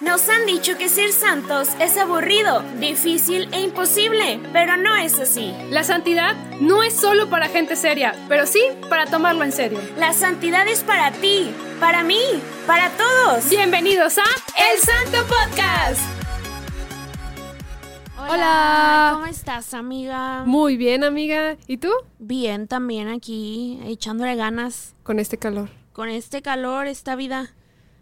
Nos 0.00 0.30
han 0.30 0.46
dicho 0.46 0.78
que 0.78 0.88
ser 0.88 1.12
santos 1.12 1.68
es 1.78 1.98
aburrido, 1.98 2.62
difícil 2.78 3.52
e 3.52 3.60
imposible, 3.60 4.40
pero 4.50 4.78
no 4.78 4.96
es 4.96 5.20
así. 5.20 5.52
La 5.68 5.84
santidad 5.84 6.34
no 6.58 6.82
es 6.82 6.94
solo 6.94 7.28
para 7.28 7.48
gente 7.48 7.76
seria, 7.76 8.14
pero 8.26 8.46
sí 8.46 8.62
para 8.88 9.04
tomarlo 9.04 9.44
en 9.44 9.52
serio. 9.52 9.78
La 9.98 10.14
santidad 10.14 10.66
es 10.68 10.82
para 10.84 11.12
ti, 11.12 11.50
para 11.78 12.02
mí, 12.02 12.22
para 12.66 12.88
todos. 12.92 13.50
Bienvenidos 13.50 14.16
a 14.16 14.22
El 14.22 14.78
Santo 14.78 15.18
Podcast. 15.28 16.00
Hola. 18.18 19.10
¿Cómo 19.12 19.26
estás, 19.26 19.74
amiga? 19.74 20.44
Muy 20.46 20.78
bien, 20.78 21.04
amiga. 21.04 21.58
¿Y 21.66 21.76
tú? 21.76 21.90
Bien, 22.18 22.68
también 22.68 23.08
aquí, 23.08 23.78
echándole 23.84 24.34
ganas 24.34 24.94
Con 25.02 25.18
este 25.18 25.36
calor. 25.36 25.68
con 25.92 26.08
este 26.08 26.40
calor, 26.40 26.86
esta 26.86 27.16
vida 27.16 27.50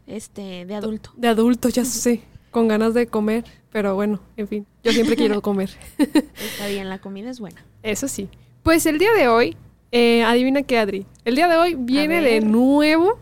este 0.09 0.65
de 0.67 0.75
adulto. 0.75 1.11
De 1.17 1.29
adulto, 1.29 1.69
ya 1.69 1.85
sé. 1.85 2.23
Con 2.51 2.67
ganas 2.67 2.95
de 2.95 3.07
comer. 3.07 3.45
Pero 3.71 3.95
bueno, 3.95 4.21
en 4.37 4.49
fin. 4.49 4.67
Yo 4.83 4.93
siempre 4.93 5.17
quiero 5.17 5.43
comer. 5.43 5.71
Está 5.99 6.67
bien, 6.69 6.89
la 6.89 6.99
comida 6.99 7.31
es 7.31 7.41
buena. 7.41 7.65
Eso 7.83 8.09
sí. 8.09 8.29
Pues 8.63 8.87
el 8.87 8.99
día 8.99 9.13
de 9.13 9.29
hoy, 9.29 9.57
eh, 9.93 10.23
adivina 10.25 10.63
qué, 10.63 10.79
Adri. 10.79 11.07
El 11.25 11.37
día 11.37 11.49
de 11.49 11.57
hoy 11.57 11.75
viene 11.75 12.21
de 12.21 12.41
nuevo 12.41 13.19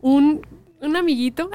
un, 0.00 0.46
un 0.80 0.96
amiguito, 0.96 1.50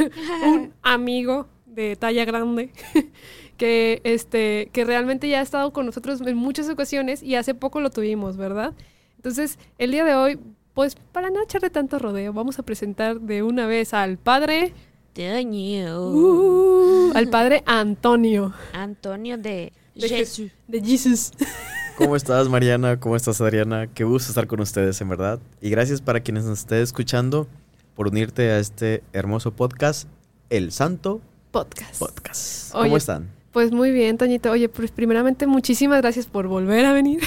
un 0.46 0.72
amigo 0.82 1.48
de 1.66 1.96
talla 1.96 2.24
grande, 2.24 2.70
que, 3.56 4.00
este, 4.04 4.70
que 4.72 4.84
realmente 4.84 5.28
ya 5.28 5.40
ha 5.40 5.42
estado 5.42 5.72
con 5.72 5.86
nosotros 5.86 6.20
en 6.20 6.36
muchas 6.36 6.68
ocasiones 6.68 7.22
y 7.22 7.34
hace 7.34 7.54
poco 7.54 7.80
lo 7.80 7.90
tuvimos, 7.90 8.36
¿verdad? 8.36 8.74
Entonces, 9.16 9.58
el 9.78 9.90
día 9.90 10.04
de 10.04 10.14
hoy, 10.14 10.38
pues 10.76 10.94
para 11.10 11.30
no 11.30 11.42
echarle 11.42 11.70
tanto 11.70 11.98
rodeo, 11.98 12.34
vamos 12.34 12.58
a 12.58 12.62
presentar 12.62 13.18
de 13.18 13.42
una 13.42 13.66
vez 13.66 13.94
al 13.94 14.18
padre, 14.18 14.74
uh, 15.16 17.12
al 17.14 17.28
padre 17.30 17.62
Antonio 17.64 18.52
Antonio 18.74 19.38
de, 19.38 19.72
De 19.94 20.08
Jesús. 20.08 20.52
de 20.68 20.82
Jesus. 20.82 21.32
¿Cómo 21.96 22.14
estás, 22.14 22.50
Mariana? 22.50 23.00
¿Cómo 23.00 23.16
estás, 23.16 23.40
Adriana? 23.40 23.86
Qué 23.86 24.04
gusto 24.04 24.28
estar 24.28 24.46
con 24.46 24.60
ustedes, 24.60 25.00
en 25.00 25.08
verdad. 25.08 25.40
Y 25.62 25.70
gracias 25.70 26.02
para 26.02 26.20
quienes 26.20 26.44
nos 26.44 26.58
estén 26.58 26.82
escuchando 26.82 27.48
por 27.94 28.08
unirte 28.08 28.50
a 28.50 28.58
este 28.58 29.02
hermoso 29.14 29.52
podcast, 29.52 30.06
El 30.50 30.72
Santo 30.72 31.22
Podcast. 31.52 31.98
Podcast. 31.98 32.74
Oye, 32.74 32.84
¿Cómo 32.84 32.98
están? 32.98 33.35
Pues 33.56 33.72
muy 33.72 33.90
bien, 33.90 34.18
Toñito. 34.18 34.50
Oye, 34.50 34.68
pues 34.68 34.90
primeramente 34.90 35.46
muchísimas 35.46 36.02
gracias 36.02 36.26
por 36.26 36.46
volver 36.46 36.84
a 36.84 36.92
venir. 36.92 37.20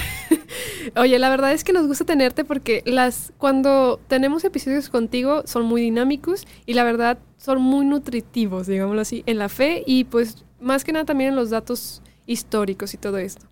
Oye, 0.96 1.18
la 1.18 1.28
verdad 1.28 1.50
es 1.52 1.64
que 1.64 1.72
nos 1.72 1.88
gusta 1.88 2.04
tenerte 2.04 2.44
porque 2.44 2.84
las 2.86 3.32
cuando 3.36 3.98
tenemos 4.06 4.44
episodios 4.44 4.90
contigo 4.90 5.42
son 5.46 5.64
muy 5.64 5.82
dinámicos 5.82 6.46
y 6.66 6.74
la 6.74 6.84
verdad 6.84 7.18
son 7.36 7.60
muy 7.60 7.84
nutritivos, 7.84 8.68
digámoslo 8.68 9.00
así, 9.00 9.24
en 9.26 9.38
la 9.38 9.48
fe 9.48 9.82
y 9.84 10.04
pues 10.04 10.44
más 10.60 10.84
que 10.84 10.92
nada 10.92 11.04
también 11.04 11.30
en 11.30 11.34
los 11.36 11.50
datos 11.50 12.00
históricos 12.26 12.94
y 12.94 12.98
todo 12.98 13.18
esto. 13.18 13.46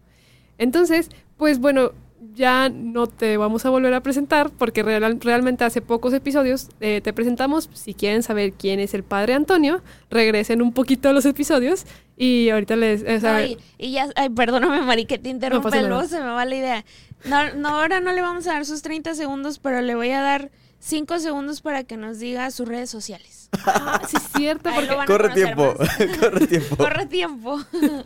Entonces, 0.57 1.09
pues 1.37 1.59
bueno, 1.59 1.91
ya 2.35 2.69
no 2.69 3.09
te 3.09 3.37
vamos 3.37 3.65
a 3.67 3.71
volver 3.71 3.95
a 3.95 4.03
presentar 4.05 4.51
porque 4.51 4.85
real- 4.85 5.21
realmente 5.21 5.65
hace 5.65 5.81
pocos 5.81 6.13
episodios 6.15 6.69
eh, 6.81 7.01
te 7.01 7.13
presentamos. 7.13 7.69
Si 7.75 7.95
quieren 7.95 8.23
saber 8.23 8.53
quién 8.53 8.79
es 8.79 8.95
el 8.95 9.03
padre 9.03 9.35
Antonio, 9.35 9.83
regresen 10.11 10.63
un 10.63 10.73
poquito 10.73 11.09
a 11.09 11.13
los 11.13 11.27
episodios 11.27 11.87
y 12.19 12.51
ahorita 12.51 12.75
les... 12.75 13.03
o 13.03 13.21
sea, 13.21 13.37
Ay, 13.37 13.59
y 13.79 13.93
ya, 13.93 14.09
ay, 14.17 14.29
perdóname, 14.31 14.83
Mari, 14.83 15.07
que 15.07 15.19
te 15.19 15.29
interrumpa, 15.29 15.71
luego 15.83 16.05
se 16.05 16.19
me 16.19 16.27
va 16.27 16.45
la 16.45 16.57
idea. 16.57 16.85
No, 17.25 17.55
no, 17.55 17.69
ahora 17.69 18.01
no 18.01 18.13
le 18.13 18.21
vamos 18.21 18.47
a 18.49 18.55
dar 18.55 18.67
sus 18.67 18.83
30 18.83 19.15
segundos, 19.15 19.61
pero 19.61 19.81
le 19.81 19.95
voy 19.95 20.11
a 20.11 20.21
dar 20.21 20.51
5 20.81 21.21
segundos 21.21 21.61
para 21.61 21.85
que 21.85 21.97
nos 21.97 22.19
diga 22.19 22.51
sus 22.51 22.67
redes 22.67 22.91
sociales. 22.91 23.49
ah, 23.67 24.03
sí, 24.09 24.17
es 24.17 24.23
cierto, 24.37 24.69
Ahí 24.69 24.75
porque... 24.75 24.91
lo 24.91 24.97
van 24.97 25.05
a 25.05 25.07
Corre 25.07 25.35
tiempo, 25.35 25.75
más. 25.79 25.97
corre 26.21 26.47
tiempo. 26.47 26.77
Corre 26.77 27.07
tiempo. 27.07 27.59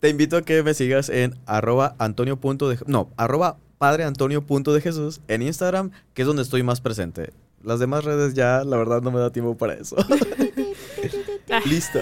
Te 0.00 0.08
invito 0.08 0.36
a 0.36 0.42
que 0.42 0.62
me 0.64 0.74
sigas 0.74 1.08
en 1.08 1.36
arroba 1.46 1.94
antonio 1.98 2.38
punto 2.38 2.68
de, 2.68 2.78
no, 2.86 3.10
arroba 3.16 3.58
padre 3.78 4.04
antonio 4.04 4.44
punto 4.44 4.74
de 4.74 4.80
Jesús 4.80 5.20
en 5.28 5.42
Instagram, 5.42 5.92
que 6.14 6.22
es 6.22 6.26
donde 6.26 6.42
estoy 6.42 6.64
más 6.64 6.80
presente. 6.80 7.32
Las 7.62 7.78
demás 7.80 8.04
redes 8.04 8.34
ya, 8.34 8.64
la 8.64 8.76
verdad, 8.76 9.02
no 9.02 9.10
me 9.10 9.18
da 9.18 9.30
tiempo 9.30 9.56
para 9.56 9.74
eso. 9.74 9.96
Listo. 11.64 12.00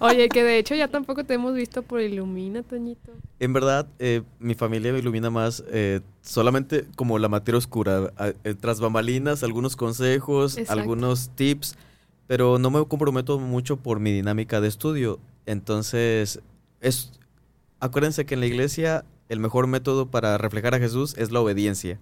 Oye, 0.00 0.28
que 0.28 0.42
de 0.42 0.58
hecho 0.58 0.74
ya 0.74 0.88
tampoco 0.88 1.24
te 1.24 1.34
hemos 1.34 1.54
visto 1.54 1.82
por 1.82 2.00
Ilumina, 2.00 2.62
Toñito. 2.62 3.12
En 3.40 3.52
verdad, 3.52 3.86
eh, 3.98 4.22
mi 4.38 4.54
familia 4.54 4.92
me 4.92 4.98
ilumina 4.98 5.30
más 5.30 5.64
eh, 5.68 6.00
solamente 6.22 6.86
como 6.96 7.18
la 7.18 7.28
materia 7.28 7.58
oscura, 7.58 8.12
eh, 8.44 8.54
tras 8.60 8.80
bambalinas, 8.80 9.42
algunos 9.42 9.76
consejos, 9.76 10.56
Exacto. 10.56 10.80
algunos 10.80 11.30
tips, 11.30 11.76
pero 12.26 12.58
no 12.58 12.70
me 12.70 12.84
comprometo 12.86 13.38
mucho 13.38 13.76
por 13.76 14.00
mi 14.00 14.12
dinámica 14.12 14.60
de 14.60 14.68
estudio. 14.68 15.18
Entonces, 15.46 16.40
es, 16.80 17.12
acuérdense 17.80 18.24
que 18.24 18.34
en 18.34 18.40
la 18.40 18.46
iglesia 18.46 19.04
el 19.28 19.40
mejor 19.40 19.66
método 19.66 20.10
para 20.10 20.38
reflejar 20.38 20.74
a 20.74 20.78
Jesús 20.78 21.14
es 21.16 21.32
la 21.32 21.40
obediencia. 21.40 21.98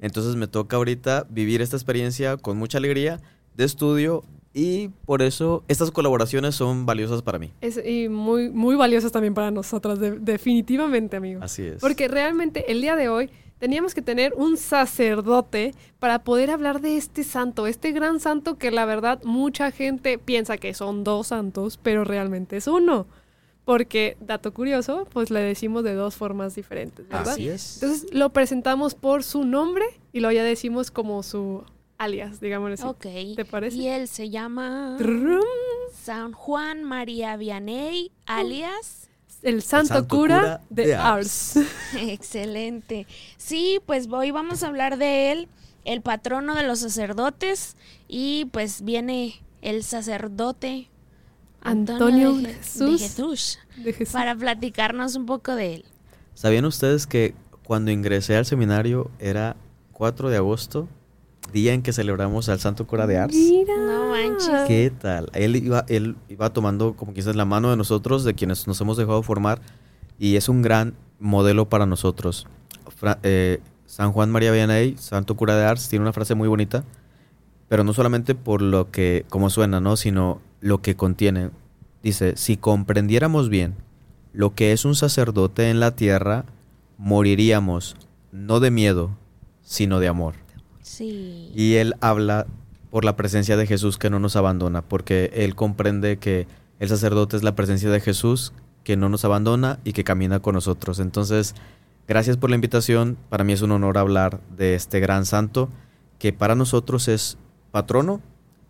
Entonces 0.00 0.36
me 0.36 0.46
toca 0.46 0.76
ahorita 0.76 1.26
vivir 1.30 1.62
esta 1.62 1.76
experiencia 1.76 2.36
con 2.36 2.58
mucha 2.58 2.78
alegría 2.78 3.20
de 3.56 3.64
estudio 3.64 4.24
y 4.54 4.88
por 5.04 5.20
eso 5.20 5.64
estas 5.68 5.90
colaboraciones 5.90 6.54
son 6.54 6.86
valiosas 6.86 7.20
para 7.22 7.38
mí. 7.38 7.50
Es, 7.60 7.78
y 7.84 8.08
muy, 8.08 8.48
muy 8.50 8.76
valiosas 8.76 9.10
también 9.12 9.34
para 9.34 9.50
nosotras, 9.50 9.98
de- 9.98 10.18
definitivamente, 10.18 11.16
amigo. 11.16 11.40
Así 11.42 11.62
es. 11.62 11.80
Porque 11.80 12.06
realmente 12.08 12.70
el 12.70 12.80
día 12.80 12.94
de 12.96 13.08
hoy 13.08 13.30
teníamos 13.58 13.94
que 13.94 14.02
tener 14.02 14.32
un 14.36 14.56
sacerdote 14.56 15.74
para 15.98 16.20
poder 16.22 16.50
hablar 16.50 16.80
de 16.80 16.96
este 16.96 17.24
santo, 17.24 17.66
este 17.66 17.92
gran 17.92 18.20
santo 18.20 18.56
que 18.56 18.70
la 18.70 18.84
verdad 18.84 19.20
mucha 19.24 19.70
gente 19.70 20.18
piensa 20.18 20.56
que 20.56 20.72
son 20.74 21.02
dos 21.04 21.28
santos, 21.28 21.78
pero 21.82 22.04
realmente 22.04 22.56
es 22.56 22.66
uno. 22.66 23.06
Porque, 23.64 24.18
dato 24.20 24.52
curioso, 24.52 25.08
pues 25.10 25.30
le 25.30 25.40
decimos 25.40 25.84
de 25.84 25.94
dos 25.94 26.14
formas 26.16 26.54
diferentes, 26.54 27.08
¿verdad? 27.08 27.32
Así 27.32 27.48
es. 27.48 27.82
Entonces 27.82 28.12
lo 28.12 28.28
presentamos 28.30 28.94
por 28.94 29.22
su 29.24 29.44
nombre 29.44 29.86
y 30.12 30.20
luego 30.20 30.34
ya 30.36 30.44
decimos 30.44 30.90
como 30.90 31.22
su 31.22 31.64
alias, 32.04 32.40
digámoslo 32.40 32.74
así. 32.74 32.84
Ok. 32.84 33.36
¿Te 33.36 33.44
parece? 33.44 33.76
Y 33.76 33.88
él 33.88 34.08
se 34.08 34.30
llama 34.30 34.94
Trum, 34.98 35.40
San 35.92 36.32
Juan 36.32 36.84
María 36.84 37.36
Vianney, 37.36 38.10
alias. 38.26 39.08
El 39.42 39.60
santo, 39.62 39.94
santo 39.94 40.08
cura, 40.08 40.38
cura 40.38 40.60
de, 40.70 40.86
de 40.86 40.94
Ars. 40.94 41.58
Excelente. 41.98 43.06
Sí, 43.36 43.78
pues 43.84 44.08
hoy 44.10 44.30
vamos 44.30 44.62
a 44.62 44.68
hablar 44.68 44.96
de 44.96 45.32
él, 45.32 45.48
el 45.84 46.00
patrono 46.00 46.54
de 46.54 46.62
los 46.62 46.78
sacerdotes. 46.78 47.76
Y 48.08 48.46
pues 48.46 48.82
viene 48.82 49.42
el 49.60 49.82
sacerdote 49.84 50.88
Antonio 51.60 52.32
de, 52.34 52.42
de 52.42 52.48
Je- 52.54 52.56
Jesús. 52.58 53.00
de 53.00 53.08
Jesús 53.08 53.58
De 53.76 53.92
Jesús. 53.92 54.12
para 54.12 54.34
platicarnos 54.34 55.14
un 55.14 55.26
poco 55.26 55.54
de 55.54 55.74
él. 55.76 55.84
¿Sabían 56.34 56.64
ustedes 56.64 57.06
que 57.06 57.34
cuando 57.64 57.90
ingresé 57.90 58.36
al 58.36 58.44
seminario 58.46 59.10
era 59.18 59.56
4 59.92 60.28
de 60.30 60.36
agosto, 60.36 60.88
día 61.54 61.72
en 61.72 61.80
que 61.80 61.94
celebramos 61.94 62.50
al 62.50 62.60
Santo 62.60 62.86
Cura 62.86 63.06
de 63.06 63.16
Ars? 63.16 63.34
Mira. 63.34 63.74
No 63.78 64.10
manches. 64.10 64.66
¿Qué 64.68 64.92
tal? 65.00 65.30
Él 65.32 65.56
iba, 65.56 65.86
él 65.88 66.16
iba 66.28 66.50
tomando 66.52 66.94
como 66.94 67.14
quizás 67.14 67.34
la 67.36 67.46
mano 67.46 67.70
de 67.70 67.78
nosotros, 67.78 68.24
de 68.24 68.34
quienes 68.34 68.66
nos 68.66 68.78
hemos 68.82 68.98
dejado 68.98 69.22
formar, 69.22 69.62
y 70.18 70.36
es 70.36 70.50
un 70.50 70.60
gran 70.60 70.92
modelo 71.18 71.70
para 71.70 71.86
nosotros. 71.86 72.46
Fra- 72.94 73.18
eh, 73.22 73.60
San 73.86 74.12
Juan 74.12 74.30
María 74.30 74.50
Vianney, 74.52 74.96
Santo 74.98 75.36
Cura 75.36 75.56
de 75.56 75.64
Ars, 75.64 75.88
tiene 75.88 76.02
una 76.02 76.12
frase 76.12 76.34
muy 76.34 76.48
bonita, 76.48 76.84
pero 77.68 77.84
no 77.84 77.92
solamente 77.94 78.34
por 78.34 78.60
lo 78.60 78.90
que, 78.90 79.24
como 79.30 79.48
suena, 79.48 79.80
¿no? 79.80 79.96
Sino 79.96 80.40
lo 80.60 80.82
que 80.82 80.96
contiene. 80.96 81.50
Dice, 82.02 82.36
si 82.36 82.56
comprendiéramos 82.58 83.48
bien 83.48 83.74
lo 84.32 84.54
que 84.54 84.72
es 84.72 84.84
un 84.84 84.94
sacerdote 84.96 85.70
en 85.70 85.78
la 85.80 85.94
tierra, 85.94 86.44
moriríamos, 86.98 87.96
no 88.32 88.58
de 88.60 88.70
miedo, 88.72 89.10
sino 89.62 90.00
de 90.00 90.08
amor. 90.08 90.34
Sí. 90.84 91.50
Y 91.54 91.76
él 91.76 91.94
habla 92.00 92.46
por 92.90 93.04
la 93.04 93.16
presencia 93.16 93.56
de 93.56 93.66
Jesús 93.66 93.96
que 93.96 94.10
no 94.10 94.20
nos 94.20 94.36
abandona, 94.36 94.82
porque 94.82 95.30
él 95.34 95.54
comprende 95.54 96.18
que 96.18 96.46
el 96.78 96.88
sacerdote 96.88 97.36
es 97.36 97.42
la 97.42 97.56
presencia 97.56 97.90
de 97.90 98.00
Jesús 98.00 98.52
que 98.84 98.96
no 98.96 99.08
nos 99.08 99.24
abandona 99.24 99.80
y 99.82 99.94
que 99.94 100.04
camina 100.04 100.40
con 100.40 100.54
nosotros. 100.54 101.00
Entonces, 101.00 101.54
gracias 102.06 102.36
por 102.36 102.50
la 102.50 102.56
invitación. 102.56 103.16
Para 103.30 103.42
mí 103.42 103.54
es 103.54 103.62
un 103.62 103.72
honor 103.72 103.96
hablar 103.96 104.40
de 104.56 104.74
este 104.74 105.00
gran 105.00 105.24
santo 105.24 105.70
que 106.18 106.32
para 106.34 106.54
nosotros 106.54 107.08
es 107.08 107.38
patrono 107.70 108.20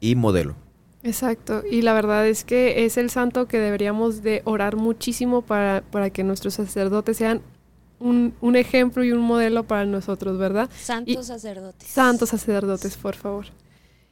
y 0.00 0.14
modelo. 0.14 0.54
Exacto, 1.02 1.62
y 1.70 1.82
la 1.82 1.92
verdad 1.92 2.26
es 2.26 2.44
que 2.44 2.86
es 2.86 2.96
el 2.96 3.10
santo 3.10 3.46
que 3.46 3.58
deberíamos 3.58 4.22
de 4.22 4.40
orar 4.44 4.76
muchísimo 4.76 5.42
para, 5.42 5.82
para 5.90 6.08
que 6.08 6.24
nuestros 6.24 6.54
sacerdotes 6.54 7.18
sean 7.18 7.42
un, 8.04 8.34
un 8.40 8.54
ejemplo 8.56 9.02
y 9.02 9.12
un 9.12 9.20
modelo 9.20 9.64
para 9.64 9.84
nosotros, 9.86 10.38
¿verdad? 10.38 10.68
Santos 10.78 11.14
y- 11.14 11.24
sacerdotes. 11.24 11.88
Santos 11.88 12.28
sacerdotes, 12.28 12.96
por 12.96 13.16
favor. 13.16 13.46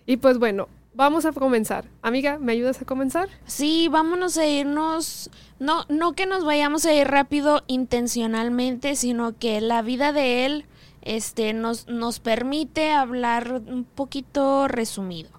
Y 0.07 0.17
pues 0.17 0.39
bueno, 0.39 0.69
vamos 0.95 1.25
a 1.27 1.33
comenzar. 1.33 1.85
Amiga, 2.03 2.39
¿me 2.39 2.53
ayudas 2.53 2.81
a 2.83 2.85
comenzar? 2.85 3.29
Sí, 3.47 3.89
vámonos 3.89 4.37
a 4.39 4.47
irnos, 4.47 5.31
no, 5.61 5.85
no 5.89 6.13
que 6.15 6.27
nos 6.27 6.45
vayamos 6.45 6.85
a 6.87 6.93
ir 6.95 7.07
rápido 7.07 7.63
intencionalmente, 7.67 8.97
sino 8.97 9.39
que 9.39 9.61
la 9.61 9.83
vida 9.83 10.13
de 10.13 10.47
él 10.47 10.65
este, 11.03 11.53
nos, 11.53 11.87
nos 11.89 12.19
permite 12.21 12.93
hablar 12.93 13.63
un 13.67 13.85
poquito 13.85 14.69
resumido. 14.69 15.31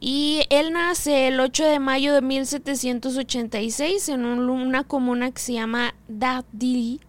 Y 0.00 0.42
él 0.48 0.72
nace 0.72 1.28
el 1.28 1.38
8 1.40 1.64
de 1.66 1.78
mayo 1.78 2.14
de 2.14 2.22
1786 2.22 4.08
en 4.08 4.24
un- 4.24 4.48
una 4.48 4.84
comuna 4.84 5.30
que 5.30 5.40
se 5.40 5.52
llama 5.54 5.94
Dardilly. 6.08 7.00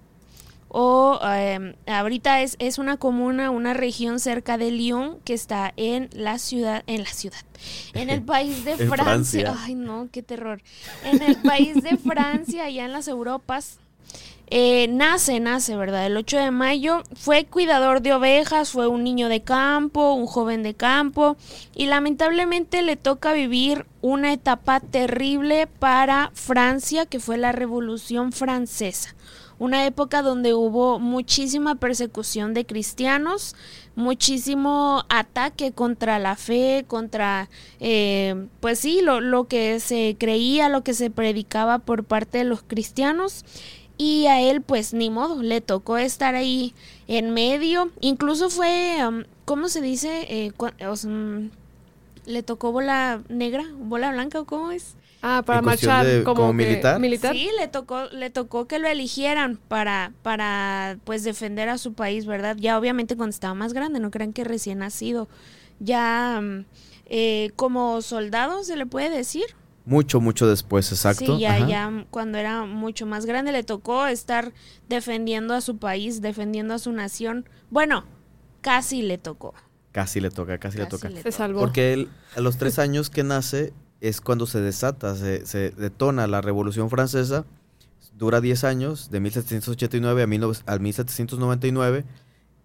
O 0.74 1.20
eh, 1.22 1.76
ahorita 1.86 2.42
es, 2.42 2.56
es 2.60 2.78
una 2.78 2.96
comuna, 2.96 3.52
una 3.52 3.74
región 3.74 4.22
cerca 4.22 4.58
de 4.58 4.72
Lyon 4.72 5.20
que 5.26 5.34
está 5.34 5.74
en 5.76 6.10
la 6.14 6.38
ciudad, 6.40 6.84
en 6.88 7.04
la 7.04 7.10
ciudad, 7.10 7.42
en 7.94 8.10
el 8.10 8.22
país 8.22 8.64
de. 8.64 8.78
Francia. 8.88 9.54
Ay, 9.60 9.76
no, 9.76 10.08
qué 10.14 10.24
terror. 10.24 10.62
En 11.04 11.22
el 11.22 11.36
país 11.38 11.84
de 11.84 11.98
Francia, 11.98 12.66
allá 12.66 12.86
en 12.86 12.94
las 12.94 13.10
Europas. 13.10 13.80
Eh, 14.54 14.88
nace, 14.90 15.40
nace, 15.40 15.78
¿verdad? 15.78 16.06
El 16.06 16.18
8 16.18 16.38
de 16.38 16.52
mayo 16.52 17.04
fue 17.16 17.46
cuidador 17.46 18.02
de 18.02 18.14
ovejas, 18.14 18.72
fue 18.72 18.88
un 18.88 19.02
niño 19.04 19.30
de 19.30 19.42
campo, 19.42 20.14
un 20.14 20.26
joven 20.26 20.62
de 20.62 20.74
campo 20.74 21.38
y 21.74 21.86
lamentablemente 21.86 22.82
le 22.82 22.98
toca 22.98 23.32
vivir 23.32 23.86
una 24.02 24.34
etapa 24.34 24.82
terrible 24.82 25.68
para 25.68 26.32
Francia 26.34 27.06
que 27.06 27.22
fue 27.22 27.38
la 27.38 27.54
Revolución 27.54 28.34
Francesa. 28.34 29.16
Una 29.62 29.86
época 29.86 30.24
donde 30.24 30.56
hubo 30.56 30.98
muchísima 30.98 31.76
persecución 31.76 32.56
de 32.56 32.66
cristianos, 32.66 33.56
muchísimo 33.96 35.04
ataque 35.08 35.72
contra 35.72 36.18
la 36.18 36.36
fe, 36.36 36.84
contra, 36.88 37.48
eh, 37.80 38.48
pues 38.60 38.80
sí, 38.80 39.02
lo, 39.04 39.22
lo 39.22 39.44
que 39.48 39.80
se 39.80 40.16
creía, 40.18 40.68
lo 40.68 40.84
que 40.84 40.96
se 40.96 41.12
predicaba 41.12 41.78
por 41.78 42.06
parte 42.06 42.40
de 42.40 42.44
los 42.44 42.64
cristianos. 42.64 43.46
Y 44.00 44.26
a 44.26 44.42
él, 44.42 44.62
pues 44.64 44.96
ni 44.96 45.12
modo, 45.12 45.44
le 45.44 45.62
tocó 45.62 46.00
estar 46.00 46.34
ahí 46.34 46.74
en 47.08 47.30
medio. 47.30 47.92
Incluso 48.00 48.50
fue, 48.50 48.98
um, 49.08 49.26
¿cómo 49.46 49.70
se 49.70 49.82
dice? 49.82 50.26
Eh, 50.28 50.52
mm, 51.08 51.50
le 52.26 52.42
tocó 52.42 52.72
bola 52.72 53.22
negra, 53.30 53.66
bola 53.78 54.12
blanca, 54.12 54.40
¿o 54.40 54.46
cómo 54.46 54.72
es? 54.72 54.96
Ah, 55.24 55.44
para 55.46 55.60
¿En 55.60 55.66
cuestión 55.66 55.92
marchar 55.94 56.06
de- 56.18 56.24
como, 56.24 56.36
como 56.42 56.58
que- 56.58 56.66
militar? 56.66 57.00
militar. 57.00 57.36
Sí, 57.36 57.50
le 57.60 57.68
tocó, 57.68 58.06
le 58.12 58.30
tocó 58.32 58.68
que 58.68 58.80
lo 58.80 58.88
eligieran 58.88 59.58
para, 59.68 60.14
para 60.24 60.98
pues 61.04 61.24
defender 61.24 61.70
a 61.70 61.78
su 61.78 61.94
país, 61.94 62.26
¿verdad? 62.26 62.56
Ya 62.60 62.78
obviamente 62.78 63.16
cuando 63.16 63.32
estaba 63.34 63.54
más 63.54 63.74
grande, 63.74 64.00
no 64.00 64.10
crean 64.12 64.34
que 64.34 64.44
recién 64.44 64.80
nacido. 64.80 65.28
Ya 65.80 66.40
mm, 66.42 66.66
eh, 67.06 67.52
como 67.56 68.02
soldado, 68.02 68.64
se 68.64 68.76
le 68.76 68.86
puede 68.86 69.10
decir. 69.10 69.44
Mucho, 69.86 70.22
mucho 70.22 70.48
después, 70.48 70.92
exacto. 70.92 71.36
Sí, 71.36 71.40
ya, 71.42 71.56
Ajá. 71.56 71.68
ya 71.68 72.06
cuando 72.12 72.38
era 72.38 72.66
mucho 72.66 73.06
más 73.08 73.26
grande 73.26 73.52
le 73.52 73.64
tocó 73.64 74.06
estar 74.08 74.54
defendiendo 74.90 75.54
a 75.56 75.62
su 75.62 75.78
país, 75.78 76.22
defendiendo 76.22 76.74
a 76.76 76.80
su 76.80 76.92
nación. 76.92 77.50
Bueno, 77.72 78.06
casi 78.62 79.02
le 79.02 79.18
tocó. 79.18 79.54
Casi 79.92 80.20
le 80.22 80.30
toca, 80.30 80.58
casi, 80.60 80.78
le 80.78 80.86
toca. 80.86 81.10
le 81.10 81.22
Se 81.22 81.32
salvó. 81.32 81.60
Porque 81.60 81.94
él, 81.94 82.10
a 82.36 82.42
los 82.42 82.58
tres 82.58 82.80
años 82.80 83.10
que 83.10 83.24
nace 83.24 83.74
es 84.02 84.20
cuando 84.20 84.48
se 84.48 84.60
desata, 84.60 85.16
se, 85.16 85.46
se 85.46 85.70
detona 85.70 86.28
la 86.28 86.42
Revolución 86.42 86.90
Francesa. 86.90 87.46
Dura 88.18 88.42
10 88.42 88.64
años, 88.66 89.10
de 89.12 89.20
1789 89.20 90.24
a, 90.24 90.26
19 90.26 90.60
al 90.66 90.80
1799. 90.80 92.06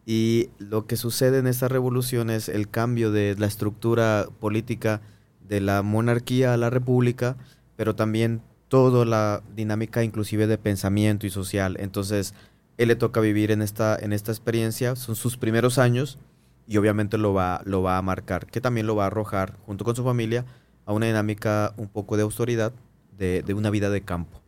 Y 0.07 0.49
lo 0.59 0.87
que 0.87 0.97
sucede 0.97 1.39
en 1.39 1.47
esta 1.47 1.69
revolución 1.69 2.31
es 2.31 2.49
el 2.49 2.69
cambio 2.71 3.13
de 3.13 3.37
la 3.39 3.47
estructura 3.47 4.27
política 4.41 5.03
de 5.47 5.61
la 5.61 5.83
monarquía 5.83 6.55
a 6.55 6.57
la 6.57 6.71
república, 6.71 7.37
pero 7.77 7.95
también 7.95 8.41
toda 8.69 9.05
la 9.05 9.43
dinámica 9.55 10.03
inclusive 10.03 10.47
de 10.47 10.59
pensamiento 10.59 11.27
y 11.27 11.31
social. 11.31 11.77
Entonces, 11.81 12.35
él 12.79 12.89
le 12.89 12.97
toca 12.97 13.21
vivir 13.21 13.51
en 13.51 13.63
esta, 13.63 13.97
en 13.97 14.13
esta 14.13 14.33
experiencia, 14.33 14.97
son 14.97 15.17
sus 15.17 15.37
primeros 15.37 15.79
años, 15.79 16.19
y 16.67 16.79
obviamente 16.79 17.19
lo 17.19 17.33
va, 17.33 17.61
lo 17.65 17.83
va 17.83 17.99
a 17.99 18.03
marcar, 18.03 18.47
que 18.47 18.61
también 18.61 18.87
lo 18.87 18.97
va 18.97 19.05
a 19.05 19.07
arrojar 19.09 19.57
junto 19.67 19.85
con 19.85 19.95
su 19.95 20.03
familia 20.03 20.45
a 20.87 20.93
una 20.95 21.07
dinámica 21.07 21.75
un 21.77 21.89
poco 21.89 22.17
de 22.17 22.23
autoridad 22.23 22.73
de, 23.19 23.43
de 23.43 23.55
una 23.55 23.69
vida 23.71 23.91
de 23.91 24.01
campo. 24.01 24.41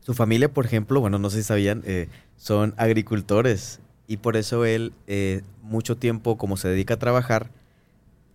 Su 0.00 0.14
familia, 0.14 0.52
por 0.52 0.66
ejemplo, 0.66 1.00
bueno, 1.00 1.18
no 1.18 1.30
sé 1.30 1.38
si 1.38 1.42
sabían, 1.44 1.82
eh, 1.86 2.08
son 2.36 2.74
agricultores 2.76 3.80
y 4.08 4.16
por 4.18 4.36
eso 4.36 4.64
él 4.64 4.92
eh, 5.06 5.42
mucho 5.62 5.96
tiempo, 5.96 6.36
como 6.36 6.56
se 6.56 6.68
dedica 6.68 6.94
a 6.94 6.98
trabajar, 6.98 7.50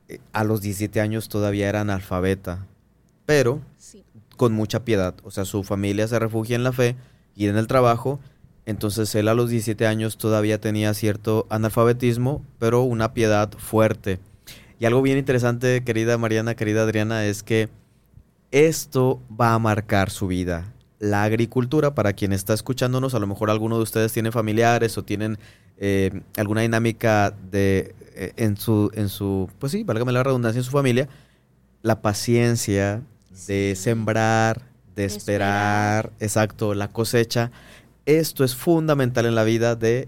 eh, 0.08 0.20
a 0.32 0.44
los 0.46 0.62
17 0.62 1.02
años 1.02 1.28
todavía 1.28 1.68
era 1.68 1.82
analfabeta, 1.82 2.66
pero 3.26 3.62
Sí. 3.78 4.04
con 4.38 4.54
mucha 4.54 4.86
piedad. 4.86 5.14
O 5.24 5.32
sea, 5.32 5.44
su 5.44 5.64
familia 5.64 6.08
se 6.08 6.18
refugia 6.20 6.56
en 6.56 6.64
la 6.64 6.72
fe 6.72 6.96
y 7.36 7.48
en 7.48 7.58
el 7.58 7.68
trabajo. 7.68 8.20
Entonces 8.66 9.14
él 9.16 9.28
a 9.28 9.34
los 9.34 9.50
17 9.50 9.88
años 9.88 10.18
todavía 10.18 10.60
tenía 10.62 10.94
cierto 10.94 11.46
analfabetismo, 11.50 12.46
pero 12.60 12.82
una 12.84 13.14
piedad 13.14 13.52
fuerte. 13.58 14.20
Y 14.80 14.86
algo 14.86 15.02
bien 15.02 15.18
interesante, 15.18 15.84
querida 15.84 16.18
Mariana, 16.18 16.56
querida 16.56 16.84
Adriana, 16.84 17.26
es 17.26 17.44
que 17.44 17.70
esto 18.52 19.22
va 19.30 19.54
a 19.54 19.60
marcar 19.60 20.10
su 20.10 20.28
vida. 20.28 20.72
La 21.00 21.24
agricultura, 21.24 21.94
para 21.96 22.14
quien 22.14 22.32
está 22.34 22.54
escuchándonos, 22.54 23.14
a 23.14 23.20
lo 23.20 23.28
mejor 23.28 23.50
alguno 23.50 23.78
de 23.78 23.84
ustedes 23.84 24.14
tiene 24.14 24.32
familiares 24.32 24.98
o 24.98 25.04
tienen 25.04 25.38
eh, 25.78 26.22
alguna 26.38 26.62
dinámica 26.62 27.34
de 27.52 27.96
eh, 28.16 28.34
en 28.38 28.58
su, 28.58 28.90
en 28.94 29.10
su, 29.10 29.50
pues 29.60 29.72
sí, 29.72 29.84
válgame 29.84 30.12
la 30.12 30.24
redundancia, 30.24 30.60
en 30.60 30.64
su 30.64 30.72
familia, 30.72 31.08
la 31.82 32.02
paciencia 32.02 33.02
de 33.48 33.74
Sí. 33.76 33.84
sembrar, 33.84 34.62
de 34.96 35.04
De 35.04 35.06
esperar, 35.06 36.12
exacto, 36.20 36.74
la 36.74 36.88
cosecha. 36.88 37.52
Esto 38.08 38.44
es 38.44 38.56
fundamental 38.56 39.28
en 39.28 39.36
la 39.36 39.44
vida 39.44 39.76
de 39.76 40.08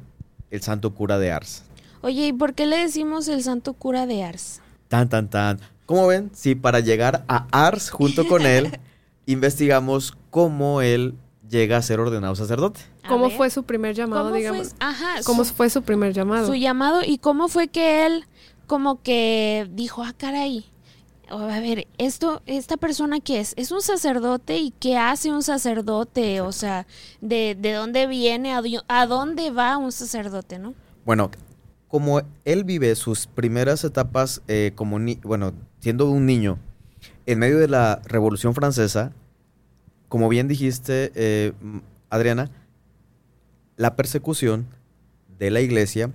el 0.50 0.62
santo 0.62 0.96
cura 0.96 1.20
de 1.20 1.32
Ars. 1.32 1.64
Oye, 2.02 2.28
¿y 2.28 2.34
por 2.34 2.54
qué 2.54 2.66
le 2.66 2.78
decimos 2.78 3.28
el 3.28 3.44
santo 3.44 3.74
cura 3.74 4.06
de 4.06 4.24
Ars? 4.24 4.62
Tan, 4.88 5.10
tan, 5.10 5.30
tan. 5.30 5.60
¿Cómo 5.86 6.08
ven? 6.08 6.32
Si 6.34 6.56
para 6.56 6.80
llegar 6.80 7.26
a 7.28 7.48
Ars 7.52 7.90
junto 7.90 8.28
con 8.28 8.46
él, 8.46 8.80
investigamos 9.26 10.16
cómo 10.30 10.82
él 10.82 11.16
llega 11.50 11.78
a 11.78 11.82
ser 11.82 12.00
ordenado 12.00 12.36
sacerdote. 12.36 12.82
A 13.04 13.10
¿Cómo 13.10 13.28
ver, 13.28 13.38
fue 13.38 13.50
su 13.50 13.64
primer 13.64 13.96
llamado, 13.96 14.26
¿cómo 14.26 14.36
digamos? 14.36 14.70
Fue, 14.70 14.78
ajá, 14.80 15.16
¿Cómo 15.26 15.44
su, 15.44 15.54
fue 15.54 15.70
su 15.70 15.82
primer 15.82 16.14
llamado? 16.14 16.48
su 16.48 16.56
llamado 16.56 17.02
y 17.06 17.18
cómo 17.18 17.48
fue 17.48 17.68
que 17.68 18.06
él 18.06 18.26
como 18.68 19.02
que 19.02 19.68
dijo, 19.74 20.04
ah, 20.04 20.14
caray, 20.16 20.66
a 21.28 21.60
ver, 21.60 21.88
esto, 21.98 22.42
esta 22.46 22.78
persona 22.78 23.20
que 23.20 23.40
es, 23.40 23.54
es 23.58 23.72
un 23.72 23.82
sacerdote 23.82 24.58
y 24.58 24.72
qué 24.80 24.98
hace 24.98 25.32
un 25.32 25.44
sacerdote, 25.44 26.42
o 26.42 26.52
sea, 26.52 26.88
de, 27.22 27.58
de 27.60 27.74
dónde 27.74 28.08
viene, 28.08 28.54
a 28.88 29.06
dónde 29.08 29.52
va 29.52 29.78
un 29.78 29.92
sacerdote, 29.92 30.60
¿no? 30.60 30.74
Bueno, 31.06 31.32
como 31.90 32.22
él 32.46 32.64
vive 32.64 32.96
sus 32.96 33.28
primeras 33.28 33.84
etapas 33.84 34.42
eh, 34.48 34.72
como 34.76 34.98
ni 35.00 35.16
bueno, 35.24 35.52
siendo 35.80 36.10
un 36.10 36.26
niño, 36.26 36.58
en 37.26 37.40
medio 37.40 37.58
de 37.60 37.68
la 37.68 38.02
Revolución 38.06 38.54
Francesa, 38.56 39.12
como 40.08 40.30
bien 40.30 40.48
dijiste, 40.48 41.12
eh, 41.16 41.52
Adriana, 42.10 42.50
la 43.76 43.96
persecución 43.96 44.66
de 45.38 45.52
la 45.52 45.62
iglesia 45.62 46.12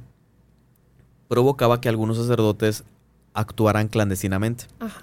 provocaba 1.29 1.81
que 1.81 1.89
algunos 1.89 2.17
sacerdotes 2.19 2.85
actuaran 3.33 3.89
clandestinamente. 3.89 4.67
Ajá. 4.81 5.03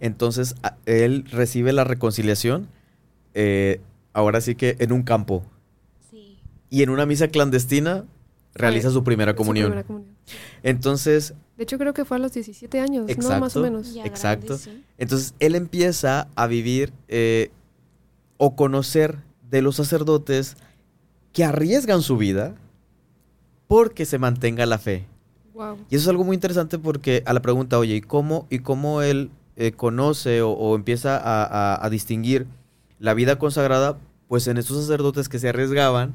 Entonces, 0.00 0.54
a- 0.62 0.76
él 0.86 1.24
recibe 1.30 1.72
la 1.72 1.84
reconciliación, 1.84 2.68
eh, 3.34 3.80
ahora 4.12 4.40
sí 4.40 4.54
que 4.54 4.76
en 4.78 4.92
un 4.92 5.02
campo, 5.02 5.42
Sí. 6.10 6.38
y 6.70 6.82
en 6.82 6.90
una 6.90 7.06
misa 7.06 7.28
clandestina 7.28 8.04
realiza 8.58 8.88
Fue 8.88 8.92
su 8.94 9.04
primera 9.04 9.32
Su 9.32 9.36
comunión. 9.36 9.66
primera 9.68 9.86
comunión. 9.86 10.14
Entonces, 10.62 11.34
De 11.56 11.62
hecho, 11.64 11.78
creo 11.78 11.94
que 11.94 12.04
fue 12.04 12.16
a 12.16 12.20
los 12.20 12.32
17 12.32 12.80
años, 12.80 13.06
¿no? 13.08 13.14
Más 13.40 13.54
Exacto. 13.54 13.60
o 13.60 13.62
menos. 13.62 13.96
Exacto. 14.04 14.46
grande, 14.58 14.64
sí. 14.64 14.84
entonces 14.98 15.34
él 15.40 15.54
empieza 15.54 16.28
a 16.34 16.46
vivir 16.46 16.92
eh, 17.08 17.50
o 18.36 18.54
conocer 18.56 19.18
de 19.50 19.62
los 19.62 19.76
sacerdotes 19.76 20.56
que 21.32 21.44
arriesgan 21.44 22.02
su 22.02 22.16
vida 22.16 22.54
porque 23.66 24.04
se 24.06 24.18
mantenga 24.18 24.66
la 24.66 24.78
fe. 24.78 25.06
Wow. 25.54 25.76
Y 25.90 25.96
eso 25.96 26.04
es 26.04 26.08
algo 26.08 26.24
muy 26.24 26.34
interesante 26.34 26.78
porque 26.78 27.22
a 27.26 27.32
la 27.32 27.40
pregunta, 27.42 27.78
oye, 27.78 27.96
¿y 27.96 28.00
cómo, 28.00 28.46
y 28.50 28.60
cómo 28.60 29.02
él 29.02 29.30
eh, 29.56 29.72
conoce 29.72 30.42
o, 30.42 30.50
o 30.52 30.76
empieza 30.76 31.16
a, 31.16 31.44
a- 31.74 31.84
a 31.84 31.90
distinguir 31.90 32.46
la 32.98 33.14
vida 33.14 33.38
consagrada? 33.38 33.98
Pues 34.28 34.46
en 34.46 34.56
estos 34.58 34.78
sacerdotes 34.80 35.28
que 35.28 35.38
se 35.38 35.48
arriesgaban 35.48 36.14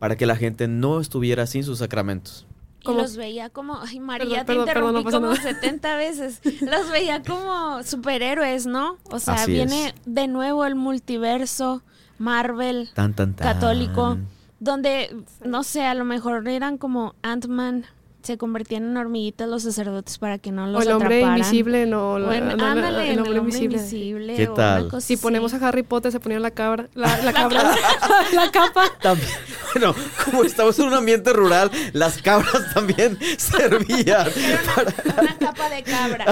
para 0.00 0.16
que 0.16 0.26
la 0.26 0.34
gente 0.34 0.66
no 0.66 0.98
estuviera 1.00 1.46
sin 1.46 1.62
sus 1.62 1.78
sacramentos. 1.78 2.46
Y 2.82 2.92
los 2.94 3.16
veía 3.16 3.50
como, 3.50 3.78
ay 3.78 4.00
María, 4.00 4.46
Perdón, 4.46 4.64
te 4.66 4.72
perdón, 4.72 4.94
perdón, 4.94 4.96
interrumpí 4.96 5.04
no 5.04 5.20
como 5.20 5.26
nada. 5.34 5.42
70 5.42 5.96
veces. 5.96 6.40
Los 6.62 6.90
veía 6.90 7.22
como 7.22 7.82
superhéroes, 7.84 8.64
¿no? 8.64 8.96
O 9.10 9.18
sea, 9.18 9.34
Así 9.34 9.52
viene 9.52 9.88
es. 9.88 9.94
de 10.06 10.26
nuevo 10.28 10.64
el 10.64 10.74
multiverso, 10.76 11.82
Marvel, 12.16 12.88
Tan, 12.94 13.12
tan, 13.14 13.34
tan. 13.34 13.46
católico, 13.46 14.16
donde, 14.60 15.14
no 15.44 15.62
sé, 15.62 15.84
a 15.84 15.92
lo 15.94 16.06
mejor 16.06 16.48
eran 16.48 16.78
como 16.78 17.14
Ant-Man, 17.22 17.84
se 18.22 18.36
convertían 18.38 18.84
en 18.84 18.96
hormiguitas 18.96 19.48
los 19.48 19.62
sacerdotes 19.62 20.18
para 20.18 20.38
que 20.38 20.52
no 20.52 20.64
O 20.64 20.66
los 20.68 20.82
el 20.86 20.92
hombre 20.92 21.16
atraparan. 21.18 21.38
invisible, 21.38 21.86
no. 21.86 22.18
la- 22.18 22.26
Bueno, 22.26 22.50
no, 22.50 22.56
la- 22.56 22.70
ándale, 22.72 23.04
el 23.12 23.18
en 23.18 23.38
hombre 23.38 23.58
invisible. 23.64 24.34
¿Qué 24.36 24.48
o 24.48 24.54
tal? 24.54 24.82
una 24.82 24.90
cosa 24.90 25.06
Si 25.06 25.14
así. 25.14 25.22
ponemos 25.22 25.54
a 25.54 25.66
Harry 25.68 25.82
Potter, 25.82 26.12
se 26.12 26.20
ponía 26.20 26.38
la 26.40 26.50
cabra, 26.50 26.88
la, 26.94 27.16
la 27.22 27.32
cabra, 27.32 27.74
la 28.32 28.50
capa. 28.50 28.84
También, 29.02 29.28
bueno, 29.74 29.94
como 30.24 30.44
estamos 30.44 30.78
en 30.78 30.86
un 30.86 30.94
ambiente 30.94 31.32
rural, 31.32 31.70
las 31.92 32.20
cabras 32.22 32.72
también 32.74 33.18
servían. 33.38 34.28
Era 34.36 34.60
una, 34.76 35.22
una 35.22 35.38
capa 35.38 35.70
de 35.70 35.82
cabra. 35.82 36.24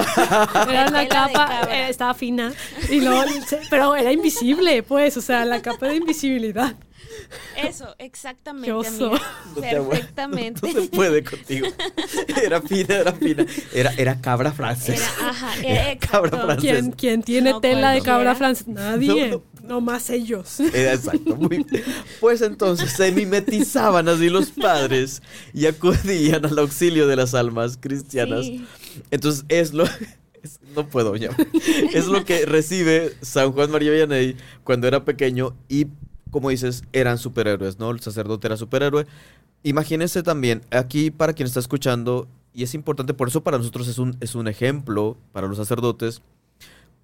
Era 0.69 0.85
una 0.89 1.07
capa, 1.07 1.61
eh, 1.71 1.89
estaba 1.89 2.13
fina. 2.13 2.51
Y 2.89 3.01
luego, 3.01 3.23
se- 3.47 3.61
pero 3.69 3.95
era 3.95 4.11
invisible, 4.11 4.83
pues, 4.83 5.17
o 5.17 5.21
sea, 5.21 5.45
la 5.45 5.61
capa 5.61 5.87
de 5.87 5.95
invisibilidad. 5.97 6.75
Eso, 7.57 7.95
exactamente. 7.99 8.67
Qué 8.67 8.73
oso. 8.73 9.07
amiga. 9.07 9.21
No 9.55 9.61
te 9.61 9.69
aguanto, 9.69 9.89
Perfectamente. 9.89 10.73
No 10.73 10.81
se 10.81 10.87
puede 10.89 11.23
contigo. 11.23 11.67
Era 12.43 12.61
fina, 12.61 12.95
era 12.95 13.13
fina. 13.13 13.45
Era, 13.73 13.93
era 13.97 14.21
cabra 14.21 14.51
francesa. 14.51 15.03
Era, 15.19 15.29
ajá, 15.29 15.55
era 15.63 15.97
Cabra 15.99 16.29
francesa. 16.41 16.73
¿Quién, 16.79 16.91
quién 16.91 17.23
tiene 17.23 17.51
No 17.51 17.61
tela 17.61 17.91
de 17.91 18.01
cabra 18.01 18.35
francesa? 18.35 18.69
Nadie. 18.71 19.29
No, 19.29 19.43
No, 19.63 19.81
más 19.81 20.09
ellos. 20.09 20.59
Era 20.59 20.93
exacto, 20.93 21.35
muy 21.35 21.63
bien. 21.69 21.83
Pues 22.19 22.41
entonces 22.41 22.91
se 22.91 23.11
mimetizaban 23.11 24.07
así 24.09 24.29
los 24.29 24.49
padres 24.51 25.21
y 25.53 25.65
acudían 25.67 26.45
al 26.45 26.57
auxilio 26.59 27.07
de 27.07 27.15
las 27.15 27.33
almas 27.33 27.77
cristianas. 27.79 28.45
Sí. 28.45 28.65
Entonces 29.11 29.45
es 29.49 29.73
lo. 29.73 29.83
es- 30.43 30.59
no 30.75 30.87
puedo 30.87 31.15
ya. 31.15 31.29
Es 31.93 32.05
lo 32.07 32.23
que 32.23 32.45
recibe 32.45 33.13
San 33.21 33.51
Juan 33.51 33.71
María 33.71 33.91
Vianney 33.91 34.37
cuando 34.63 34.87
era 34.87 35.03
pequeño 35.03 35.55
y, 35.67 35.87
como 36.31 36.49
dices, 36.49 36.83
eran 36.93 37.17
superhéroes, 37.17 37.79
¿no? 37.79 37.91
El 37.91 37.99
sacerdote 37.99 38.47
era 38.47 38.57
superhéroe. 38.57 39.05
Imagínense 39.63 40.23
también, 40.23 40.61
aquí 40.71 41.11
para 41.11 41.33
quien 41.33 41.47
está 41.47 41.59
escuchando, 41.59 42.27
y 42.53 42.63
es 42.63 42.73
importante, 42.73 43.13
por 43.13 43.27
eso 43.27 43.43
para 43.43 43.57
nosotros 43.57 43.87
es 43.87 43.97
un, 43.99 44.15
es 44.21 44.35
un 44.35 44.47
ejemplo, 44.47 45.17
para 45.33 45.47
los 45.47 45.57
sacerdotes, 45.57 46.21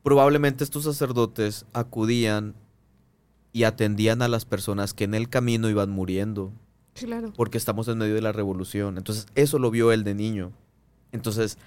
probablemente 0.03 0.63
estos 0.63 0.83
sacerdotes 0.83 1.65
acudían 1.73 2.53
y 3.51 3.63
atendían 3.63 4.21
a 4.21 4.27
las 4.27 4.45
personas 4.45 4.93
que 4.93 5.03
en 5.05 5.13
el 5.15 5.29
camino 5.29 5.69
iban 5.69 5.89
muriendo 5.89 6.51
Claro. 6.93 7.33
porque 7.35 7.57
estamos 7.57 7.87
en 7.87 7.97
medio 7.97 8.15
de 8.15 8.21
la 8.21 8.31
revolución. 8.31 8.97
Entonces, 8.97 9.27
eso 9.35 9.59
lo 9.59 9.71
vio 9.71 9.91
él 9.91 10.03
de 10.03 10.13
niño. 10.13 10.51
Entonces, 11.11 11.57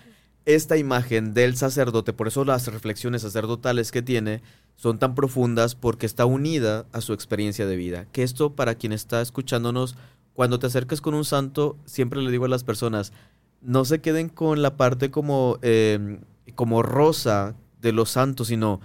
esta 0.54 0.76
imagen 0.78 1.34
del 1.34 1.56
sacerdote, 1.56 2.12
por 2.14 2.26
eso 2.28 2.44
las 2.44 2.66
reflexiones 2.68 3.22
sacerdotales 3.22 3.92
que 3.92 4.00
tiene 4.02 4.42
son 4.76 4.98
tan 4.98 5.14
profundas 5.14 5.74
porque 5.74 6.06
está 6.06 6.24
unida 6.24 6.86
a 6.92 7.00
su 7.02 7.12
experiencia 7.12 7.66
de 7.66 7.76
vida. 7.76 8.06
Que 8.12 8.22
esto 8.22 8.54
para 8.54 8.74
quien 8.76 8.92
está 8.92 9.20
escuchándonos, 9.20 9.96
cuando 10.32 10.58
te 10.58 10.66
acerques 10.68 11.00
con 11.00 11.14
un 11.14 11.24
santo, 11.24 11.76
siempre 11.84 12.22
le 12.22 12.30
digo 12.30 12.46
a 12.46 12.48
las 12.48 12.64
personas, 12.64 13.12
no 13.60 13.84
se 13.84 14.00
queden 14.00 14.28
con 14.30 14.62
la 14.62 14.76
parte 14.76 15.10
como, 15.10 15.58
eh, 15.62 16.18
como 16.54 16.82
rosa 16.82 17.54
de 17.82 17.92
los 17.92 18.10
santos, 18.10 18.46
sino 18.48 18.80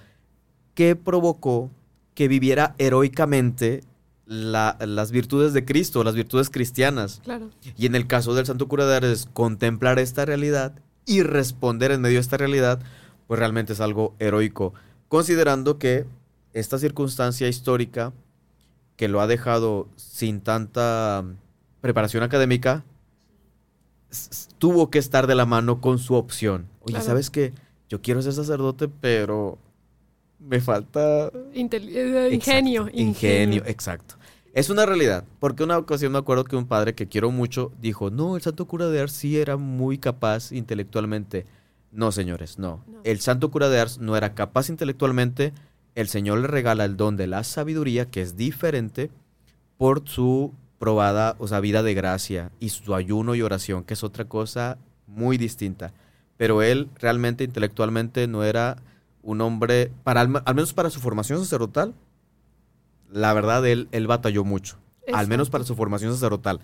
qué 0.73 0.95
provocó 0.95 1.71
que 2.13 2.27
viviera 2.27 2.75
heroicamente 2.77 3.83
la- 4.25 4.77
las 4.85 5.11
virtudes 5.11 5.53
de 5.53 5.63
Cristo, 5.63 6.03
las 6.03 6.15
virtudes 6.15 6.49
cristianas. 6.49 7.21
Claro. 7.23 7.49
Y 7.77 7.85
en 7.85 7.95
el 7.95 8.07
caso 8.07 8.33
del 8.33 8.45
Santo 8.45 8.67
Cura 8.67 8.85
de 8.85 9.17
contemplar 9.33 9.99
esta 9.99 10.25
realidad 10.25 10.73
y 11.05 11.23
responder 11.23 11.91
en 11.91 12.01
medio 12.01 12.15
de 12.17 12.21
esta 12.21 12.37
realidad, 12.37 12.79
pues 13.27 13.39
realmente 13.39 13.73
es 13.73 13.81
algo 13.81 14.15
heroico. 14.19 14.73
Considerando 15.07 15.77
que 15.77 16.05
esta 16.53 16.77
circunstancia 16.77 17.47
histórica 17.47 18.13
que 18.95 19.07
lo 19.07 19.21
ha 19.21 19.27
dejado 19.27 19.87
sin 19.95 20.41
tanta 20.41 21.23
preparación 21.81 22.23
académica, 22.23 22.83
tuvo 24.59 24.89
que 24.89 24.99
estar 24.99 25.27
de 25.27 25.35
la 25.35 25.45
mano 25.45 25.81
con 25.81 25.97
su 25.99 26.13
opción. 26.15 26.67
Oye, 26.81 26.93
Claro. 26.93 27.05
¿sabes 27.05 27.29
qué? 27.29 27.53
Yo 27.89 28.01
quiero 28.01 28.21
ser 28.21 28.33
sacerdote, 28.33 28.87
pero 28.87 29.57
me 30.39 30.61
falta 30.61 31.31
Intel- 31.53 31.89
eh, 31.89 32.29
ingenio, 32.33 32.83
Exacto, 32.83 32.99
Ingenio, 33.01 33.63
exacto. 33.65 34.15
Es 34.53 34.69
una 34.69 34.85
realidad, 34.85 35.25
porque 35.39 35.63
una 35.63 35.79
ocasión 35.79 36.11
me 36.11 36.19
acuerdo 36.19 36.43
que 36.43 36.55
un 36.55 36.67
padre 36.67 36.93
que 36.93 37.07
quiero 37.07 37.31
mucho 37.31 37.71
dijo, 37.81 38.11
no, 38.11 38.35
el 38.35 38.43
santo 38.43 38.67
cura 38.67 38.87
de 38.87 39.01
Ars 39.01 39.11
sí 39.11 39.39
era 39.39 39.57
muy 39.57 39.97
capaz 39.97 40.51
intelectualmente. 40.51 41.47
No, 41.91 42.11
señores, 42.11 42.59
no. 42.59 42.83
No. 42.87 42.99
El 43.03 43.19
santo 43.19 43.49
cura 43.49 43.69
de 43.69 43.79
Ars 43.79 43.97
no 43.97 44.15
era 44.15 44.35
capaz 44.35 44.69
intelectualmente. 44.69 45.53
El 45.95 46.07
Señor 46.07 46.37
le 46.37 46.47
regala 46.47 46.85
el 46.85 46.97
don 46.97 47.17
de 47.17 47.25
la 47.25 47.43
sabiduría, 47.43 48.05
que 48.05 48.21
es 48.21 48.37
diferente, 48.37 49.09
por 49.77 50.07
su 50.07 50.53
probada, 50.77 51.35
o 51.39 51.47
sea, 51.47 51.59
vida 51.59 51.81
de 51.81 51.95
gracia 51.95 52.51
y 52.59 52.69
su 52.69 52.93
ayuno 52.93 53.33
y 53.33 53.41
oración, 53.41 53.83
que 53.83 53.95
es 53.95 54.03
otra 54.03 54.25
cosa 54.25 54.77
muy 55.07 55.39
distinta. 55.39 55.93
Pero 56.37 56.61
él 56.61 56.89
realmente 56.99 57.43
intelectualmente 57.43 58.27
no 58.27 58.43
era 58.43 58.77
un 59.23 59.41
hombre, 59.41 59.91
para, 60.03 60.21
al, 60.21 60.43
al 60.45 60.55
menos 60.55 60.73
para 60.73 60.91
su 60.91 60.99
formación 60.99 61.39
sacerdotal, 61.39 61.95
la 63.13 63.33
verdad, 63.33 63.65
él, 63.67 63.87
él 63.91 64.07
batalló 64.07 64.43
mucho. 64.43 64.77
Al 65.13 65.27
menos 65.27 65.49
para 65.49 65.63
su 65.63 65.75
formación 65.75 66.11
sacerdotal. 66.13 66.59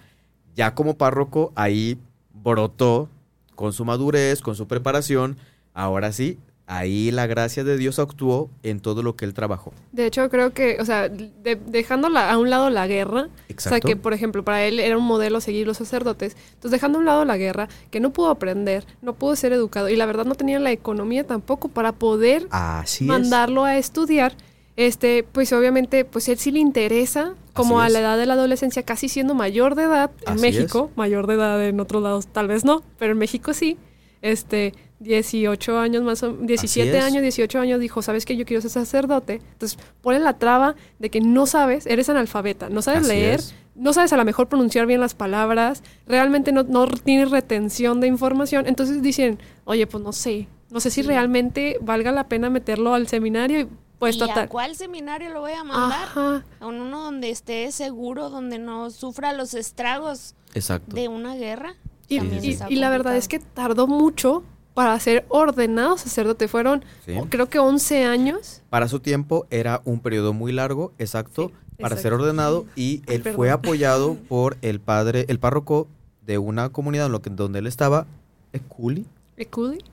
Ya 0.56 0.74
como 0.74 0.98
párroco, 0.98 1.51
ahí 1.56 1.98
brotó 2.34 3.10
con 3.56 3.74
su 3.74 3.86
madurez, 3.86 4.41
con 4.41 4.56
su 4.56 4.68
preparación. 4.68 5.38
Ahora 5.74 6.12
sí, 6.12 6.38
ahí 6.65 7.12
la 7.12 7.27
gracia 7.27 7.63
de 7.63 7.77
Dios 7.77 8.00
actuó 8.00 8.50
en 8.63 8.79
todo 8.79 9.03
lo 9.03 9.15
que 9.15 9.25
él 9.25 9.34
trabajó. 9.34 9.74
De 9.91 10.06
hecho, 10.06 10.29
creo 10.29 10.53
que, 10.53 10.77
o 10.79 10.86
sea, 10.86 11.10
de- 11.10 11.60
dejando 11.68 12.10
la- 12.10 12.32
a 12.32 12.38
un 12.38 12.50
lado 12.50 12.70
la 12.70 12.88
guerra, 12.88 13.24
o 13.24 13.29
Exacto. 13.50 13.70
sea, 13.70 13.79
que 13.82 13.96
por 13.96 14.13
ejemplo 14.13 14.44
para 14.44 14.63
él 14.65 14.79
era 14.79 14.98
un 14.98 15.03
modelo 15.06 15.41
seguir 15.41 15.68
los 15.68 15.77
sacerdotes, 15.77 16.36
entonces 16.53 16.72
dejando 16.72 16.98
a 16.98 17.01
un 17.01 17.06
lado 17.06 17.25
la 17.25 17.38
guerra, 17.38 17.68
que 17.91 18.00
no 18.00 18.12
pudo 18.12 18.29
aprender, 18.29 18.86
no 19.01 19.13
pudo 19.13 19.36
ser 19.36 19.51
educado 19.53 19.89
y 19.89 19.96
la 19.96 20.06
verdad 20.06 20.25
no 20.25 20.36
tenía 20.36 20.60
la 20.60 20.72
economía 20.72 21.25
tampoco 21.25 21.68
para 21.70 21.91
poder 21.91 22.48
Así 22.51 23.03
mandarlo 23.06 23.65
a 23.65 23.77
estudiar, 23.77 24.34
este, 24.79 25.24
pues 25.24 25.51
obviamente, 25.51 26.05
pues 26.05 26.29
él 26.29 26.38
sí 26.38 26.51
le 26.51 26.59
interesa, 26.59 27.33
como 27.51 27.81
a 27.81 27.89
la 27.89 28.00
edad 28.00 28.17
de 28.17 28.25
la 28.25 28.36
adolescencia, 28.36 28.81
casi 28.83 29.09
siendo 29.09 29.36
mayor 29.36 29.75
de 29.75 29.83
edad 29.83 30.09
en 30.25 30.36
Así 30.36 30.41
México, 30.41 30.89
mayor 30.95 31.27
de 31.27 31.33
edad 31.33 31.62
en 31.67 31.81
otros 31.81 32.01
lados 32.01 32.27
tal 32.27 32.48
vez 32.48 32.63
no, 32.63 32.81
pero 32.98 33.12
en 33.12 33.17
México 33.17 33.53
sí, 33.53 33.77
este, 34.21 34.74
18 35.00 35.77
años 35.77 36.03
más 36.03 36.24
o 36.24 36.31
17 36.31 36.98
es. 36.98 37.03
años, 37.03 37.21
18 37.21 37.59
años, 37.59 37.81
dijo, 37.81 38.01
¿sabes 38.01 38.25
que 38.25 38.38
Yo 38.38 38.45
quiero 38.45 38.62
ser 38.62 38.71
sacerdote. 38.71 39.41
Entonces, 39.51 39.77
pone 40.00 40.17
la 40.19 40.38
traba 40.38 40.75
de 40.98 41.09
que 41.09 41.19
no 41.19 41.45
sabes, 41.45 41.86
eres 41.86 42.07
analfabeta, 42.07 42.69
no 42.69 42.81
sabes 42.81 43.01
Así 43.01 43.09
leer, 43.09 43.39
es. 43.39 43.55
no 43.75 43.91
sabes 43.91 44.13
a 44.13 44.17
lo 44.17 44.24
mejor 44.24 44.48
pronunciar 44.48 44.86
bien 44.86 45.01
las 45.01 45.13
palabras, 45.13 45.83
realmente 46.07 46.53
no, 46.53 46.63
no 46.63 46.88
tienes 46.88 47.31
retención 47.31 48.00
de 48.00 48.07
información. 48.07 48.65
Entonces 48.65 49.01
dicen, 49.01 49.39
oye, 49.65 49.88
pues 49.88 50.01
no 50.01 50.13
sé, 50.13 50.48
no 50.71 50.79
sé 50.79 50.89
si 50.89 51.01
realmente 51.01 51.77
valga 51.81 52.13
la 52.13 52.29
pena 52.29 52.50
meterlo 52.50 52.93
al 52.93 53.09
seminario 53.09 53.59
y 53.59 53.67
pues 54.00 54.15
¿Y 54.15 54.20
total. 54.20 54.39
a 54.39 54.48
cuál 54.48 54.75
seminario 54.75 55.29
lo 55.32 55.41
voy 55.41 55.51
a 55.53 55.63
mandar? 55.63 56.03
Ajá. 56.03 56.46
A 56.60 56.68
uno 56.68 57.03
donde 57.03 57.29
esté 57.29 57.72
seguro, 57.72 58.29
donde 58.29 58.58
no 58.58 58.89
sufra 58.89 59.34
los 59.34 59.53
estragos 59.53 60.36
Exacto. 60.53 60.96
de 60.96 61.08
una 61.10 61.36
guerra. 61.36 61.75
Y, 62.08 62.18
y- 62.18 62.58
y 62.70 62.75
la 62.77 62.89
verdad 62.89 63.15
es 63.18 63.27
que 63.27 63.39
tardó 63.39 63.86
mucho 63.88 64.44
para 64.74 64.98
ser 65.00 65.25
ordenado 65.29 65.98
sacerdote. 65.98 66.48
Fueron, 66.48 66.84
Sí. 67.06 67.13
creo 67.29 67.50
que 67.50 67.60
11 67.60 68.06
años. 68.06 68.62
Para 68.70 68.88
su 68.88 69.00
tiempo 69.00 69.46
era 69.51 69.82
un 69.86 70.00
periodo 70.00 70.34
muy 70.34 70.51
largo, 70.53 70.94
exacto, 70.98 71.50
Sí, 71.50 71.53
para 71.82 71.96
exacto. 71.96 72.01
ser 72.01 72.13
ordenado 72.13 72.65
y 72.75 73.01
él 73.08 73.22
perdón. 73.22 73.36
fue 73.36 73.51
apoyado 73.51 74.15
por 74.29 74.58
el 74.62 74.79
padre, 74.79 75.25
el 75.27 75.39
párroco 75.39 75.88
de 76.25 76.38
una 76.38 76.70
comunidad 76.70 77.08
en 77.08 77.12
lo 77.12 77.22
que, 77.22 77.29
donde 77.29 77.60
él 77.60 77.68
estaba, 77.68 78.08
Eculi. 78.53 79.06
¿Eculi? 79.38 79.84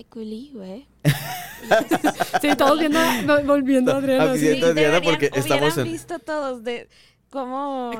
Equilibrio, 0.00 0.64
¿eh? 0.64 0.86
Sí, 2.40 2.48
todos 2.56 2.78
viendo, 2.78 2.98
vol- 2.98 3.46
volviendo 3.46 3.92
a 3.92 3.96
Adriana. 3.98 4.32
Así. 4.32 4.40
Siento, 4.40 4.66
Adriana, 4.66 5.00
porque 5.02 5.26
estamos 5.26 5.62
hubieran 5.74 5.78
en- 5.86 5.92
visto 5.92 6.18
todos 6.18 6.64
de 6.64 6.88
cómo 7.28 7.92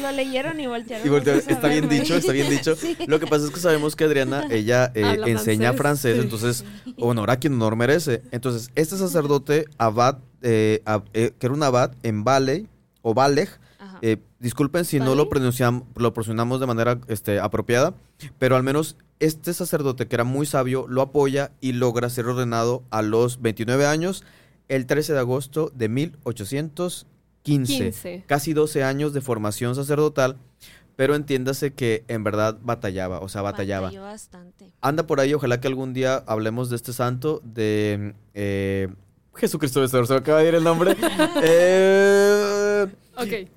lo 0.00 0.12
leyeron 0.12 0.58
y 0.58 0.66
voltearon. 0.66 1.06
Y 1.06 1.10
voltea- 1.10 1.34
los 1.34 1.44
ojos 1.44 1.48
a 1.48 1.52
está 1.52 1.68
bien 1.68 1.88
dicho, 1.88 2.16
está 2.16 2.32
bien 2.32 2.48
dicho. 2.50 2.74
Sí. 2.82 2.96
Lo 3.06 3.20
que 3.20 3.26
pasa 3.26 3.44
es 3.44 3.50
que 3.50 3.60
sabemos 3.60 3.94
que 3.96 4.04
Adriana, 4.04 4.46
ella 4.50 4.90
eh, 4.94 5.18
enseña 5.26 5.72
francés, 5.74 5.76
francés, 5.76 6.16
sí. 6.16 6.20
entonces 6.22 6.64
honor 6.98 7.30
a 7.30 7.36
quien 7.36 7.54
honor 7.54 7.76
merece. 7.76 8.22
Entonces, 8.32 8.70
este 8.74 8.96
sacerdote, 8.96 9.66
abad, 9.78 10.18
eh, 10.40 10.80
ab- 10.86 11.04
eh, 11.12 11.32
que 11.38 11.46
era 11.46 11.54
un 11.54 11.62
abad 11.62 11.92
en 12.02 12.24
Valey, 12.24 12.66
o 13.02 13.14
Valej, 13.14 13.50
eh, 14.00 14.16
disculpen 14.40 14.84
si 14.84 14.98
no 14.98 15.14
lo 15.14 15.28
pronunciamos, 15.28 15.84
lo 15.96 16.12
pronunciamos 16.12 16.58
de 16.60 16.66
manera 16.66 16.98
este, 17.08 17.38
apropiada, 17.38 17.94
pero 18.38 18.56
al 18.56 18.62
menos 18.64 18.96
este 19.24 19.54
sacerdote, 19.54 20.06
que 20.06 20.16
era 20.16 20.24
muy 20.24 20.46
sabio, 20.46 20.86
lo 20.88 21.02
apoya 21.02 21.52
y 21.60 21.72
logra 21.72 22.10
ser 22.10 22.26
ordenado 22.26 22.82
a 22.90 23.02
los 23.02 23.40
29 23.40 23.86
años, 23.86 24.24
el 24.68 24.86
13 24.86 25.12
de 25.14 25.18
agosto 25.18 25.70
de 25.74 25.88
1815. 25.88 27.12
15. 27.42 28.24
Casi 28.26 28.52
12 28.52 28.84
años 28.84 29.12
de 29.12 29.20
formación 29.20 29.74
sacerdotal, 29.74 30.36
pero 30.94 31.16
entiéndase 31.16 31.72
que 31.72 32.04
en 32.06 32.22
verdad 32.22 32.58
batallaba, 32.62 33.18
o 33.20 33.28
sea, 33.28 33.42
batallaba. 33.42 33.88
Batalló 33.88 34.02
bastante. 34.02 34.72
Anda 34.80 35.06
por 35.06 35.18
ahí, 35.18 35.34
ojalá 35.34 35.60
que 35.60 35.66
algún 35.66 35.92
día 35.92 36.22
hablemos 36.26 36.70
de 36.70 36.76
este 36.76 36.92
santo, 36.92 37.40
de 37.44 38.14
eh, 38.34 38.88
Jesucristo 39.34 39.80
Vencedor, 39.80 40.06
se 40.06 40.12
me 40.12 40.20
acaba 40.20 40.40
de 40.40 40.48
ir 40.48 40.54
el 40.54 40.64
nombre. 40.64 40.96
Eh, 41.42 42.86
Ok. 43.16 43.48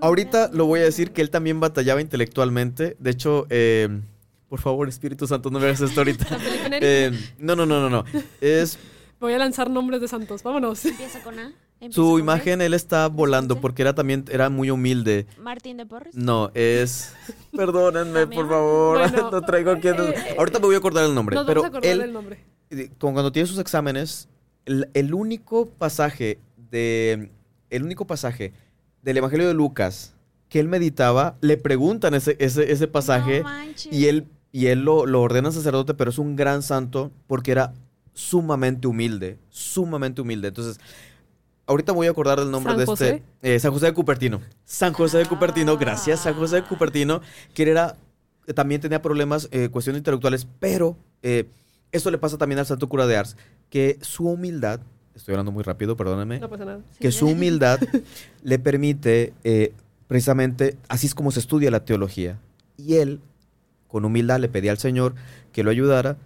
Ahorita 0.00 0.50
lo 0.52 0.66
voy 0.66 0.80
a 0.80 0.84
decir 0.84 1.12
que 1.12 1.22
él 1.22 1.30
también 1.30 1.60
batallaba 1.60 2.00
intelectualmente. 2.00 2.96
De 2.98 3.10
hecho, 3.10 3.46
eh, 3.50 4.00
por 4.48 4.60
favor, 4.60 4.88
Espíritu 4.88 5.26
Santo, 5.26 5.50
no 5.50 5.58
me 5.58 5.66
hagas 5.66 5.80
esto 5.80 6.00
ahorita. 6.00 6.26
Eh, 6.80 7.10
no, 7.38 7.56
no, 7.56 7.64
no, 7.66 7.80
no, 7.80 7.90
no. 7.90 8.04
Es 8.40 8.78
Voy 9.20 9.32
a 9.32 9.38
lanzar 9.38 9.70
nombres 9.70 10.00
de 10.00 10.08
santos. 10.08 10.42
Vámonos. 10.42 10.84
Empieza 10.84 11.22
con 11.22 11.38
A. 11.38 11.52
empieza 11.80 11.94
su 11.94 12.10
con 12.12 12.20
imagen, 12.20 12.60
él 12.60 12.74
está 12.74 13.08
volando 13.08 13.60
porque 13.60 13.82
era 13.82 13.94
también 13.94 14.24
era 14.30 14.50
muy 14.50 14.70
humilde. 14.70 15.26
Martín 15.40 15.78
de 15.78 15.86
Porres. 15.86 16.14
No, 16.14 16.50
es. 16.54 17.14
Perdónenme, 17.56 18.26
por 18.26 18.48
favor. 18.48 18.98
Bueno, 18.98 19.30
no 19.30 19.40
traigo 19.42 19.70
aquí. 19.70 19.88
eh, 19.88 19.94
eh, 19.98 20.34
Ahorita 20.38 20.58
me 20.58 20.66
voy 20.66 20.74
a 20.74 20.78
acordar 20.78 21.04
el 21.06 21.14
nombre. 21.14 21.34
Nos 21.34 21.46
pero 21.46 21.62
vamos 21.62 21.74
a 21.74 21.78
acordar 21.78 22.06
él, 22.06 22.12
nombre. 22.12 22.44
eh, 22.70 22.90
como 22.98 23.14
cuando 23.14 23.32
tiene 23.32 23.46
sus 23.46 23.58
exámenes, 23.58 24.28
el, 24.66 24.88
el 24.94 25.14
único 25.14 25.66
pasaje 25.66 26.38
de. 26.70 27.30
El 27.70 27.82
único 27.82 28.06
pasaje 28.06 28.52
del 29.02 29.16
Evangelio 29.16 29.48
de 29.48 29.54
Lucas 29.54 30.12
que 30.48 30.60
él 30.60 30.68
meditaba, 30.68 31.36
le 31.40 31.56
preguntan 31.56 32.14
ese, 32.14 32.36
ese, 32.38 32.70
ese 32.70 32.86
pasaje. 32.86 33.42
Manches. 33.42 33.92
Y 33.92 34.06
él, 34.06 34.26
y 34.56 34.66
él 34.68 34.84
lo, 34.84 35.04
lo 35.06 35.20
ordena 35.20 35.50
sacerdote, 35.52 35.92
pero 35.94 36.10
es 36.10 36.18
un 36.18 36.34
gran 36.36 36.62
santo 36.62 37.10
porque 37.26 37.52
era 37.52 37.74
sumamente 38.14 38.86
humilde, 38.86 39.38
sumamente 39.50 40.22
humilde. 40.22 40.48
Entonces, 40.48 40.78
ahorita 41.66 41.92
voy 41.92 42.06
a 42.06 42.10
acordar 42.10 42.38
del 42.40 42.50
nombre 42.50 42.72
¿San 42.72 42.80
de 42.80 42.86
José? 42.86 43.08
este... 43.42 43.54
eh, 43.54 43.60
San 43.60 43.72
José 43.72 43.86
de 43.86 43.92
Cupertino. 43.94 44.40
San 44.64 44.92
José 44.94 45.18
de 45.18 45.26
Cupertino, 45.26 45.72
Ah. 45.72 45.76
gracias, 45.78 46.20
San 46.20 46.34
José 46.34 46.56
de 46.56 46.62
Cupertino, 46.62 47.20
que 47.54 47.70
era, 47.70 47.96
también 48.54 48.80
tenía 48.80 49.02
problemas, 49.02 49.48
eh, 49.50 49.68
cuestiones 49.68 50.00
intelectuales, 50.00 50.46
pero 50.60 50.96
eh, 51.22 51.46
esto 51.92 52.10
le 52.10 52.18
pasa 52.18 52.38
también 52.38 52.58
al 52.58 52.66
santo 52.66 52.88
cura 52.88 53.06
de 53.06 53.16
Ars, 53.16 53.36
que 53.68 53.98
su 54.00 54.26
humildad, 54.28 54.80
estoy 55.14 55.32
hablando 55.34 55.52
muy 55.52 55.64
rápido, 55.64 55.96
perdónenme, 55.96 56.38
No 56.40 56.48
pasa 56.48 56.64
nada. 56.64 56.80
que 56.98 57.12
su 57.12 57.26
humildad 57.26 57.78
le 58.42 58.58
permite, 58.58 59.34
eh, 59.44 59.72
precisamente, 60.08 60.76
así 60.88 61.06
es 61.08 61.14
como 61.14 61.30
se 61.30 61.40
estudia 61.40 61.70
la 61.70 61.84
teología. 61.84 62.38
Y 62.78 62.94
él, 62.96 63.20
con 63.88 64.04
humildad, 64.04 64.40
le 64.40 64.48
pedía 64.48 64.70
al 64.70 64.78
Señor 64.78 65.14
que 65.52 65.62
lo 65.62 65.70
ayudara 65.70 66.16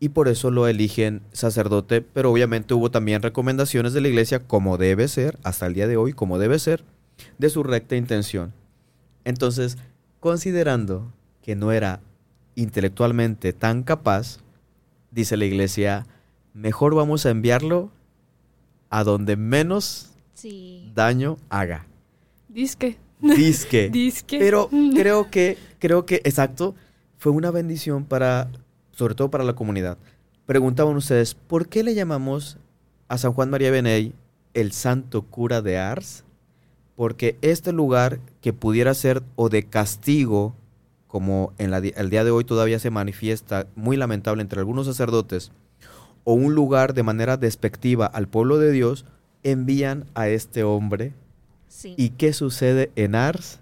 y 0.00 0.08
por 0.10 0.28
eso 0.28 0.50
lo 0.50 0.66
eligen 0.66 1.22
sacerdote, 1.32 2.00
pero 2.02 2.30
obviamente 2.32 2.74
hubo 2.74 2.90
también 2.90 3.22
recomendaciones 3.22 3.92
de 3.92 4.00
la 4.00 4.08
iglesia, 4.08 4.40
como 4.40 4.76
debe 4.76 5.06
ser, 5.08 5.38
hasta 5.44 5.66
el 5.66 5.74
día 5.74 5.86
de 5.86 5.96
hoy, 5.96 6.12
como 6.12 6.38
debe 6.38 6.58
ser, 6.58 6.84
de 7.38 7.50
su 7.50 7.62
recta 7.62 7.94
intención. 7.94 8.52
Entonces, 9.24 9.78
considerando 10.18 11.12
que 11.42 11.54
no 11.54 11.70
era 11.70 12.00
intelectualmente 12.56 13.52
tan 13.52 13.82
capaz, 13.82 14.38
dice 15.10 15.36
la 15.36 15.44
iglesia, 15.44 16.06
mejor 16.54 16.94
vamos 16.94 17.24
a 17.26 17.30
enviarlo 17.30 17.90
a 18.90 19.04
donde 19.04 19.36
menos 19.36 20.08
Sí. 20.34 20.90
daño 20.94 21.36
haga. 21.48 21.86
Disque. 22.48 22.98
Disque. 23.36 23.88
Disque. 23.88 24.38
Pero 24.38 24.68
creo 24.94 25.30
que, 25.30 25.56
creo 25.78 26.04
que, 26.04 26.16
exacto, 26.24 26.74
fue 27.18 27.32
una 27.32 27.50
bendición 27.52 28.04
para, 28.04 28.50
sobre 28.90 29.14
todo 29.14 29.30
para 29.30 29.44
la 29.44 29.54
comunidad. 29.54 29.96
Preguntaban 30.44 30.96
ustedes, 30.96 31.34
¿por 31.34 31.68
qué 31.68 31.84
le 31.84 31.94
llamamos 31.94 32.58
a 33.06 33.16
San 33.16 33.32
Juan 33.32 33.48
María 33.48 33.70
Beney 33.70 34.12
el 34.54 34.72
santo 34.72 35.22
cura 35.22 35.62
de 35.62 35.78
Ars? 35.78 36.24
Porque 36.96 37.38
este 37.42 37.72
lugar 37.72 38.18
que 38.40 38.52
pudiera 38.52 38.92
ser 38.92 39.22
o 39.36 39.48
de 39.48 39.62
castigo, 39.62 40.54
como 41.06 41.52
en 41.58 41.70
la 41.70 41.78
el 41.78 42.10
día 42.10 42.24
de 42.24 42.32
hoy 42.32 42.44
todavía 42.44 42.80
se 42.80 42.90
manifiesta 42.90 43.66
muy 43.76 43.96
lamentable 43.96 44.42
entre 44.42 44.58
algunos 44.58 44.86
sacerdotes, 44.86 45.52
o 46.24 46.34
un 46.34 46.54
lugar 46.54 46.92
de 46.92 47.02
manera 47.02 47.36
despectiva 47.36 48.06
al 48.06 48.28
pueblo 48.28 48.58
de 48.58 48.72
Dios, 48.72 49.04
envían 49.42 50.06
a 50.14 50.28
este 50.28 50.64
hombre 50.64 51.12
Sí. 51.74 51.94
¿Y 51.96 52.10
qué 52.10 52.32
sucede 52.34 52.90
en 52.96 53.14
Ars? 53.14 53.58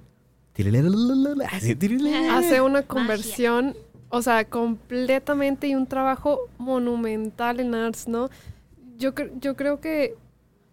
Hace 2.29 2.61
una 2.61 2.81
Magia. 2.81 2.89
conversión, 2.89 3.77
o 4.09 4.21
sea, 4.21 4.45
completamente 4.45 5.69
y 5.69 5.77
un 5.77 5.87
trabajo 5.87 6.41
monumental 6.59 7.61
en 7.61 7.75
Ars, 7.75 8.09
¿no? 8.09 8.29
Yo, 8.99 9.13
yo 9.41 9.55
creo 9.55 9.81
que 9.81 10.17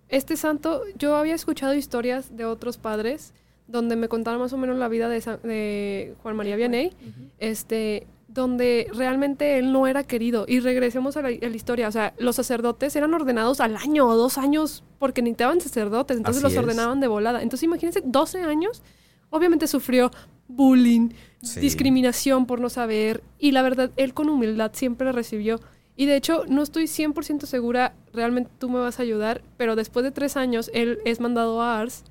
este 0.10 0.36
santo, 0.36 0.82
yo 0.98 1.15
había 1.15 1.36
escuchado 1.36 1.74
historias 1.75 2.36
de 2.36 2.46
otros 2.46 2.77
padres 2.77 3.34
donde 3.67 3.96
me 3.96 4.08
contaron 4.10 4.39
más 4.41 4.51
o 4.53 4.58
menos 4.58 4.77
la 4.77 4.88
vida 4.88 5.08
de, 5.08 5.22
San- 5.22 5.41
de 5.44 6.15
Juan 6.24 6.36
María 6.36 6.56
Vianney, 6.56 6.91
este, 7.38 8.08
donde 8.41 8.88
realmente 8.94 9.58
él 9.58 9.72
no 9.74 9.88
era 9.88 10.03
querido. 10.03 10.46
Y 10.48 10.60
regresemos 10.62 11.17
a 11.17 11.22
la, 11.22 11.27
a 11.29 11.32
la 11.50 11.56
historia, 11.56 11.88
o 11.88 11.91
sea, 11.91 12.13
los 12.17 12.36
sacerdotes 12.38 12.96
eran 12.96 13.13
ordenados 13.13 13.60
al 13.60 13.75
año 13.75 14.08
o 14.08 14.15
dos 14.15 14.38
años 14.38 14.84
porque 15.00 15.22
necesitaban 15.22 15.60
sacerdotes, 15.62 16.15
entonces 16.17 16.44
Así 16.44 16.53
los 16.53 16.53
es. 16.53 16.60
ordenaban 16.67 17.00
de 17.00 17.08
volada. 17.08 17.41
Entonces 17.44 17.63
imagínense, 17.63 18.02
12 18.06 18.41
años, 18.43 18.82
obviamente 19.30 19.67
sufrió 19.67 20.12
bullying, 20.47 21.10
Sí. 21.41 21.60
discriminación 21.60 22.45
por 22.47 22.60
no 22.60 22.69
saber, 22.69 23.21
y 23.38 23.52
la 23.52 23.62
verdad, 23.62 23.91
él 23.95 24.13
con 24.13 24.28
humildad 24.30 24.71
siempre 24.73 25.12
recibió. 25.12 25.60
Y 25.95 26.06
de 26.06 26.15
hecho, 26.15 26.43
no 26.47 26.62
estoy 26.63 26.86
100% 26.88 27.45
segura, 27.45 27.93
realmente 28.13 28.50
tú 28.60 28.69
me 28.69 28.80
vas 28.80 29.00
a 29.00 29.04
ayudar, 29.04 29.41
pero 29.58 29.76
después 29.76 30.04
de 30.04 30.12
tres 30.12 30.36
años, 30.38 30.71
él 30.73 31.00
es 31.06 31.19
mandado 31.19 31.62
a 31.62 31.80
Ars, 31.80 32.04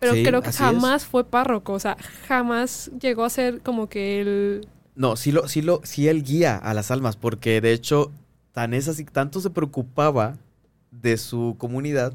pero 0.00 0.12
Sí, 0.14 0.22
creo 0.22 0.42
que 0.42 0.52
jamás 0.52 1.06
fue 1.06 1.24
párroco, 1.24 1.72
o 1.72 1.78
sea, 1.78 1.96
jamás 2.28 2.90
llegó 3.00 3.24
a 3.24 3.30
ser 3.30 3.60
como 3.62 3.88
que 3.88 4.20
el... 4.20 4.66
No, 4.94 5.16
sí 5.16 5.32
lo, 5.32 5.48
sí 5.48 5.62
lo, 5.62 5.80
sí 5.84 6.08
él 6.08 6.22
guía 6.22 6.56
a 6.56 6.74
las 6.74 6.90
almas, 6.90 7.16
porque 7.16 7.60
de 7.60 7.72
hecho, 7.72 8.12
tan 8.52 8.74
es 8.74 8.88
así, 8.88 9.04
tanto 9.04 9.40
se 9.40 9.50
preocupaba 9.50 10.36
de 10.90 11.16
su 11.16 11.56
comunidad. 11.58 12.14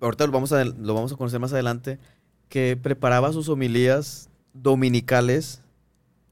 Ahorita 0.00 0.26
lo 0.26 0.32
vamos 0.32 0.52
a, 0.52 0.64
lo 0.64 0.94
vamos 0.94 1.12
a 1.12 1.16
conocer 1.16 1.40
más 1.40 1.52
adelante, 1.52 1.98
que 2.48 2.78
preparaba 2.80 3.32
sus 3.32 3.48
homilías 3.48 4.28
dominicales 4.52 5.60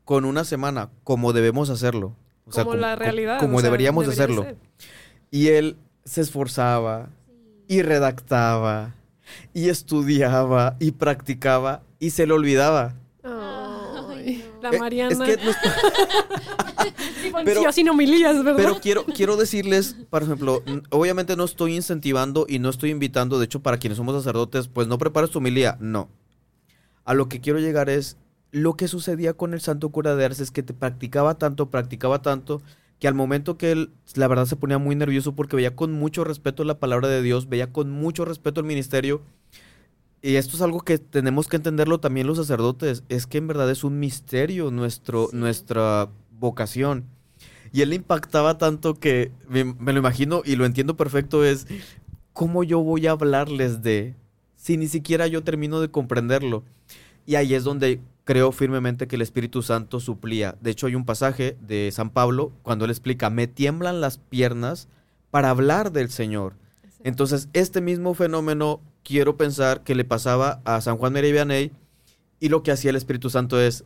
con 0.05 0.25
una 0.25 0.45
semana, 0.45 0.89
como 1.05 1.33
debemos 1.33 1.71
hacerlo. 1.71 2.15
O 2.47 2.53
sea, 2.53 2.65
como 2.65 2.77
la 2.77 2.97
realidad. 2.97 3.39
Como 3.39 3.61
sea, 3.61 3.65
deberíamos 3.65 4.05
debería 4.05 4.25
hacerlo. 4.25 4.43
ser. 4.43 4.57
Y 5.31 5.49
él 5.49 5.77
se 6.05 6.21
esforzaba 6.21 7.11
y 7.69 7.83
redactaba 7.83 8.95
y 9.55 9.69
estudiaba 9.69 10.77
y 10.79 10.93
practicaba 10.93 11.83
y 11.99 12.11
se 12.11 12.27
le 12.27 12.33
olvidaba. 12.33 12.95
No. 14.63 14.71
la 14.71 14.77
Eh, 14.77 14.79
Mariana. 14.81 15.11
Es 15.27 15.37
que 15.39 15.45
nos- 15.45 15.57
pero- 17.45 17.45
pero, 17.45 17.73
sin 17.73 17.89
homilías, 17.89 18.37
¿verdad? 18.45 18.57
Pero 18.57 18.81
quiero, 18.81 19.05
quiero 19.05 19.37
decirles, 19.37 19.97
por 20.11 20.23
ejemplo, 20.23 20.63
obviamente 20.91 21.37
no 21.37 21.45
estoy 21.45 21.75
incentivando 21.77 22.47
y 22.49 22.59
no 22.59 22.69
estoy 22.71 22.91
invitando, 22.91 23.39
de 23.39 23.45
hecho, 23.47 23.61
para 23.61 23.79
quienes 23.79 23.97
somos 23.97 24.15
sacerdotes, 24.15 24.69
pues 24.69 24.89
no 24.89 24.99
prepares 24.99 25.31
tu 25.31 25.39
homilía, 25.39 25.77
no. 25.81 26.09
A 27.05 27.15
lo 27.15 27.29
que 27.29 27.41
quiero 27.41 27.59
llegar 27.59 27.89
es, 27.91 28.17
lo 28.51 28.75
que 28.77 28.87
sucedía 28.89 29.33
con 29.35 29.55
el 29.55 29.61
santo 29.61 29.89
cura 29.91 30.15
de 30.15 30.25
Ars 30.25 30.41
es 30.41 30.51
que 30.51 30.63
te 30.63 30.75
practicaba 30.75 31.35
tanto, 31.39 31.71
practicaba 31.71 32.23
tanto, 32.23 32.61
que 32.99 33.09
al 33.09 33.15
momento 33.15 33.57
que 33.59 33.73
él, 33.73 33.91
la 34.15 34.29
verdad, 34.29 34.47
se 34.47 34.55
ponía 34.57 34.79
muy 34.79 34.95
nervioso 34.95 35.35
porque 35.35 35.57
veía 35.57 35.75
con 35.75 35.93
mucho 35.93 36.23
respeto 36.23 36.63
la 36.63 36.79
palabra 36.79 37.09
de 37.09 37.23
Dios, 37.23 37.49
veía 37.49 37.73
con 37.73 37.91
mucho 37.91 38.25
respeto 38.25 38.61
el 38.61 38.67
ministerio. 38.67 39.23
Y 40.23 40.37
esto 40.37 40.57
es 40.57 40.63
algo 40.63 40.81
que 40.81 40.99
tenemos 40.99 41.49
que 41.49 41.57
entenderlo 41.57 41.99
también 41.99 42.29
los 42.29 42.39
sacerdotes, 42.39 43.03
es 43.09 43.27
que 43.27 43.39
en 43.39 43.49
verdad 43.49 43.71
es 43.71 43.83
un 43.83 43.99
misterio 43.99 44.71
nuestro, 44.71 45.29
Sí. 45.31 45.37
nuestra 45.37 46.09
vocación. 46.39 47.05
Y 47.73 47.81
él 47.83 47.91
le 47.91 47.97
impactaba 47.97 48.57
tanto 48.59 48.95
que 48.95 49.33
me, 49.49 49.65
me 49.65 49.93
lo 49.93 49.99
imagino 49.99 50.43
y 50.45 50.57
lo 50.57 50.65
entiendo 50.67 50.97
perfecto 50.97 51.45
es 51.45 51.67
cómo 52.33 52.63
yo 52.65 52.81
voy 52.83 53.07
a 53.07 53.13
hablarles 53.13 53.83
de 53.83 54.15
si 54.57 54.77
ni 54.77 54.87
siquiera 54.87 55.27
yo 55.27 55.43
termino 55.43 55.81
de 55.81 55.91
comprenderlo. 55.91 56.63
Y 57.27 57.35
ahí 57.35 57.55
es 57.55 57.65
donde 57.65 58.01
creo 58.25 58.53
firmemente 58.53 59.09
que 59.09 59.17
el 59.17 59.23
Espíritu 59.23 59.63
Santo 59.63 59.99
suplía. 59.99 60.57
De 60.61 60.71
hecho 60.71 60.87
hay 60.87 60.95
un 60.95 61.05
pasaje 61.05 61.57
de 61.61 61.91
San 61.93 62.11
Pablo 62.11 62.53
cuando 62.63 62.85
él 62.85 62.91
explica, 62.93 63.31
me 63.31 63.49
tiemblan 63.49 64.01
las 64.01 64.19
piernas 64.19 64.89
para 65.33 65.51
hablar 65.51 65.91
del 65.93 66.11
Señor. 66.11 66.55
Entonces, 67.05 67.49
este 67.53 67.81
mismo 67.81 68.15
fenómeno 68.15 68.81
quiero 69.03 69.37
pensar 69.37 69.83
que 69.83 69.95
le 69.95 70.05
pasaba 70.05 70.61
a 70.65 70.81
San 70.81 70.97
Juan 70.97 71.13
María 71.13 71.33
Vianney 71.33 71.73
y 72.41 72.49
lo 72.49 72.63
que 72.63 72.73
hacía 72.73 72.91
el 72.91 72.97
Espíritu 72.97 73.31
Santo 73.31 73.61
es, 73.61 73.85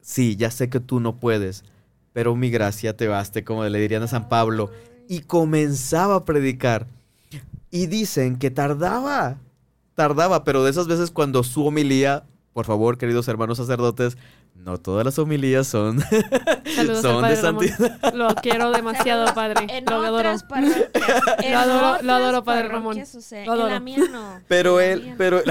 sí, 0.00 0.36
ya 0.36 0.50
sé 0.50 0.68
que 0.68 0.80
tú 0.80 1.00
no 1.00 1.16
puedes, 1.16 1.64
pero 2.12 2.36
mi 2.36 2.50
gracia 2.50 2.96
te 2.96 3.08
baste, 3.08 3.44
como 3.44 3.64
le 3.64 3.78
dirían 3.78 4.02
a 4.02 4.08
San 4.08 4.28
Pablo. 4.28 4.70
Y 5.08 5.20
comenzaba 5.20 6.16
a 6.16 6.24
predicar. 6.24 6.86
Y 7.70 7.86
dicen 7.86 8.38
que 8.38 8.50
tardaba, 8.50 9.38
tardaba, 9.94 10.44
pero 10.44 10.64
de 10.64 10.70
esas 10.70 10.88
veces 10.88 11.10
cuando 11.10 11.42
su 11.42 11.66
homilía, 11.66 12.24
por 12.56 12.64
favor, 12.64 12.96
queridos 12.96 13.28
hermanos 13.28 13.58
sacerdotes, 13.58 14.16
no 14.54 14.78
todas 14.78 15.04
las 15.04 15.18
homilías 15.18 15.66
son, 15.66 16.00
Saludos 16.74 17.02
son 17.02 17.22
de 17.28 17.34
Ramón. 17.36 17.68
santidad. 17.68 18.14
Lo 18.14 18.28
quiero 18.36 18.70
demasiado, 18.72 19.34
padre. 19.34 19.66
En 19.68 19.84
lo 19.84 19.96
adoro. 19.96 20.16
otras 20.16 20.42
parroquias. 20.44 20.88
en 21.42 21.52
Lo 21.52 21.58
adoro- 21.58 22.02
lo 22.02 22.12
otras 22.14 22.14
adoro, 22.14 22.44
Padre 22.44 22.68
Ramón. 22.68 22.96
Lo 23.44 23.52
adoro. 23.52 23.66
En 23.66 23.72
la 23.74 23.80
mía 23.80 23.98
no. 24.10 24.40
Pero 24.48 24.80
En 24.80 24.90
él, 24.90 25.02
mía 25.02 25.14
pero 25.18 25.42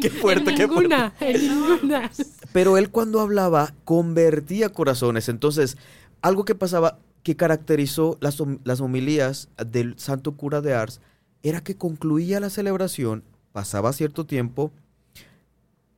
qué 0.00 0.10
fuerte, 0.10 0.50
en 0.50 0.56
qué 0.56 0.68
fuerte. 0.68 0.82
ninguna, 0.94 1.12
en 1.18 1.48
ninguna. 1.48 2.10
Pero 2.52 2.78
él 2.78 2.88
cuando 2.90 3.18
hablaba 3.18 3.74
convertía 3.84 4.68
corazones. 4.68 5.28
Entonces, 5.28 5.76
algo 6.22 6.44
que 6.44 6.54
pasaba 6.54 6.98
que 7.24 7.34
caracterizó 7.34 8.16
las, 8.20 8.40
las 8.62 8.80
homilías 8.80 9.48
del 9.56 9.98
santo 9.98 10.36
cura 10.36 10.60
de 10.60 10.74
Ars 10.74 11.00
era 11.42 11.62
que 11.64 11.76
concluía 11.76 12.38
la 12.38 12.48
celebración, 12.48 13.24
pasaba 13.50 13.92
cierto 13.92 14.24
tiempo 14.24 14.70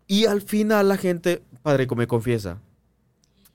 Y 0.07 0.27
al 0.27 0.43
final 0.43 0.89
la 0.89 0.97
gente, 0.97 1.43
padre, 1.63 1.87
me 1.97 2.07
confiesa. 2.07 2.61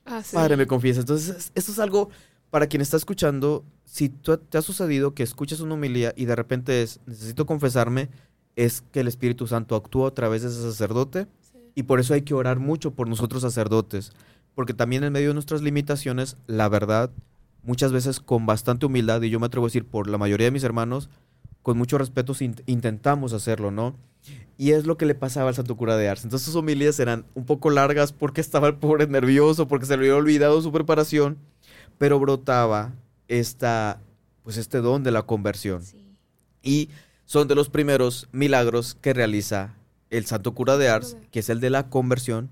Ah, 0.04 0.22
sí. 0.22 0.34
Padre, 0.36 0.56
me 0.56 0.66
confiesa. 0.66 1.00
Entonces, 1.00 1.28
es- 1.36 1.52
esto 1.54 1.72
es 1.72 1.78
algo 1.78 2.10
para 2.50 2.66
quien 2.66 2.82
está 2.82 2.96
escuchando. 2.96 3.64
Si 3.84 4.08
tú- 4.08 4.36
te 4.36 4.58
ha 4.58 4.62
sucedido 4.62 5.14
que 5.14 5.22
escuchas 5.22 5.60
una 5.60 5.74
homilía 5.74 6.12
y 6.16 6.24
de 6.26 6.36
repente 6.36 6.82
es, 6.82 7.00
necesito 7.06 7.46
confesarme, 7.46 8.10
es 8.56 8.82
que 8.92 9.00
el 9.00 9.08
Espíritu 9.08 9.46
Santo 9.46 9.76
actúa 9.76 10.08
a 10.08 10.14
través 10.14 10.42
de 10.42 10.48
ese 10.48 10.60
sacerdote. 10.62 11.26
Y 11.74 11.84
por 11.84 12.00
eso 12.00 12.12
hay 12.12 12.22
que 12.22 12.34
orar 12.34 12.58
mucho 12.58 12.90
por 12.90 13.08
nosotros 13.08 13.40
sacerdotes. 13.42 14.12
Porque 14.54 14.74
también 14.74 15.04
en 15.04 15.12
medio 15.12 15.28
de 15.28 15.34
nuestras 15.34 15.62
limitaciones, 15.62 16.36
la 16.46 16.68
verdad, 16.68 17.10
muchas 17.62 17.92
veces 17.92 18.20
con 18.20 18.44
bastante 18.44 18.84
humildad, 18.84 19.22
y 19.22 19.30
yo 19.30 19.40
me 19.40 19.46
atrevo 19.46 19.64
a 19.66 19.68
decir 19.68 19.86
por 19.86 20.06
la 20.08 20.18
mayoría 20.18 20.46
de 20.48 20.50
mis 20.50 20.64
hermanos, 20.64 21.08
con 21.62 21.78
mucho 21.78 21.98
respeto 21.98 22.32
int- 22.34 22.62
intentamos 22.66 23.32
hacerlo, 23.32 23.70
¿no? 23.70 23.94
Y 24.58 24.72
es 24.72 24.86
lo 24.86 24.96
que 24.96 25.06
le 25.06 25.14
pasaba 25.14 25.48
al 25.48 25.54
santo 25.54 25.76
cura 25.76 25.96
de 25.96 26.08
Ars. 26.08 26.24
Entonces 26.24 26.46
sus 26.46 26.54
homilías 26.56 27.00
eran 27.00 27.24
un 27.34 27.44
poco 27.44 27.70
largas 27.70 28.12
porque 28.12 28.40
estaba 28.40 28.68
el 28.68 28.76
pobre 28.76 29.06
nervioso, 29.06 29.66
porque 29.66 29.86
se 29.86 29.96
le 29.96 30.04
había 30.04 30.16
olvidado 30.16 30.60
su 30.62 30.70
preparación, 30.70 31.38
pero 31.98 32.20
brotaba 32.20 32.92
esta, 33.28 34.00
pues 34.44 34.56
este 34.58 34.78
don 34.78 35.02
de 35.02 35.10
la 35.10 35.22
conversión. 35.22 35.82
Sí. 35.82 36.04
Y 36.62 36.88
son 37.24 37.48
de 37.48 37.54
los 37.54 37.70
primeros 37.70 38.28
milagros 38.30 38.96
que 39.00 39.12
realiza 39.14 39.74
el 40.10 40.26
santo 40.26 40.52
cura 40.54 40.76
de 40.76 40.88
Ars, 40.88 41.16
que 41.30 41.40
es 41.40 41.48
el 41.48 41.60
de 41.60 41.70
la 41.70 41.88
conversión 41.88 42.50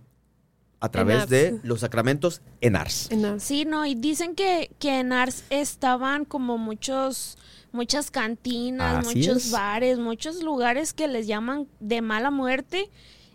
a 0.80 0.88
través 0.88 1.28
de 1.28 1.60
los 1.62 1.80
sacramentos 1.80 2.40
en 2.60 2.74
Ars. 2.76 3.08
En 3.10 3.24
Ars. 3.24 3.42
Sí, 3.42 3.64
no, 3.66 3.84
y 3.86 3.94
dicen 3.94 4.34
que, 4.34 4.70
que 4.78 5.00
en 5.00 5.12
Ars 5.12 5.44
estaban 5.50 6.24
como 6.24 6.56
muchos, 6.58 7.36
muchas 7.72 8.10
cantinas, 8.10 9.06
Así 9.06 9.18
muchos 9.18 9.46
es. 9.46 9.50
bares, 9.50 9.98
muchos 9.98 10.42
lugares 10.42 10.92
que 10.94 11.06
les 11.06 11.26
llaman 11.26 11.68
de 11.80 12.00
mala 12.02 12.30
muerte. 12.30 12.90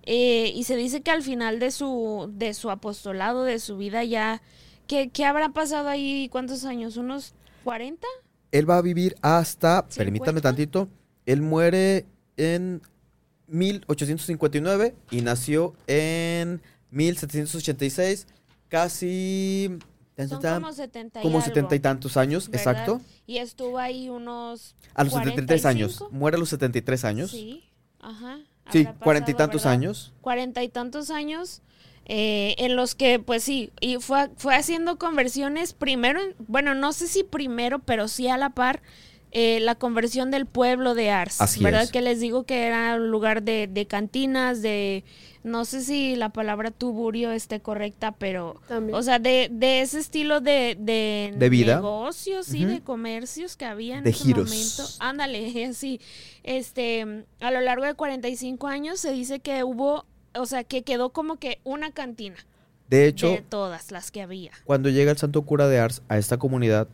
eh, 0.08 0.52
y 0.56 0.64
se 0.66 0.76
dice 0.76 1.02
que 1.02 1.12
al 1.12 1.22
final 1.24 1.60
de 1.60 1.72
su, 1.72 2.30
de 2.34 2.54
su 2.54 2.70
apostolado, 2.70 3.44
de 3.44 3.60
su 3.60 3.78
vida 3.78 4.04
ya, 4.04 4.42
¿qué, 4.88 5.10
qué 5.10 5.26
habrá 5.26 5.50
pasado 5.50 5.88
ahí? 5.90 6.30
¿Cuántos 6.32 6.64
años? 6.66 6.98
¿Unos 6.98 7.34
40? 7.64 8.08
Él 8.52 8.70
va 8.70 8.78
a 8.78 8.82
vivir 8.82 9.16
hasta, 9.22 9.88
permítame 9.96 10.42
tantito, 10.42 10.88
él 11.26 11.42
muere 11.42 12.06
en 12.38 12.82
1859 13.48 14.96
y 15.12 15.22
nació 15.22 15.74
en 15.88 16.62
1786, 16.92 18.28
casi... 18.70 19.78
Son 20.30 20.42
como 20.42 20.72
70 20.72 21.20
y 21.20 21.24
como 21.24 21.38
algo, 21.40 21.46
70 21.48 21.76
y 21.76 21.80
tantos 21.82 22.16
años, 22.16 22.50
¿verdad? 22.50 22.72
exacto. 22.72 23.02
Y 23.28 23.38
estuvo 23.40 23.78
ahí 23.80 24.08
unos... 24.10 24.74
A 24.94 25.04
los 25.04 25.12
73 25.12 25.66
años. 25.66 25.98
45. 25.98 26.18
Muere 26.18 26.38
a 26.38 26.40
los 26.40 26.50
73 26.50 27.04
años. 27.04 27.32
Sí, 27.32 27.66
ajá. 28.00 28.40
Sí, 28.72 28.88
cuarenta 29.04 29.32
y 29.32 29.34
tantos 29.34 29.64
¿verdad? 29.64 29.74
años. 29.74 30.14
cuarenta 30.22 30.64
y 30.64 30.70
tantos 30.70 31.10
años 31.12 31.62
eh, 32.06 32.56
en 32.60 32.76
los 32.78 32.96
que 32.96 33.20
pues 33.20 33.44
sí 33.44 33.72
y 33.82 33.98
fue 33.98 34.30
fue 34.38 34.56
haciendo 34.56 34.98
conversiones 34.98 35.74
primero 35.74 36.20
en- 36.22 36.36
bueno 36.48 36.74
no 36.76 36.92
sé 36.94 37.08
si 37.08 37.24
primero 37.24 37.78
pero 37.80 38.08
sí 38.08 38.28
a 38.28 38.38
la 38.38 38.52
par 38.52 38.82
eh, 39.32 39.60
la 39.60 39.76
conversión 39.76 40.32
del 40.32 40.46
pueblo 40.48 40.96
de 40.96 41.10
Ars 41.12 41.42
Así 41.42 41.64
verdad 41.64 41.84
es. 41.84 41.92
que 41.92 42.02
les 42.02 42.20
digo 42.20 42.44
que 42.46 42.66
era 42.66 42.96
un 42.96 43.10
lugar 43.12 43.44
de, 43.44 43.68
de 43.68 43.86
cantinas 43.86 44.62
de 44.64 45.04
no 45.46 45.64
sé 45.64 45.82
si 45.82 46.16
la 46.16 46.30
palabra 46.30 46.72
tuburio 46.72 47.32
esté 47.32 47.60
correcta 47.62 48.12
pero 48.12 48.60
También. 48.68 48.98
o 48.98 49.02
sea 49.04 49.20
de, 49.20 49.48
de 49.52 49.82
ese 49.82 50.00
estilo 50.00 50.42
de, 50.42 50.76
de, 50.80 51.34
De 51.38 51.50
vida. 51.50 51.76
negocios 51.76 52.50
Ujú. 52.50 52.66
de 52.66 52.82
comercios 52.82 53.56
que 53.56 53.66
había 53.66 53.98
en 54.00 54.04
De 54.04 54.10
ese 54.10 54.24
giros. 54.24 54.50
momento 54.50 54.84
ándale 55.00 55.74
sí 55.74 56.02
este 56.44 57.26
a 57.40 57.52
lo 57.52 57.62
largo 57.62 57.86
de 57.86 57.94
45 57.94 58.68
años 58.68 59.00
se 59.00 59.12
dice 59.12 59.40
que 59.40 59.64
hubo 59.64 60.06
o 60.34 60.46
sea 60.46 60.64
que 60.64 60.82
quedó 60.84 61.12
como 61.12 61.38
que 61.38 61.60
una 61.64 61.92
cantina 61.92 62.36
De 62.90 63.08
hecho, 63.08 63.30
de 63.30 63.42
todas 63.42 63.92
las 63.92 64.12
que 64.12 64.22
había 64.22 64.52
cuando 64.66 64.90
llega 64.90 65.12
el 65.12 65.18
santo 65.18 65.44
cura 65.44 65.68
de 65.68 65.80
Ars 65.80 66.02
a 66.10 66.18
esta 66.18 66.38
comunidad, 66.38 66.88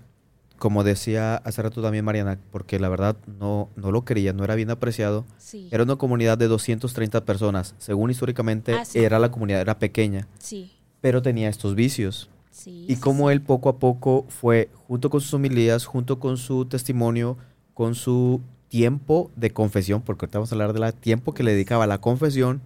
como 0.61 0.83
decía 0.83 1.37
hace 1.37 1.63
rato 1.63 1.81
también 1.81 2.05
Mariana, 2.05 2.37
porque 2.51 2.79
la 2.79 2.87
verdad 2.87 3.17
no, 3.39 3.69
no 3.75 3.89
lo 3.91 4.05
quería, 4.05 4.31
no 4.31 4.43
era 4.43 4.53
bien 4.53 4.69
apreciado, 4.69 5.25
sí 5.39 5.67
era 5.71 5.81
una 5.81 5.95
comunidad 5.95 6.37
de 6.37 6.47
230 6.47 7.25
personas. 7.25 7.73
Según 7.79 8.11
históricamente 8.11 8.75
Ah, 8.75 8.85
sí. 8.85 8.99
era 8.99 9.17
la 9.17 9.31
comunidad, 9.31 9.61
era 9.61 9.79
pequeña, 9.79 10.27
sí 10.37 10.71
pero 11.01 11.23
tenía 11.23 11.49
estos 11.49 11.73
vicios. 11.73 12.29
sí 12.51 12.85
Y 12.87 12.95
sí. 12.95 13.01
él 13.31 13.41
poco 13.41 13.69
a 13.69 13.79
poco 13.79 14.27
fue, 14.29 14.69
junto 14.87 15.09
con 15.09 15.19
sus 15.19 15.33
homilías, 15.33 15.85
junto 15.87 16.19
con 16.19 16.37
su 16.37 16.65
testimonio, 16.65 17.37
con 17.73 17.95
su 17.95 18.39
tiempo 18.67 19.31
de 19.35 19.49
confesión, 19.49 20.03
porque 20.03 20.25
ahorita 20.25 20.37
vamos 20.37 20.51
a 20.51 20.55
hablar 20.55 20.73
del 20.73 20.93
tiempo 20.93 21.33
que 21.33 21.41
le 21.41 21.53
dedicaba 21.53 21.85
a 21.85 21.87
la 21.87 21.99
confesión, 22.01 22.61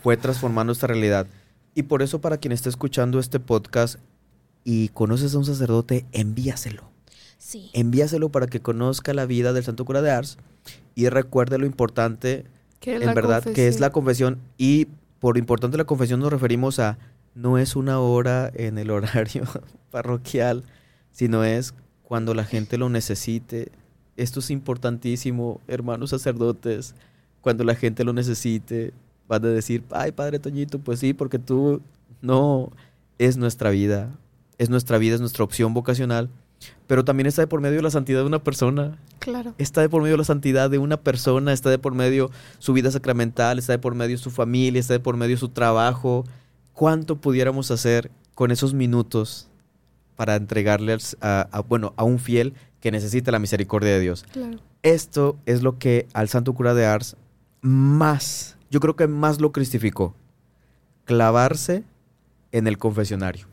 fue 0.00 0.16
transformando 0.16 0.72
esta 0.72 0.86
realidad. 0.86 1.26
Y 1.74 1.82
por 1.82 2.02
eso 2.02 2.20
para 2.20 2.36
quien 2.38 2.52
esté 2.52 2.68
escuchando 2.68 3.18
este 3.18 3.40
podcast 3.40 3.96
y 4.62 4.90
conoces 4.90 5.34
a 5.34 5.38
un 5.38 5.44
sacerdote, 5.44 6.06
envíaselo. 6.12 6.94
Sí 7.38 7.70
Envíaselo 7.72 8.28
para 8.30 8.46
que 8.46 8.60
conozca 8.60 9.14
la 9.14 9.26
vida 9.26 9.52
del 9.52 9.64
Santo 9.64 9.84
Cura 9.84 10.02
de 10.02 10.10
Ars 10.10 10.38
y 10.94 11.08
recuerde 11.08 11.58
lo 11.58 11.66
importante, 11.66 12.44
Que 12.80 12.96
es 12.96 13.00
en 13.00 13.06
la 13.06 13.14
verdad, 13.14 13.44
que 13.44 13.68
es 13.68 13.80
la 13.80 13.90
confesión. 13.90 14.34
confesión. 14.34 14.54
Y 14.58 14.88
por 15.20 15.38
importante 15.38 15.76
la 15.76 15.84
confesión 15.84 16.20
nos 16.20 16.32
referimos 16.32 16.78
a, 16.78 16.98
no 17.34 17.58
es 17.58 17.76
una 17.76 18.00
hora 18.00 18.50
en 18.54 18.78
el 18.78 18.90
horario 18.92 19.44
parroquial, 19.90 20.64
sino 21.12 21.44
es 21.44 21.74
cuando 22.02 22.34
la 22.34 22.44
gente 22.44 22.78
lo 22.78 22.88
necesite. 22.88 23.70
Esto 24.16 24.40
es 24.40 24.50
importantísimo, 24.50 25.60
hermanos 25.68 26.10
sacerdotes. 26.10 26.94
Cuando 27.42 27.62
la 27.64 27.74
gente 27.74 28.04
lo 28.04 28.12
necesite, 28.12 28.92
van 29.28 29.44
a 29.44 29.48
decir, 29.48 29.84
ay, 29.90 30.12
Padre 30.12 30.38
Toñito, 30.38 30.78
pues 30.78 31.00
sí, 31.00 31.12
porque 31.12 31.38
tú 31.38 31.80
no 32.22 32.72
es 33.18 33.36
nuestra 33.36 33.70
vida. 33.70 34.10
Es 34.58 34.70
nuestra 34.70 34.98
vida, 34.98 35.14
es 35.14 35.20
nuestra 35.20 35.44
opción 35.44 35.74
vocacional. 35.74 36.30
Pero 36.86 37.04
también 37.04 37.26
está 37.26 37.42
de 37.42 37.46
por 37.48 37.60
medio 37.60 37.82
la 37.82 37.90
santidad 37.90 38.20
de 38.20 38.26
una 38.26 38.42
persona 38.42 38.98
Claro. 39.18 39.54
está 39.58 39.80
de 39.80 39.88
por 39.88 40.02
medio 40.02 40.16
la 40.16 40.24
santidad 40.24 40.70
de 40.70 40.78
una 40.78 40.96
persona, 40.98 41.52
está 41.52 41.68
de 41.70 41.78
por 41.78 41.94
medio 41.94 42.30
su 42.58 42.72
vida 42.72 42.90
sacramental, 42.90 43.58
está 43.58 43.72
de 43.72 43.78
por 43.80 43.94
medio 43.94 44.16
su 44.18 44.30
familia, 44.30 44.78
está 44.80 44.92
de 44.94 45.00
por 45.00 45.16
medio 45.16 45.36
su 45.36 45.48
trabajo. 45.48 46.24
¿Cuánto 46.72 47.16
pudiéramos 47.16 47.70
hacer 47.70 48.10
con 48.34 48.50
esos 48.52 48.72
minutos 48.74 49.48
para 50.14 50.36
entregarle 50.36 50.96
a, 51.20 51.48
a- 51.50 51.60
bueno, 51.60 51.92
a 51.96 52.04
un 52.04 52.18
fiel 52.18 52.54
que 52.80 52.90
necesita 52.92 53.30
la 53.32 53.38
misericordia 53.40 53.90
de 53.90 54.00
Dios? 54.00 54.24
Claro. 54.32 54.58
Esto 54.82 55.36
es 55.46 55.62
lo 55.62 55.78
que 55.78 56.06
al 56.12 56.28
Santo 56.28 56.52
Cura 56.54 56.72
de 56.74 56.86
Ars 56.86 57.16
más, 57.62 58.56
yo 58.70 58.78
creo 58.78 58.94
que 58.94 59.08
más 59.08 59.40
lo 59.40 59.50
cristificó. 59.50 60.14
Clavarse 61.04 61.84
en 62.52 62.66
el 62.66 62.78
confesionario. 62.78 63.46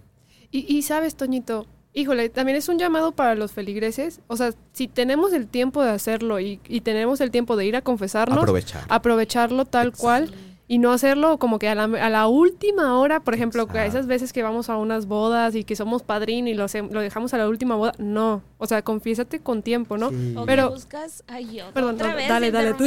Y, 0.51 0.65
y 0.71 0.81
sabes, 0.83 1.15
Toñito, 1.15 1.65
híjole, 1.93 2.29
también 2.29 2.57
es 2.57 2.69
un 2.69 2.79
llamado 2.79 3.11
para 3.11 3.35
los 3.35 3.51
feligreses. 3.51 4.19
O 4.27 4.35
sea, 4.37 4.51
si 4.73 4.87
tenemos 4.87 5.33
el 5.33 5.47
tiempo 5.47 5.83
de 5.83 5.91
hacerlo 5.91 6.39
y, 6.39 6.59
y 6.67 6.81
tenemos 6.81 7.21
el 7.21 7.31
tiempo 7.31 7.55
de 7.55 7.65
ir 7.65 7.75
a 7.75 7.81
confesarnos, 7.81 8.37
Aprovechar. 8.39 8.83
aprovecharlo 8.89 9.65
tal 9.65 9.91
cual 9.93 10.33
y 10.73 10.79
no 10.79 10.91
hacerlo 10.91 11.37
como 11.37 11.59
que 11.59 11.67
a 11.69 11.75
la, 11.75 11.83
a 11.83 12.09
la 12.09 12.25
última 12.27 12.97
hora, 12.97 13.19
por 13.19 13.35
ejemplo, 13.35 13.67
que 13.67 13.77
a 13.77 13.85
esas 13.85 14.07
veces 14.07 14.33
que 14.33 14.41
vamos 14.41 14.69
a 14.69 14.77
unas 14.77 15.05
bodas 15.05 15.53
y 15.53 15.63
que 15.63 15.75
somos 15.75 16.01
padrín 16.01 16.47
y 16.47 16.53
lo, 16.55 16.65
lo 16.89 17.01
dejamos 17.01 17.31
a 17.33 17.37
la 17.37 17.47
última 17.47 17.75
boda. 17.75 17.93
No, 17.99 18.41
o 18.57 18.65
sea, 18.65 18.81
confiésate 18.81 19.39
con 19.39 19.61
tiempo, 19.61 19.97
¿no? 19.97 20.09
Sí. 20.09 20.33
O 20.35 20.45
Pero- 20.45 20.69
que 20.69 20.73
buscas, 20.75 21.23
ay, 21.27 21.59
otra, 21.61 21.73
Perdón, 21.73 21.95
otra 21.95 22.07
no, 22.09 22.15
vez, 22.15 22.27
dale, 22.27 22.51
dale 22.51 22.73
tú. 22.73 22.85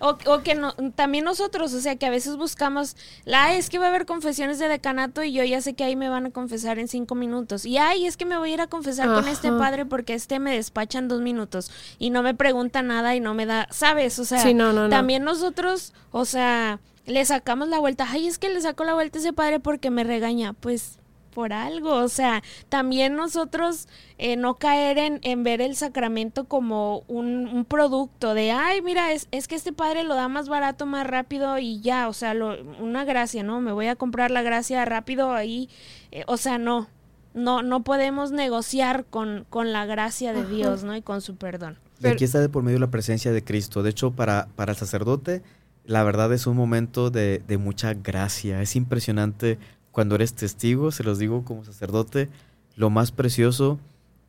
O, 0.00 0.16
o 0.26 0.42
que 0.42 0.54
no, 0.54 0.72
también 0.94 1.24
nosotros, 1.24 1.74
o 1.74 1.80
sea, 1.80 1.96
que 1.96 2.06
a 2.06 2.10
veces 2.10 2.36
buscamos, 2.36 2.96
la 3.24 3.44
"Ay, 3.44 3.58
es 3.58 3.68
que 3.68 3.78
va 3.78 3.86
a 3.86 3.88
haber 3.88 4.06
confesiones 4.06 4.58
de 4.58 4.68
decanato 4.68 5.22
y 5.22 5.32
yo 5.32 5.44
ya 5.44 5.60
sé 5.60 5.74
que 5.74 5.84
ahí 5.84 5.96
me 5.96 6.08
van 6.08 6.26
a 6.26 6.30
confesar 6.30 6.78
en 6.78 6.88
cinco 6.88 7.14
minutos. 7.14 7.66
Y 7.66 7.76
ay, 7.76 8.06
es 8.06 8.16
que 8.16 8.24
me 8.24 8.38
voy 8.38 8.50
a 8.50 8.54
ir 8.54 8.60
a 8.60 8.66
confesar 8.66 9.08
con 9.12 9.28
este 9.28 9.50
padre 9.52 9.84
porque 9.84 10.14
este 10.14 10.38
me 10.38 10.54
despacha 10.54 10.98
en 11.00 11.08
dos 11.08 11.20
minutos 11.20 11.70
y 11.98 12.10
no 12.10 12.22
me 12.22 12.34
pregunta 12.34 12.80
nada 12.82 13.14
y 13.14 13.20
no 13.20 13.34
me 13.34 13.44
da, 13.46 13.68
¿sabes? 13.70 14.18
O 14.18 14.24
sea, 14.24 14.38
Sí, 14.40 14.54
no, 14.54 14.72
no, 14.72 14.84
no. 14.84 14.88
también 14.88 15.22
nosotros, 15.24 15.92
o 16.12 16.24
sea, 16.24 16.80
le 17.06 17.24
sacamos 17.24 17.68
la 17.68 17.78
vuelta. 17.78 18.06
Ay, 18.08 18.26
es 18.26 18.38
que 18.38 18.48
le 18.48 18.60
saco 18.60 18.84
la 18.84 18.94
vuelta 18.94 19.18
a 19.18 19.20
ese 19.20 19.32
padre 19.32 19.60
porque 19.60 19.90
me 19.90 20.04
regaña. 20.04 20.52
Pues 20.52 20.98
por 21.34 21.52
algo, 21.52 21.94
o 21.96 22.08
sea, 22.08 22.42
también 22.68 23.16
nosotros 23.16 23.88
eh, 24.18 24.36
no 24.36 24.54
caer 24.54 24.98
en, 24.98 25.18
en 25.22 25.42
ver 25.42 25.60
el 25.60 25.74
sacramento 25.76 26.44
como 26.44 27.02
un, 27.08 27.48
un 27.48 27.64
producto 27.64 28.34
de, 28.34 28.52
ay, 28.52 28.80
mira, 28.82 29.12
es, 29.12 29.26
es 29.32 29.48
que 29.48 29.56
este 29.56 29.72
padre 29.72 30.04
lo 30.04 30.14
da 30.14 30.28
más 30.28 30.48
barato, 30.48 30.86
más 30.86 31.06
rápido 31.06 31.58
y 31.58 31.80
ya, 31.80 32.08
o 32.08 32.12
sea, 32.12 32.34
lo, 32.34 32.62
una 32.80 33.04
gracia, 33.04 33.42
¿no? 33.42 33.60
Me 33.60 33.72
voy 33.72 33.88
a 33.88 33.96
comprar 33.96 34.30
la 34.30 34.42
gracia 34.42 34.84
rápido 34.84 35.32
ahí, 35.32 35.68
eh, 36.12 36.22
o 36.28 36.36
sea, 36.36 36.56
no, 36.58 36.86
no, 37.34 37.62
no 37.62 37.82
podemos 37.82 38.30
negociar 38.30 39.04
con, 39.04 39.44
con 39.50 39.72
la 39.72 39.86
gracia 39.86 40.32
de 40.32 40.40
Ajá. 40.42 40.48
Dios, 40.50 40.84
¿no? 40.84 40.96
Y 40.96 41.02
con 41.02 41.20
su 41.20 41.34
perdón. 41.34 41.78
Y 42.00 42.06
aquí 42.06 42.24
está 42.24 42.40
de 42.40 42.48
por 42.48 42.62
medio 42.62 42.78
la 42.78 42.90
presencia 42.90 43.32
de 43.32 43.42
Cristo. 43.42 43.82
De 43.82 43.90
hecho, 43.90 44.12
para, 44.12 44.48
para 44.56 44.72
el 44.72 44.78
sacerdote, 44.78 45.42
la 45.84 46.02
verdad 46.04 46.32
es 46.32 46.46
un 46.46 46.56
momento 46.56 47.10
de, 47.10 47.42
de 47.46 47.58
mucha 47.58 47.94
gracia. 47.94 48.62
Es 48.62 48.76
impresionante 48.76 49.58
cuando 49.90 50.14
eres 50.14 50.34
testigo, 50.34 50.90
se 50.90 51.04
los 51.04 51.18
digo 51.18 51.44
como 51.44 51.64
sacerdote, 51.64 52.28
lo 52.76 52.90
más 52.90 53.12
precioso, 53.12 53.78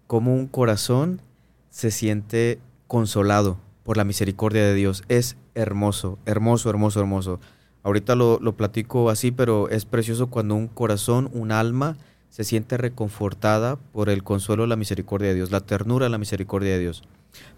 como 0.08 0.36
un 0.36 0.48
corazón 0.48 1.22
se 1.70 1.92
siente 1.92 2.60
consolado 2.88 3.58
por 3.84 3.98
la 3.98 4.04
misericordia 4.04 4.64
de 4.64 4.74
Dios. 4.74 5.04
Es 5.10 5.38
hermoso, 5.56 6.20
hermoso, 6.26 6.70
hermoso, 6.70 7.00
hermoso. 7.00 7.40
Ahorita 7.84 8.16
lo, 8.16 8.40
lo 8.40 8.56
platico 8.56 9.10
así, 9.10 9.32
pero 9.32 9.70
es 9.70 9.86
precioso 9.86 10.28
cuando 10.28 10.56
un 10.56 10.68
corazón, 10.68 11.30
un 11.34 11.52
alma, 11.52 11.98
se 12.30 12.44
siente 12.44 12.78
reconfortada 12.78 13.78
por 13.78 14.10
el 14.10 14.24
consuelo, 14.24 14.68
la 14.68 14.76
misericordia 14.76 15.30
de 15.30 15.36
Dios, 15.36 15.52
la 15.52 15.62
ternura, 15.62 16.10
la 16.10 16.18
misericordia 16.18 16.72
de 16.72 16.80
Dios. 16.80 17.04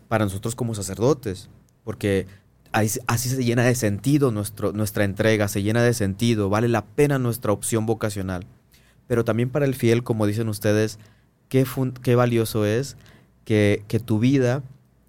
Para 0.08 0.26
nosotros 0.26 0.56
como 0.56 0.76
sacerdotes, 0.76 1.50
porque 1.84 2.28
así, 2.72 3.30
se 3.30 3.44
llena 3.44 3.64
de 3.64 3.76
sentido 3.76 4.32
nuestro, 4.32 4.74
nuestra 4.74 5.04
entrega, 5.04 5.48
se 5.48 5.64
llena 5.64 5.84
de 5.84 5.94
sentido, 5.94 6.50
vale 6.50 6.68
la 6.68 6.84
pena 6.86 7.20
nuestra 7.20 7.52
opción 7.52 7.86
vocacional. 7.86 8.46
Pero 9.08 9.24
también 9.24 9.50
para 9.50 9.66
el 9.66 9.76
fiel, 9.76 10.04
como 10.04 10.26
dicen 10.28 10.50
ustedes, 10.50 11.00
qué, 11.50 11.66
fun- 11.66 11.94
qué 12.02 12.16
valioso 12.16 12.66
es 12.66 12.98
que, 13.46 13.84
que 13.88 14.00
tu 14.00 14.20
vida 14.20 14.64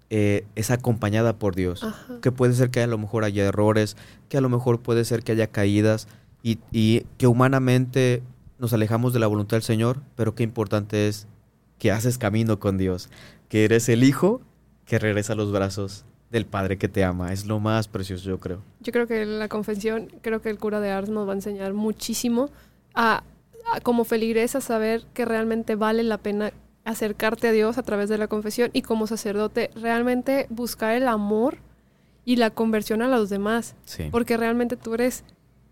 eh, 0.09 0.45
es 0.55 0.71
acompañada 0.71 1.37
por 1.37 1.55
Dios. 1.55 1.83
Ajá. 1.83 2.19
Que 2.21 2.31
puede 2.31 2.53
ser 2.53 2.69
que 2.69 2.81
a 2.81 2.87
lo 2.87 2.97
mejor 2.97 3.23
haya 3.23 3.45
errores, 3.45 3.97
que 4.29 4.37
a 4.37 4.41
lo 4.41 4.49
mejor 4.49 4.79
puede 4.79 5.05
ser 5.05 5.23
que 5.23 5.33
haya 5.33 5.47
caídas 5.47 6.07
y, 6.41 6.59
y 6.71 7.05
que 7.17 7.27
humanamente 7.27 8.23
nos 8.57 8.73
alejamos 8.73 9.13
de 9.13 9.19
la 9.19 9.27
voluntad 9.27 9.57
del 9.57 9.63
Señor, 9.63 10.01
pero 10.15 10.35
qué 10.35 10.43
importante 10.43 11.07
es 11.07 11.27
que 11.77 11.91
haces 11.91 12.17
camino 12.17 12.59
con 12.59 12.77
Dios, 12.77 13.09
que 13.49 13.65
eres 13.65 13.87
el 13.89 14.03
Hijo 14.03 14.41
que 14.85 14.99
regresa 14.99 15.33
a 15.33 15.35
los 15.35 15.51
brazos 15.51 16.05
del 16.31 16.45
Padre 16.45 16.77
que 16.77 16.87
te 16.87 17.03
ama. 17.03 17.33
Es 17.33 17.45
lo 17.45 17.59
más 17.59 17.87
precioso, 17.87 18.29
yo 18.29 18.39
creo. 18.39 18.61
Yo 18.81 18.91
creo 18.91 19.07
que 19.07 19.25
la 19.25 19.47
confesión, 19.47 20.09
creo 20.21 20.41
que 20.41 20.49
el 20.49 20.57
cura 20.59 20.79
de 20.79 20.91
Ars 20.91 21.09
nos 21.09 21.27
va 21.27 21.31
a 21.31 21.35
enseñar 21.35 21.73
muchísimo 21.73 22.49
a, 22.93 23.23
a 23.73 23.81
como 23.81 24.03
feligresa 24.03 24.61
saber 24.61 25.05
que 25.13 25.25
realmente 25.25 25.75
vale 25.75 26.03
la 26.03 26.17
pena 26.17 26.51
acercarte 26.85 27.47
a 27.47 27.51
Dios 27.51 27.77
a 27.77 27.83
través 27.83 28.09
de 28.09 28.17
la 28.17 28.27
confesión 28.27 28.69
y 28.73 28.81
como 28.83 29.05
sacerdote 29.07 29.69
realmente 29.75 30.47
buscar 30.49 30.93
el 30.95 31.07
amor 31.07 31.57
y 32.25 32.35
la 32.35 32.51
conversión 32.51 33.01
a 33.01 33.07
los 33.07 33.29
demás, 33.29 33.75
Sí. 33.85 34.07
porque 34.11 34.37
realmente 34.37 34.75
tú 34.77 34.93
eres 34.93 35.23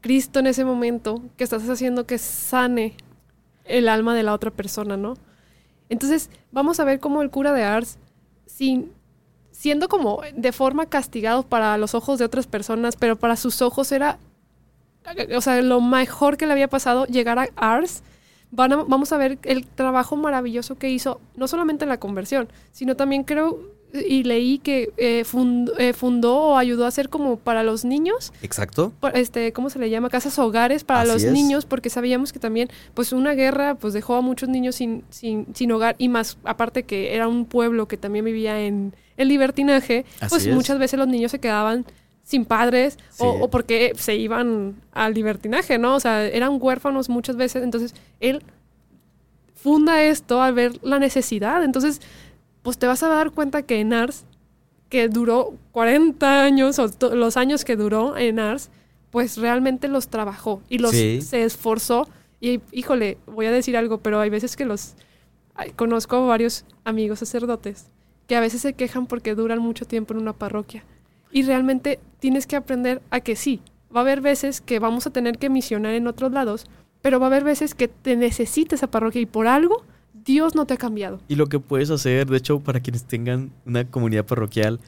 Cristo 0.02 0.40
en 0.40 0.48
ese 0.48 0.64
momento 0.66 1.22
que 1.38 1.44
estás 1.44 1.68
haciendo 1.70 2.06
que 2.06 2.18
sane 2.18 2.96
el 3.66 3.90
alma 3.90 4.16
de 4.16 4.24
la 4.24 4.34
otra 4.34 4.52
persona, 4.52 4.96
¿no? 4.98 5.16
Entonces, 5.90 6.30
vamos 6.52 6.80
a 6.80 6.84
ver 6.84 7.00
cómo 7.00 7.22
el 7.22 7.30
cura 7.30 7.54
de 7.54 7.64
Ars, 7.64 7.98
sin, 8.46 8.92
siendo 9.58 9.90
como 9.90 10.22
de 10.36 10.52
forma 10.52 10.86
castigado 10.86 11.42
para 11.42 11.78
los 11.80 11.96
ojos 11.96 12.20
de 12.20 12.26
otras 12.26 12.46
personas, 12.46 12.96
pero 12.96 13.16
para 13.16 13.36
sus 13.36 13.64
ojos 13.64 13.92
era, 13.92 14.20
o 15.36 15.42
sea, 15.42 15.60
lo 15.64 15.82
mejor 15.82 16.38
que 16.38 16.46
le 16.46 16.52
había 16.52 16.68
pasado 16.68 17.06
llegar 17.08 17.40
a 17.40 17.48
Ars. 17.56 18.04
Van 18.52 18.72
a- 18.72 18.84
vamos 18.84 19.12
a 19.12 19.18
ver 19.18 19.40
el 19.44 19.66
trabajo 19.66 20.16
maravilloso 20.16 20.76
que 20.76 20.90
hizo, 20.92 21.20
no 21.36 21.48
solamente 21.48 21.86
en 21.86 21.90
la 21.90 22.00
conversión, 22.00 22.48
sino 22.72 22.96
también 22.96 23.24
creo, 23.24 23.60
y 23.94 24.24
leí 24.24 24.60
que 24.60 24.92
eh, 24.98 25.24
eh, 25.78 25.94
fundó 25.94 26.36
o 26.36 26.58
ayudó 26.58 26.86
a 26.86 26.90
hacer 26.90 27.10
como 27.10 27.38
para 27.38 27.64
los 27.64 27.86
niños, 27.86 28.34
Exacto. 28.42 28.92
este, 29.14 29.54
¿cómo 29.54 29.70
se 29.70 29.80
le 29.80 29.90
llama? 29.90 30.10
Casas 30.10 30.38
hogares 30.40 30.84
para 30.84 31.02
Así 31.02 31.12
los 31.12 31.24
es. 31.24 31.32
niños, 31.32 31.66
porque 31.66 31.90
sabíamos 31.90 32.34
que 32.34 32.40
también, 32.40 32.70
pues 32.94 33.14
una 33.14 33.34
guerra, 33.34 33.76
pues 33.76 33.94
dejó 33.94 34.16
a 34.16 34.22
muchos 34.22 34.50
niños 34.50 34.76
sin, 34.76 35.04
sin, 35.10 35.48
sin 35.54 35.72
hogar 35.72 35.96
y 35.98 36.10
más, 36.10 36.38
aparte 36.44 36.84
que 36.84 37.16
era 37.16 37.28
un 37.28 37.46
pueblo 37.46 37.88
que 37.88 37.98
también 37.98 38.26
vivía 38.26 38.60
en 38.62 38.94
el 39.16 39.30
libertinaje, 39.30 40.06
Así 40.20 40.30
pues 40.30 40.46
es. 40.46 40.54
muchas 40.54 40.80
veces 40.80 41.00
los 41.00 41.08
niños 41.08 41.32
se 41.32 41.40
quedaban 41.40 41.86
sin 42.24 42.44
padres 42.44 42.98
o 43.20 43.50
porque 43.50 43.94
se 43.96 44.18
iban 44.18 44.76
al 44.92 45.14
libertinaje, 45.14 45.78
¿no? 45.78 45.96
O 45.96 46.00
sea, 46.02 46.26
eran 46.26 46.58
huérfanos 46.62 47.08
muchas 47.08 47.38
veces, 47.38 47.64
entonces 47.64 47.96
él 48.20 48.44
funda 49.56 50.04
esto 50.04 50.42
al 50.42 50.54
ver 50.54 50.74
la 50.84 51.00
necesidad, 51.00 51.64
entonces, 51.64 52.02
pues 52.68 52.78
te 52.78 52.86
vas 52.86 53.02
a 53.02 53.08
dar 53.08 53.32
cuenta 53.32 53.62
que 53.62 53.80
en 53.80 53.94
Ars 53.94 54.26
que 54.90 55.08
duró 55.08 55.54
40 55.72 56.44
años 56.44 56.80
o 56.80 56.90
los 57.16 57.38
años 57.38 57.64
que 57.64 57.78
duró 57.78 58.18
en 58.18 58.40
Ars, 58.40 58.72
pues 59.10 59.38
realmente 59.38 59.88
los 59.88 60.10
trabajó 60.10 60.62
y 60.68 60.80
los 60.80 60.92
Sí. 60.92 61.22
se 61.22 61.46
esforzó. 61.46 62.10
Y 62.42 62.60
híjole, 62.74 63.20
voy 63.26 63.46
a 63.46 63.54
decir 63.54 63.78
algo, 63.78 64.00
pero 64.00 64.20
hay 64.20 64.30
veces 64.30 64.58
que 64.58 64.66
los 64.66 64.96
ay, 65.56 65.72
conozco 65.78 66.28
varios 66.28 66.66
amigos 66.84 67.20
sacerdotes 67.20 67.86
que 68.28 68.36
a 68.36 68.42
veces 68.42 68.64
se 68.64 68.74
quejan 68.74 69.06
porque 69.08 69.34
duran 69.34 69.60
mucho 69.60 69.86
tiempo 69.86 70.14
en 70.14 70.20
una 70.20 70.34
parroquia. 70.34 70.84
Y 71.32 71.44
realmente 71.44 72.02
tienes 72.20 72.48
que 72.48 72.58
aprender 72.58 73.02
a 73.12 73.22
que 73.22 73.38
sí, 73.38 73.62
va 73.96 74.02
a 74.02 74.04
haber 74.04 74.20
veces 74.20 74.60
que 74.60 74.80
vamos 74.80 75.08
a 75.08 75.12
tener 75.12 75.38
que 75.38 75.50
misionar 75.50 75.94
en 75.94 76.06
otros 76.06 76.34
lados, 76.34 76.66
pero 77.02 77.18
va 77.22 77.28
a 77.28 77.30
haber 77.30 77.46
veces 77.46 77.74
que 77.74 77.88
te 77.88 78.18
necesita 78.18 78.76
esa 78.76 78.88
parroquia 78.88 79.22
y 79.22 79.26
por 79.26 79.48
algo 79.48 79.86
Dios 80.28 80.56
no 80.56 80.66
te 80.66 80.74
ha 80.74 80.78
cambiado. 80.78 81.22
Y 81.30 81.36
lo 81.36 81.48
que 81.48 81.60
puedes 81.60 81.90
hacer, 81.90 82.28
de 82.28 82.38
hecho, 82.38 82.60
para 82.60 82.82
quienes 82.82 83.06
tengan 83.06 83.52
una 83.66 83.90
comunidad 83.90 84.26
parroquial, 84.26 84.82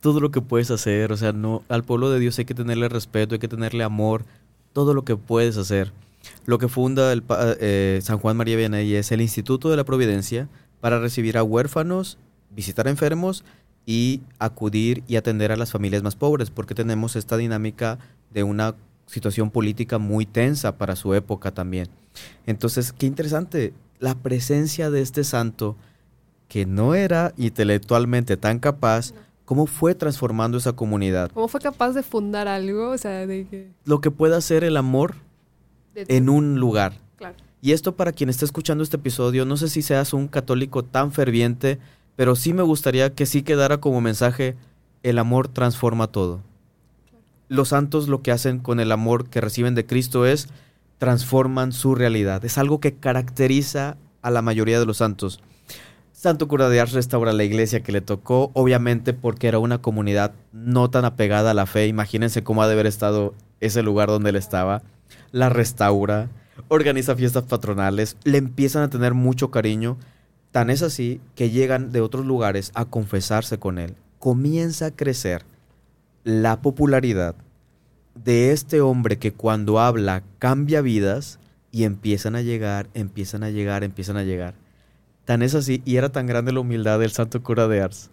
todo 0.00 0.18
lo 0.18 0.32
que 0.32 0.40
puedes 0.40 0.72
hacer, 0.72 1.12
o 1.12 1.16
sea, 1.16 1.32
al 1.68 1.84
pueblo 1.84 2.10
de 2.10 2.18
Dios 2.18 2.36
hay 2.38 2.46
que 2.46 2.54
tenerle 2.54 2.88
respeto, 2.88 3.36
hay 3.36 3.38
que 3.38 3.46
tenerle 3.46 3.84
amor, 3.84 4.24
todo 4.72 4.92
lo 4.92 5.04
que 5.04 5.16
puedes 5.16 5.56
hacer. 5.56 5.92
Lo 6.46 6.58
que 6.58 6.66
funda 6.68 7.14
eh, 7.60 8.00
San 8.02 8.18
Juan 8.18 8.36
María 8.36 8.56
Vianney 8.56 8.94
es 8.94 9.12
el 9.12 9.20
Instituto 9.20 9.70
de 9.70 9.76
la 9.76 9.84
Providencia 9.84 10.48
para 10.80 10.98
recibir 10.98 11.38
a 11.38 11.44
huérfanos, 11.44 12.18
visitar 12.50 12.88
enfermos 12.88 13.44
y 13.86 14.20
acudir 14.40 15.04
y 15.06 15.14
atender 15.14 15.52
a 15.52 15.56
las 15.56 15.70
familias 15.70 16.02
más 16.02 16.16
pobres, 16.16 16.50
porque 16.50 16.74
tenemos 16.74 17.14
esta 17.14 17.36
dinámica 17.36 18.00
de 18.30 18.42
una 18.42 18.74
situación 19.06 19.50
política 19.50 19.98
muy 19.98 20.26
tensa 20.26 20.76
para 20.76 20.96
su 20.96 21.14
época 21.14 21.52
también. 21.52 21.88
Entonces, 22.46 22.92
qué 22.92 23.06
interesante, 23.06 23.74
la 24.00 24.14
presencia 24.16 24.90
de 24.90 25.02
este 25.02 25.22
santo 25.22 25.76
que 26.48 26.66
no 26.66 26.96
era 26.96 27.32
intelectualmente 27.36 28.36
tan 28.36 28.58
capaz, 28.58 29.14
cómo 29.44 29.66
fue 29.66 29.94
transformando 29.94 30.58
esa 30.58 30.72
comunidad. 30.72 31.30
¿Cómo 31.32 31.46
fue 31.46 31.60
capaz 31.60 31.92
de 31.92 32.02
fundar 32.02 32.48
algo? 32.48 32.90
O 32.90 32.98
sea, 32.98 33.26
de 33.26 33.46
que... 33.46 33.70
Lo 33.84 34.00
que 34.00 34.10
puede 34.10 34.34
hacer 34.34 34.64
el 34.64 34.76
amor 34.76 35.14
en 35.94 36.28
un 36.28 36.58
lugar. 36.58 36.94
Claro. 37.16 37.36
Y 37.62 37.72
esto 37.72 37.94
para 37.94 38.12
quien 38.12 38.30
esté 38.30 38.44
escuchando 38.44 38.82
este 38.82 38.96
episodio, 38.96 39.44
no 39.44 39.56
sé 39.56 39.68
si 39.68 39.82
seas 39.82 40.12
un 40.12 40.28
católico 40.28 40.82
tan 40.82 41.12
ferviente, 41.12 41.78
pero 42.16 42.34
sí 42.36 42.52
me 42.52 42.62
gustaría 42.62 43.14
que 43.14 43.26
sí 43.26 43.42
quedara 43.42 43.78
como 43.78 44.00
mensaje, 44.00 44.56
el 45.02 45.18
amor 45.18 45.48
transforma 45.48 46.06
todo. 46.06 46.40
Los 47.48 47.68
santos 47.68 48.08
lo 48.08 48.22
que 48.22 48.32
hacen 48.32 48.58
con 48.60 48.80
el 48.80 48.92
amor 48.92 49.28
que 49.28 49.40
reciben 49.40 49.74
de 49.74 49.86
Cristo 49.86 50.26
es 50.26 50.48
transforman 51.00 51.72
su 51.72 51.94
realidad. 51.94 52.44
Es 52.44 52.58
algo 52.58 52.78
que 52.78 52.94
caracteriza 52.94 53.96
a 54.20 54.30
la 54.30 54.42
mayoría 54.42 54.78
de 54.78 54.84
los 54.84 54.98
santos. 54.98 55.40
Santo 56.12 56.46
Cura 56.46 56.68
de 56.68 56.78
Ars 56.78 56.92
restaura 56.92 57.32
la 57.32 57.42
iglesia 57.42 57.82
que 57.82 57.90
le 57.90 58.02
tocó, 58.02 58.50
obviamente 58.52 59.14
porque 59.14 59.48
era 59.48 59.58
una 59.58 59.80
comunidad 59.80 60.34
no 60.52 60.90
tan 60.90 61.06
apegada 61.06 61.52
a 61.52 61.54
la 61.54 61.64
fe. 61.64 61.86
Imagínense 61.86 62.44
cómo 62.44 62.62
ha 62.62 62.66
de 62.66 62.74
haber 62.74 62.84
estado 62.84 63.34
ese 63.60 63.82
lugar 63.82 64.10
donde 64.10 64.28
él 64.28 64.36
estaba. 64.36 64.82
La 65.32 65.48
restaura, 65.48 66.28
organiza 66.68 67.16
fiestas 67.16 67.44
patronales, 67.44 68.18
le 68.24 68.36
empiezan 68.36 68.82
a 68.82 68.90
tener 68.90 69.14
mucho 69.14 69.50
cariño. 69.50 69.96
Tan 70.50 70.68
es 70.68 70.82
así 70.82 71.22
que 71.34 71.48
llegan 71.48 71.92
de 71.92 72.02
otros 72.02 72.26
lugares 72.26 72.72
a 72.74 72.84
confesarse 72.84 73.58
con 73.58 73.78
él. 73.78 73.96
Comienza 74.18 74.86
a 74.86 74.90
crecer 74.90 75.46
la 76.24 76.60
popularidad 76.60 77.36
de 78.14 78.52
este 78.52 78.80
hombre 78.80 79.18
que 79.18 79.32
cuando 79.32 79.80
habla 79.80 80.22
cambia 80.38 80.80
vidas 80.80 81.38
y 81.72 81.84
empiezan 81.84 82.36
a 82.36 82.42
llegar, 82.42 82.88
empiezan 82.94 83.42
a 83.42 83.50
llegar, 83.50 83.84
empiezan 83.84 84.16
a 84.16 84.24
llegar. 84.24 84.54
Tan 85.24 85.42
es 85.42 85.54
así 85.54 85.82
y 85.84 85.96
era 85.96 86.10
tan 86.10 86.26
grande 86.26 86.52
la 86.52 86.60
humildad 86.60 86.98
del 86.98 87.10
santo 87.10 87.42
cura 87.42 87.68
de 87.68 87.80
Ars. 87.80 88.10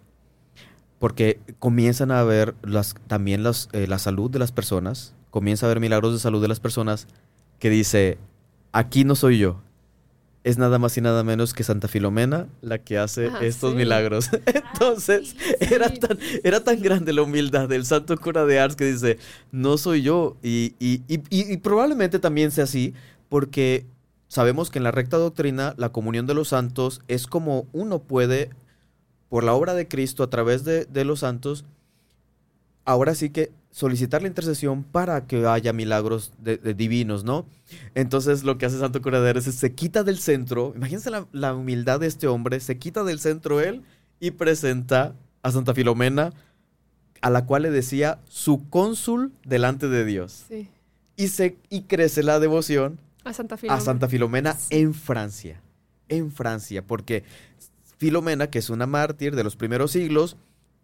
Porque 0.98 1.40
comienzan 1.58 2.10
a 2.10 2.22
ver 2.24 2.54
las, 2.62 2.94
también 3.06 3.42
las, 3.42 3.68
eh, 3.72 3.86
la 3.86 3.98
salud 3.98 4.30
de 4.30 4.38
las 4.38 4.52
personas, 4.52 5.14
comienza 5.30 5.66
a 5.66 5.68
ver 5.68 5.80
milagros 5.80 6.12
de 6.12 6.18
salud 6.18 6.42
de 6.42 6.48
las 6.48 6.60
personas 6.60 7.06
que 7.58 7.70
dice, 7.70 8.18
aquí 8.72 9.04
no 9.04 9.14
soy 9.14 9.38
yo, 9.38 9.60
es 10.48 10.58
nada 10.58 10.78
más 10.78 10.96
y 10.96 11.00
nada 11.00 11.22
menos 11.24 11.52
que 11.54 11.62
Santa 11.64 11.88
Filomena 11.88 12.46
la 12.62 12.78
que 12.78 12.96
hace 12.98 13.26
Ah, 13.28 13.38
estos 13.42 13.72
sí. 13.72 13.76
milagros. 13.76 14.30
Entonces, 14.46 15.36
era, 15.60 15.88
tan, 15.90 16.18
era 16.42 16.64
tan 16.64 16.80
grande 16.80 17.12
la 17.12 17.22
humildad 17.22 17.68
del 17.68 17.84
santo 17.84 18.16
cura 18.16 18.44
de 18.44 18.58
Ars 18.58 18.76
que 18.76 18.86
dice, 18.86 19.18
no 19.52 19.78
soy 19.78 20.02
yo. 20.02 20.36
Y, 20.42 20.74
y- 20.78 21.02
y- 21.08 21.20
y- 21.30 21.52
y 21.52 21.56
probablemente 21.58 22.18
también 22.18 22.50
sea 22.50 22.64
así, 22.64 22.94
porque 23.28 23.84
sabemos 24.28 24.70
que 24.70 24.78
en 24.78 24.84
la 24.84 24.90
recta 24.90 25.16
doctrina 25.16 25.74
la 25.76 25.90
comunión 25.90 26.26
de 26.26 26.34
los 26.34 26.48
santos 26.48 27.02
es 27.08 27.26
como 27.26 27.66
uno 27.72 27.98
puede, 28.00 28.50
por 29.28 29.44
la 29.44 29.52
obra 29.54 29.74
de 29.74 29.86
Cristo, 29.88 30.22
a 30.22 30.30
través 30.30 30.64
de, 30.64 30.84
de 30.86 31.04
los 31.04 31.20
santos, 31.20 31.64
ahora 32.84 33.14
sí 33.14 33.30
que 33.30 33.50
solicitar 33.78 34.22
la 34.22 34.28
intercesión 34.28 34.82
para 34.82 35.26
que 35.28 35.46
haya 35.46 35.72
milagros 35.72 36.32
de- 36.42 36.56
de 36.56 36.74
divinos, 36.74 37.22
¿no? 37.22 37.46
Entonces 37.94 38.42
lo 38.42 38.58
que 38.58 38.66
hace 38.66 38.76
Santo 38.78 39.00
Cura 39.00 39.20
de 39.20 39.30
Ars 39.30 39.46
es 39.46 39.54
se 39.54 39.72
quita 39.72 40.02
del 40.02 40.18
centro, 40.18 40.72
imagínense 40.74 41.10
la, 41.10 41.28
la 41.30 41.54
humildad 41.54 42.00
de 42.00 42.08
este 42.08 42.26
hombre, 42.26 42.58
se 42.58 42.76
quita 42.76 43.04
del 43.04 43.20
centro 43.20 43.60
él 43.60 43.82
y 44.18 44.32
presenta 44.32 45.14
a 45.44 45.52
Santa 45.52 45.74
Filomena, 45.74 46.32
a 47.20 47.30
la 47.30 47.46
cual 47.46 47.62
le 47.62 47.70
decía 47.70 48.18
su 48.28 48.68
cónsul 48.68 49.32
delante 49.44 49.86
de 49.88 50.04
Dios. 50.04 50.44
Sí. 50.48 50.68
Y, 51.14 51.28
se, 51.28 51.56
y 51.70 51.82
crece 51.82 52.24
la 52.24 52.40
devoción 52.40 52.98
A 53.24 53.32
Santa 53.32 53.56
Filomena. 53.56 53.80
a 53.80 53.84
Santa 53.84 54.08
Filomena 54.08 54.56
en 54.70 54.92
Francia. 54.92 55.60
En 56.08 56.32
Francia, 56.32 56.84
porque 56.84 57.22
Filomena, 57.98 58.48
que 58.48 58.58
es 58.58 58.70
una 58.70 58.86
mártir 58.88 59.36
de 59.36 59.44
los 59.44 59.54
primeros 59.54 59.92
siglos, 59.92 60.36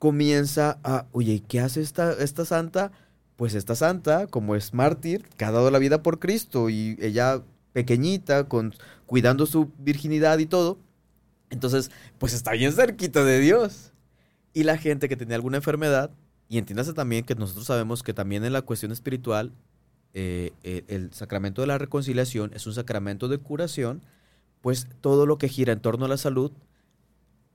comienza 0.05 0.79
a, 0.85 1.07
oye, 1.13 1.33
¿y 1.33 1.41
¿qué 1.41 1.61
hace 1.61 1.81
esta, 1.81 2.13
esta 2.13 2.45
santa? 2.45 2.91
Pues 2.91 3.05
pues 3.37 3.55
esta 3.55 3.75
santa, 3.75 4.27
como 4.27 4.55
es 4.55 4.75
mártir, 4.75 5.27
que 5.39 5.47
ha 5.47 5.51
dado 5.51 5.71
la 5.71 5.79
vida 5.79 6.03
por 6.03 6.19
Cristo 6.19 6.69
y 6.69 6.99
ella 7.01 7.41
pequeñita, 7.73 8.51
con, 8.51 8.75
cuidando 9.07 9.47
su 9.47 9.73
virginidad 9.79 10.37
y 10.41 10.47
todo, 10.47 10.77
entonces, 11.49 11.91
pues 12.19 12.35
está 12.35 12.53
bien 12.53 12.75
cerquita 12.75 13.25
de 13.25 13.41
Dios. 13.41 13.95
Y 14.53 14.65
la 14.65 14.77
gente 14.77 15.09
que 15.09 15.17
tenía 15.17 15.37
alguna 15.37 15.57
enfermedad, 15.57 16.11
y 16.51 16.59
entiéndase 16.59 16.93
también 16.93 17.25
que 17.25 17.35
nosotros 17.35 17.65
sabemos 17.65 18.03
que 18.03 18.13
también 18.13 18.45
en 18.45 18.53
la 18.53 18.61
cuestión 18.61 18.93
espiritual, 18.93 19.53
eh, 20.13 20.53
eh, 20.65 20.85
el 20.89 21.15
sacramento 21.15 21.63
de 21.63 21.69
la 21.69 21.79
reconciliación 21.79 22.51
es 22.53 22.67
un 22.67 22.75
sacramento 22.75 23.29
de 23.29 23.39
curación, 23.39 24.03
pues 24.61 24.87
todo 25.01 25.25
lo 25.25 25.39
que 25.39 25.49
gira 25.49 25.73
en 25.73 25.81
torno 25.81 26.05
a 26.05 26.09
la 26.09 26.19
salud, 26.19 26.53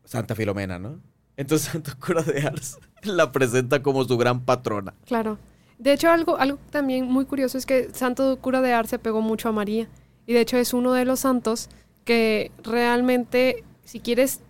Santa 0.04 0.34
Filomena, 0.34 0.80
¿no? 0.80 1.00
Entonces 1.40 1.70
Santa 1.72 1.96
Cura 1.96 2.22
de 2.22 2.42
Ars 2.42 2.78
la 3.04 3.32
presenta 3.32 3.82
como 3.82 4.04
su 4.04 4.18
gran 4.18 4.42
patrona. 4.42 4.94
Claro. 5.06 5.40
De 5.78 5.94
hecho, 5.94 6.12
algo, 6.12 6.38
algo 6.38 6.60
también 6.70 7.06
muy 7.06 7.24
curioso 7.24 7.58
es 7.58 7.66
que 7.66 7.90
Santo 7.94 8.38
Cura 8.42 8.60
de 8.60 8.74
Ars 8.74 8.90
se 8.90 9.00
pegó 9.00 9.22
mucho 9.22 9.48
a 9.48 9.54
María. 9.54 9.88
Y 10.28 10.34
de 10.34 10.42
hecho 10.42 10.58
es 10.58 10.74
uno 10.74 10.92
de 10.92 11.06
los 11.06 11.22
santos 11.22 11.70
que 12.04 12.52
realmente, 12.62 13.64
si 13.86 14.02
quieres 14.02 14.42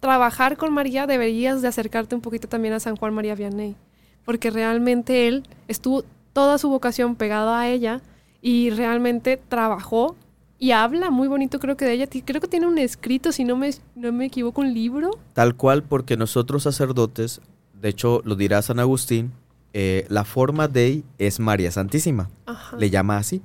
trabajar 0.00 0.56
con 0.56 0.74
María, 0.74 1.06
deberías 1.06 1.62
de 1.62 1.68
acercarte 1.68 2.16
un 2.16 2.20
poquito 2.20 2.48
también 2.48 2.74
a 2.74 2.80
San 2.80 2.96
Juan 2.96 3.14
María 3.14 3.36
Vianney. 3.36 3.76
Porque 4.24 4.50
realmente 4.50 5.28
él 5.28 5.44
estuvo 5.68 6.02
toda 6.32 6.58
su 6.58 6.68
vocación 6.68 7.14
pegada 7.14 7.60
a 7.60 7.68
ella 7.68 8.00
y 8.42 8.70
realmente 8.70 9.36
trabajó 9.36 10.16
y 10.58 10.70
habla 10.70 11.10
muy 11.10 11.28
bonito 11.28 11.58
creo 11.58 11.76
que 11.76 11.84
de 11.84 11.92
ella. 11.92 12.08
Creo 12.24 12.40
que 12.40 12.48
tiene 12.48 12.66
un 12.66 12.78
escrito, 12.78 13.32
si 13.32 13.44
no 13.44 13.56
me, 13.56 13.70
no 13.94 14.12
me 14.12 14.26
equivoco, 14.26 14.60
un 14.60 14.72
libro. 14.72 15.10
Tal 15.32 15.56
cual, 15.56 15.82
porque 15.82 16.16
nosotros 16.16 16.62
sacerdotes, 16.62 17.40
de 17.80 17.88
hecho 17.88 18.22
lo 18.24 18.36
dirá 18.36 18.62
San 18.62 18.78
Agustín, 18.78 19.32
eh, 19.72 20.06
la 20.08 20.24
forma 20.24 20.68
de 20.68 21.02
es 21.18 21.40
María 21.40 21.70
Santísima. 21.70 22.30
Ajá. 22.46 22.76
Le 22.76 22.90
llama 22.90 23.16
así. 23.16 23.42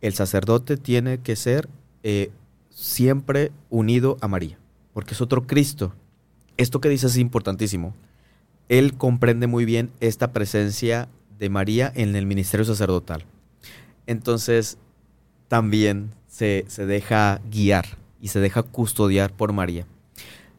El 0.00 0.12
sacerdote 0.12 0.76
tiene 0.76 1.18
que 1.18 1.34
ser 1.36 1.68
eh, 2.02 2.30
siempre 2.68 3.50
unido 3.70 4.18
a 4.20 4.28
María, 4.28 4.58
porque 4.92 5.14
es 5.14 5.20
otro 5.22 5.46
Cristo. 5.46 5.94
Esto 6.58 6.80
que 6.80 6.90
dice 6.90 7.06
es 7.06 7.16
importantísimo. 7.16 7.94
Él 8.68 8.96
comprende 8.96 9.46
muy 9.46 9.64
bien 9.64 9.90
esta 10.00 10.32
presencia 10.32 11.08
de 11.38 11.48
María 11.48 11.90
en 11.94 12.16
el 12.16 12.26
ministerio 12.26 12.64
sacerdotal. 12.64 13.24
Entonces, 14.06 14.78
también 15.48 16.10
se, 16.26 16.64
se 16.68 16.86
deja 16.86 17.40
guiar 17.50 17.98
y 18.20 18.28
se 18.28 18.40
deja 18.40 18.62
custodiar 18.62 19.32
por 19.32 19.52
María. 19.52 19.86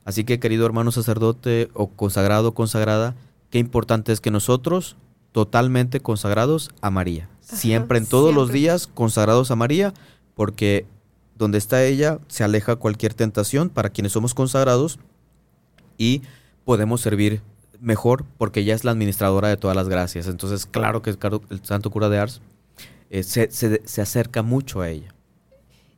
Así 0.03 0.23
que, 0.23 0.39
querido 0.39 0.65
hermano 0.65 0.91
sacerdote 0.91 1.69
o 1.73 1.87
consagrado 1.87 2.49
o 2.49 2.53
consagrada, 2.53 3.15
qué 3.49 3.57
importante 3.57 4.11
es 4.11 4.21
que 4.21 4.31
nosotros, 4.31 4.95
totalmente 5.31 5.99
consagrados 5.99 6.69
a 6.81 6.91
María, 6.91 7.27
Ajá, 7.47 7.55
siempre 7.57 7.97
en 7.97 8.05
todos 8.05 8.33
los 8.33 8.51
días 8.51 8.87
consagrados 8.87 9.49
a 9.51 9.55
María, 9.55 9.93
porque 10.35 10.85
donde 11.35 11.57
está 11.57 11.83
ella 11.83 12.19
se 12.27 12.43
aleja 12.43 12.75
cualquier 12.75 13.13
tentación 13.13 13.69
para 13.69 13.89
quienes 13.89 14.11
somos 14.11 14.33
consagrados 14.33 14.99
y 15.97 16.21
podemos 16.63 17.01
servir 17.01 17.41
mejor 17.81 18.25
porque 18.37 18.61
ella 18.61 18.73
es 18.75 18.83
la 18.83 18.91
administradora 18.91 19.49
de 19.49 19.57
todas 19.57 19.75
las 19.75 19.89
gracias. 19.89 20.27
Entonces, 20.27 20.65
claro 20.65 21.01
que 21.01 21.09
el 21.09 21.59
Santo 21.63 21.89
Cura 21.89 22.09
de 22.09 22.19
Ars 22.19 22.41
eh, 23.19 23.23
se, 23.23 23.49
se- 23.51 23.81
se 23.85 24.01
acerca 24.01 24.41
mucho 24.43 24.81
a 24.81 24.89
ella. 24.89 25.13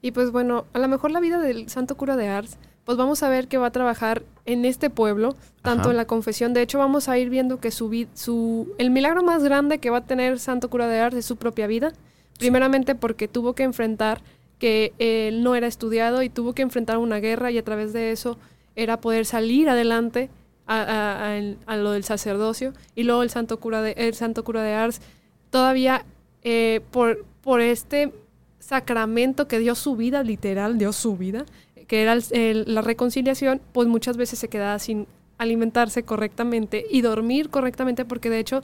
Y 0.02 0.12
pues 0.12 0.32
bueno, 0.32 0.66
a 0.74 0.80
lo 0.80 0.88
mejor 0.88 1.12
la 1.12 1.20
vida 1.20 1.40
del 1.40 1.70
Santo 1.70 1.96
Cura 1.98 2.16
de 2.16 2.28
Ars, 2.28 2.58
pues 2.86 2.98
vamos 2.98 3.24
a 3.24 3.30
ver 3.30 3.48
que 3.48 3.58
va 3.58 3.68
a 3.68 3.72
trabajar 3.72 4.24
en 4.46 4.64
este 4.64 4.90
pueblo, 4.90 5.36
tanto 5.62 5.82
Ajá. 5.84 5.92
en 5.92 5.98
la 5.98 6.06
confesión. 6.06 6.54
De 6.54 6.62
hecho, 6.62 6.78
vamos 6.80 7.10
a 7.10 7.18
ir 7.18 7.30
viendo 7.30 7.60
que 7.60 7.72
su, 7.72 8.08
su 8.14 8.74
el 8.78 8.92
milagro 8.92 9.24
más 9.24 9.44
grande 9.44 9.80
que 9.80 9.90
va 9.90 9.98
a 9.98 10.06
tener 10.06 10.40
Santo 10.40 10.70
Cura 10.70 10.88
de 10.88 11.00
Ars 11.00 11.16
es 11.16 11.26
su 11.26 11.36
propia 11.36 11.68
vida. 11.68 11.92
Primeramente 12.40 12.94
porque 12.96 13.28
tuvo 13.28 13.54
que 13.54 13.64
enfrentar 13.64 14.22
que 14.60 14.94
él 15.00 15.44
no 15.44 15.56
era 15.56 15.68
estudiado 15.68 16.22
y 16.24 16.30
tuvo 16.30 16.54
que 16.54 16.62
enfrentar 16.62 16.98
una 17.00 17.20
guerra 17.20 17.52
y 17.52 17.58
a 17.58 17.64
través 17.64 17.92
de 17.94 18.12
eso 18.12 18.38
era 18.76 19.02
poder 19.02 19.26
salir 19.26 19.68
adelante 19.70 20.30
a, 20.68 20.82
a- 20.82 21.38
a 21.66 21.76
lo 21.78 21.92
del 21.92 22.04
sacerdocio. 22.04 22.74
Y 22.96 23.04
luego 23.04 23.24
el 23.24 23.30
Santo 23.32 23.60
Cura 23.60 23.82
de, 23.82 23.92
el 23.98 24.14
Santo 24.14 24.44
Cura 24.44 24.62
de 24.62 24.74
Ars 24.74 25.02
todavía 25.50 26.06
eh, 26.50 26.80
por, 26.92 27.26
por 27.42 27.60
este 27.60 28.14
sacramento 28.60 29.50
que 29.50 29.60
dio 29.60 29.76
su 29.76 29.98
vida, 29.98 30.24
literal, 30.24 30.78
dio 30.78 30.94
su 30.94 31.18
vida, 31.18 31.46
que 31.88 32.02
era 32.02 32.14
el- 32.14 32.24
el- 32.32 32.74
la 32.74 32.82
reconciliación, 32.82 33.60
pues 33.74 33.90
muchas 33.90 34.16
veces 34.16 34.40
se 34.40 34.48
quedaba 34.48 34.80
sin 34.80 35.08
alimentarse 35.38 36.04
correctamente 36.04 36.86
y 36.90 37.02
dormir 37.02 37.50
correctamente, 37.50 38.06
porque 38.06 38.30
de 38.30 38.40
hecho 38.40 38.64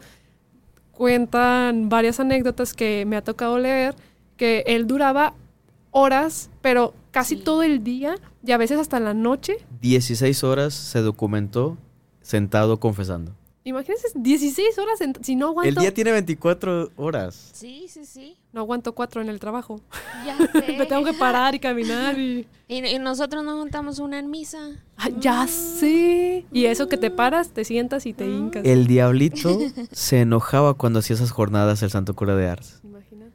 cuentan 0.91 1.89
varias 1.89 2.19
anécdotas 2.19 2.73
que 2.73 3.05
me 3.05 3.15
ha 3.17 3.21
tocado 3.23 3.57
leer, 3.59 3.95
que 4.37 4.63
él 4.67 4.87
duraba 4.87 5.33
horas, 5.91 6.49
pero 6.61 6.93
casi 7.11 7.35
Sí. 7.37 7.43
todo 7.43 7.63
el 7.63 7.83
día 7.83 8.15
y 8.45 8.51
a 8.53 8.57
veces 8.57 8.79
hasta 8.79 8.99
la 8.99 9.13
noche. 9.13 9.57
16 9.81 10.43
horas 10.43 10.73
se 10.73 10.99
documentó 10.99 11.77
sentado 12.21 12.79
confesando. 12.79 13.33
Imagínense, 13.65 14.07
16 14.15 14.77
horas, 14.77 14.99
en- 14.99 15.15
si 15.23 15.35
no 15.37 15.45
El 15.45 15.49
aguanto, 15.51 15.81
día 15.81 15.93
tiene 15.93 16.11
24 16.11 16.91
horas. 16.97 17.51
Sí, 17.53 17.85
sí, 17.89 18.05
sí. 18.05 18.35
no 18.51 18.59
aguanto 18.61 18.93
cuatro 18.93 19.21
en 19.21 19.29
el 19.29 19.39
trabajo. 19.39 19.79
Ya 20.25 20.37
Me 20.77 20.85
tengo 20.85 21.05
que 21.05 21.13
sé. 21.13 21.17
parar 21.19 21.55
y 21.55 21.59
caminar 21.59 22.19
y... 22.19 22.45
Y, 22.67 22.85
y 22.85 22.99
nosotros 22.99 23.43
nos 23.43 23.53
juntamos 23.59 23.99
una 23.99 24.19
en 24.19 24.29
misa. 24.29 24.71
Ah, 24.97 25.09
ya 25.17 25.47
sé. 25.47 26.45
Y 26.51 26.65
eso 26.65 26.89
que 26.89 26.97
te 26.97 27.09
paras, 27.09 27.51
te 27.51 27.63
sientas 27.63 28.05
y 28.05 28.11
te 28.13 28.25
hincas. 28.27 28.65
El 28.65 28.85
diablito 28.87 29.57
se 29.93 30.19
enojaba 30.21 30.73
cuando 30.73 30.99
hacía 30.99 31.15
esas 31.15 31.31
jornadas 31.31 31.83
el 31.83 31.89
Santo 31.91 32.15
Cura 32.15 32.35
de 32.35 32.47
Ars. 32.49 32.81
Imagínate. 32.83 33.31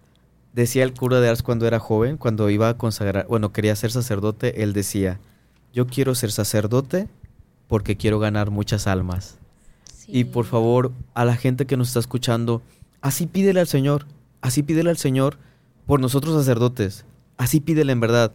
Decía 0.53 0.83
el 0.85 0.93
cura 0.93 1.21
de 1.21 1.29
Ars 1.31 1.43
cuando 1.43 1.67
era 1.67 1.79
joven, 1.79 2.17
cuando 2.19 2.51
iba 2.51 2.69
a 2.69 2.77
consagrar, 2.77 3.27
bueno, 3.29 3.53
quería 3.53 3.75
ser 3.77 3.93
sacerdote, 3.93 4.63
él 4.63 4.73
decía, 4.75 5.21
yo 5.73 5.87
quiero 5.87 6.15
ser 6.15 6.33
sacerdote 6.33 7.09
porque 7.67 7.97
quiero 7.97 8.19
ganar 8.19 8.51
muchas 8.51 8.87
almas. 8.87 9.39
Y 10.11 10.25
por 10.25 10.47
favor, 10.47 10.91
a 11.13 11.27
la 11.27 11.37
gente 11.37 11.67
que 11.67 11.77
nos 11.77 11.89
está 11.89 12.01
escuchando, 12.01 12.63
así 13.03 13.27
pídele 13.27 13.61
al 13.61 13.67
Señor, 13.69 14.07
así 14.41 14.63
pídele 14.63 14.89
al 14.89 14.97
Señor 14.97 15.37
por 15.87 16.01
nosotros 16.01 16.35
sacerdotes, 16.35 17.05
así 17.37 17.61
pídele 17.61 17.93
en 17.93 18.01
verdad. 18.01 18.33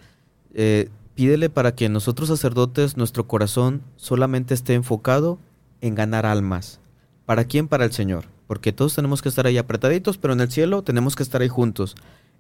Eh, 0.54 0.90
pídele 1.16 1.50
para 1.50 1.74
que 1.74 1.90
nosotros 1.90 2.30
sacerdotes, 2.30 2.96
nuestro 2.96 3.28
corazón 3.28 3.82
solamente 3.96 4.54
esté 4.54 4.76
enfocado 4.76 5.40
en 5.82 5.96
ganar 5.96 6.28
almas. 6.28 6.80
¿Para 7.26 7.46
quién? 7.46 7.68
Para 7.68 7.86
el 7.86 7.92
Señor. 7.92 8.26
Porque 8.46 8.72
todos 8.72 8.94
tenemos 8.94 9.24
que 9.24 9.30
estar 9.30 9.48
ahí 9.48 9.58
apretaditos, 9.58 10.20
pero 10.20 10.34
en 10.34 10.42
el 10.42 10.52
cielo 10.52 10.84
tenemos 10.84 11.16
que 11.16 11.24
estar 11.24 11.42
ahí 11.42 11.50
juntos. 11.50 11.96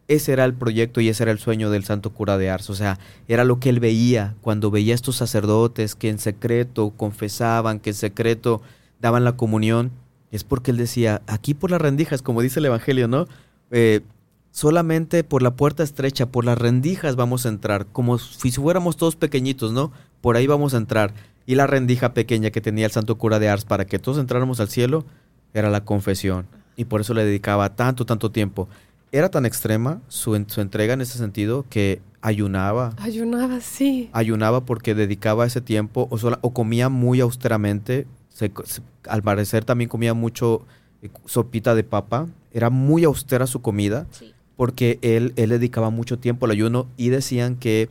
Ese 0.07 0.33
era 0.33 0.45
el 0.45 0.53
proyecto 0.53 1.01
y 1.01 1.09
ese 1.09 1.23
era 1.23 1.31
el 1.31 1.39
sueño 1.39 1.71
del 1.71 1.85
santo 1.85 2.11
cura 2.11 2.37
de 2.37 2.51
Ars. 2.51 2.69
O 2.69 2.75
sea, 2.75 2.99
era 3.27 3.45
lo 3.45 3.59
que 3.59 3.69
él 3.69 3.79
veía 3.79 4.35
cuando 4.41 4.69
veía 4.69 4.93
a 4.93 4.95
estos 4.95 5.15
sacerdotes 5.15 5.95
que 5.95 6.09
en 6.09 6.19
secreto 6.19 6.91
confesaban, 6.95 7.79
que 7.79 7.91
en 7.91 7.95
secreto 7.95 8.61
daban 9.03 9.23
la 9.23 9.33
comunión. 9.37 9.91
Es 10.31 10.43
porque 10.43 10.71
él 10.71 10.77
decía, 10.77 11.21
aquí 11.27 11.53
por 11.53 11.69
las 11.69 11.79
rendijas, 11.81 12.23
como 12.23 12.41
dice 12.41 12.59
el 12.59 12.65
Evangelio, 12.65 13.07
¿no? 13.07 13.27
Eh, 13.69 14.01
solamente 14.49 15.23
por 15.23 15.41
la 15.43 15.55
puerta 15.55 15.83
estrecha, 15.83 16.25
por 16.27 16.45
las 16.45 16.57
rendijas 16.57 17.15
vamos 17.15 17.45
a 17.45 17.49
entrar, 17.49 17.85
como 17.91 18.17
si 18.17 18.51
fuéramos 18.51 18.97
todos 18.97 19.15
pequeñitos, 19.15 19.71
¿no? 19.73 19.91
Por 20.21 20.35
ahí 20.37 20.47
vamos 20.47 20.73
a 20.73 20.77
entrar. 20.77 21.13
Y 21.45 21.55
la 21.55 21.67
rendija 21.67 22.13
pequeña 22.13 22.49
que 22.51 22.61
tenía 22.61 22.85
el 22.85 22.91
santo 22.91 23.17
cura 23.17 23.37
de 23.39 23.49
Ars 23.49 23.65
para 23.65 23.85
que 23.85 23.99
todos 23.99 24.17
entráramos 24.17 24.59
al 24.59 24.69
cielo 24.69 25.05
era 25.53 25.69
la 25.69 25.83
confesión. 25.85 26.47
Y 26.77 26.85
por 26.85 27.01
eso 27.01 27.13
le 27.13 27.25
dedicaba 27.25 27.75
tanto, 27.75 28.05
tanto 28.05 28.31
tiempo. 28.31 28.67
Era 29.11 29.29
tan 29.29 29.45
extrema 29.45 30.01
su, 30.07 30.35
en- 30.35 30.49
su 30.49 30.61
entrega 30.61 30.93
en 30.93 31.01
ese 31.01 31.17
sentido 31.19 31.65
que 31.69 32.01
ayunaba. 32.21 32.93
Ayunaba, 32.97 33.59
sí. 33.59 34.09
Ayunaba 34.13 34.65
porque 34.65 34.95
dedicaba 34.95 35.45
ese 35.45 35.61
tiempo 35.61 36.07
o, 36.09 36.17
sola- 36.17 36.39
o 36.41 36.53
comía 36.53 36.89
muy 36.89 37.19
austeramente. 37.21 38.07
Se 38.33 38.51
se- 38.65 38.81
al 39.07 39.21
parecer 39.23 39.63
también 39.63 39.89
comía 39.89 40.13
mucho 40.13 40.65
eh, 41.01 41.09
sopita 41.25 41.75
de 41.75 41.83
papa. 41.83 42.27
Era 42.51 42.69
muy 42.69 43.03
austera 43.03 43.47
su 43.47 43.61
comida 43.61 44.07
Sí. 44.11 44.33
porque 44.57 44.99
él, 45.01 45.33
él 45.35 45.49
dedicaba 45.49 45.89
mucho 45.89 46.17
tiempo 46.19 46.45
al 46.45 46.51
ayuno 46.51 46.87
y 46.97 47.09
decían 47.09 47.55
que 47.55 47.89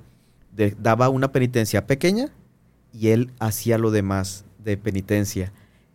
de- 0.55 0.77
daba 0.83 1.09
una 1.09 1.33
penitencia 1.33 1.87
pequeña 1.87 2.29
y 2.93 3.09
él 3.09 3.31
hacía 3.39 3.79
lo 3.79 3.91
demás 3.91 4.45
de 4.63 4.77
penitencia. 4.77 5.53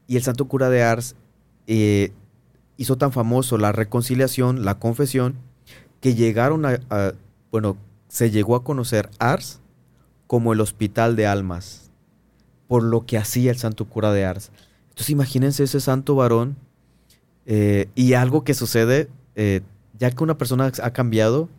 Y 0.08 0.16
el 0.16 0.24
santo 0.24 0.48
cura 0.48 0.70
de 0.70 0.82
Ars 0.84 1.16
eh, 1.68 2.12
hizo 2.78 2.98
tan 2.98 3.12
famoso 3.12 3.58
la 3.58 3.72
reconciliación, 3.72 4.64
la 4.64 4.76
confesión, 4.80 5.36
que 6.02 6.16
llegaron 6.16 6.66
a, 6.66 6.80
a- 6.90 7.14
bueno, 7.52 7.76
se 8.08 8.32
llegó 8.32 8.56
a 8.56 8.64
conocer 8.64 9.10
Ars 9.20 9.60
como 10.28 10.54
el 10.54 10.62
hospital 10.62 11.16
de 11.16 11.26
almas, 11.28 11.87
por 12.68 12.84
lo 12.84 13.05
que 13.05 13.18
hacía 13.18 13.51
el 13.51 13.57
santo 13.57 13.86
cura 13.86 14.11
de 14.11 14.26
Ars. 14.26 14.51
Entonces 14.89 15.09
imagínense 15.09 15.63
ese 15.63 15.80
santo 15.80 16.15
varón 16.15 16.57
eh, 17.45 17.89
y 17.95 18.13
algo 18.13 18.43
que 18.43 18.53
sucede, 18.53 19.09
eh, 19.36 19.61
ya 19.97 20.11
que 20.11 20.24
una 20.24 20.38
persona 20.38 20.72
ha 20.82 20.91
cambiado, 20.91 21.49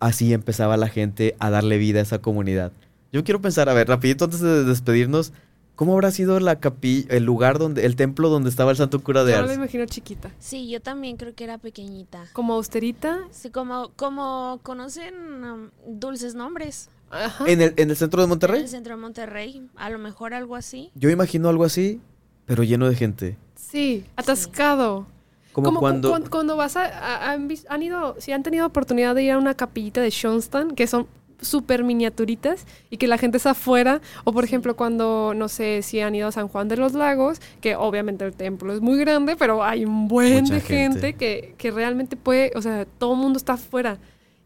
así 0.00 0.32
empezaba 0.32 0.76
la 0.76 0.88
gente 0.88 1.36
a 1.38 1.50
darle 1.50 1.78
vida 1.78 2.00
a 2.00 2.02
esa 2.02 2.20
comunidad. 2.20 2.72
Yo 3.12 3.24
quiero 3.24 3.40
pensar, 3.40 3.68
a 3.68 3.74
ver, 3.74 3.88
rapidito 3.88 4.24
antes 4.24 4.40
de 4.40 4.64
despedirnos, 4.64 5.32
¿Cómo 5.80 5.94
habrá 5.94 6.10
sido 6.10 6.38
la 6.40 6.60
capilla, 6.60 7.06
el 7.08 7.24
lugar 7.24 7.58
donde, 7.58 7.86
el 7.86 7.96
templo 7.96 8.28
donde 8.28 8.50
estaba 8.50 8.70
el 8.70 8.76
santo 8.76 9.02
cura 9.02 9.24
de 9.24 9.32
Yo 9.32 9.38
me 9.38 9.44
la 9.44 9.48
Ars? 9.52 9.56
imagino 9.56 9.86
chiquita. 9.86 10.30
Sí, 10.38 10.68
yo 10.68 10.82
también 10.82 11.16
creo 11.16 11.34
que 11.34 11.42
era 11.42 11.56
pequeñita. 11.56 12.26
Como 12.34 12.52
austerita. 12.52 13.20
Sí, 13.30 13.48
como, 13.48 13.90
como 13.96 14.60
conocen 14.62 15.14
um, 15.42 15.70
dulces 15.86 16.34
nombres. 16.34 16.90
Ajá. 17.10 17.44
¿En 17.46 17.60
el, 17.60 17.74
en 17.76 17.90
el 17.90 17.96
centro 17.96 18.20
de 18.20 18.24
En 18.24 18.28
Monterrey? 18.30 18.60
el 18.62 18.68
centro 18.68 18.94
de 18.94 19.00
Monterrey. 19.00 19.68
A 19.76 19.90
lo 19.90 19.98
mejor 19.98 20.32
algo 20.34 20.56
así. 20.56 20.90
Yo 20.94 21.10
imagino 21.10 21.48
algo 21.48 21.64
así, 21.64 22.00
pero 22.46 22.62
lleno 22.62 22.88
de 22.88 22.94
gente. 22.96 23.36
Sí, 23.56 24.04
atascado. 24.16 25.06
Como, 25.52 25.72
cu- 25.74 25.80
cuando... 25.80 26.10
cuan- 26.10 26.28
cuando 26.28 26.56
vas 26.56 26.76
a, 26.76 26.84
a- 26.84 27.32
han, 27.32 27.48
vis- 27.48 27.66
han 27.68 27.82
ido, 27.82 28.14
si 28.18 28.32
han 28.32 28.42
tenido 28.42 28.66
oportunidad 28.66 29.14
de 29.14 29.24
ir 29.24 29.32
a 29.32 29.38
una 29.38 29.54
capillita 29.54 30.00
de 30.00 30.10
Schoenstatt, 30.10 30.72
que 30.74 30.86
son 30.86 31.06
súper 31.40 31.82
miniaturitas 31.84 32.66
y 32.90 32.98
que 32.98 33.06
la 33.08 33.16
gente 33.16 33.38
está 33.38 33.52
afuera, 33.52 34.00
o 34.24 34.32
por 34.32 34.44
ejemplo 34.44 34.76
cuando, 34.76 35.32
no 35.34 35.48
sé, 35.48 35.80
si 35.82 35.98
han 36.00 36.14
ido 36.14 36.28
a 36.28 36.32
San 36.32 36.48
Juan 36.48 36.68
de 36.68 36.76
los 36.76 36.92
Lagos, 36.92 37.40
que 37.62 37.74
obviamente 37.76 38.26
el 38.26 38.34
templo 38.34 38.74
es 38.74 38.80
muy 38.82 38.98
grande, 38.98 39.36
pero 39.36 39.64
hay 39.64 39.84
un 39.86 40.06
buen 40.06 40.42
Mucha 40.42 40.54
de 40.54 40.60
gente. 40.60 41.00
gente, 41.00 41.14
que, 41.14 41.54
que 41.56 41.70
realmente 41.70 42.16
puede, 42.16 42.52
o 42.56 42.60
sea, 42.62 42.84
todo 42.84 43.14
el 43.14 43.18
mundo 43.20 43.38
está 43.38 43.54
afuera 43.54 43.98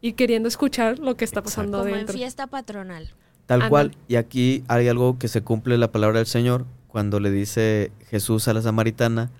y 0.05 0.13
queriendo 0.13 0.47
escuchar 0.47 0.99
lo 0.99 1.17
que 1.17 1.25
está 1.25 1.41
pasando 1.41 1.79
Como 1.79 1.89
en 1.89 1.95
adentro. 1.95 2.13
fiesta 2.13 2.45
patronal. 2.45 3.09
Tal 3.47 3.69
cual. 3.69 3.97
Y 4.07 4.17
aquí 4.17 4.63
hay 4.67 4.87
algo 4.87 5.17
que 5.17 5.27
se 5.27 5.41
cumple 5.41 5.79
la 5.79 5.91
palabra 5.91 6.19
del 6.19 6.27
Señor 6.27 6.67
cuando 6.87 7.19
le 7.19 7.31
dice 7.31 7.91
Jesús 8.11 8.47
a 8.47 8.53
la 8.53 8.61
samaritana 8.61 9.31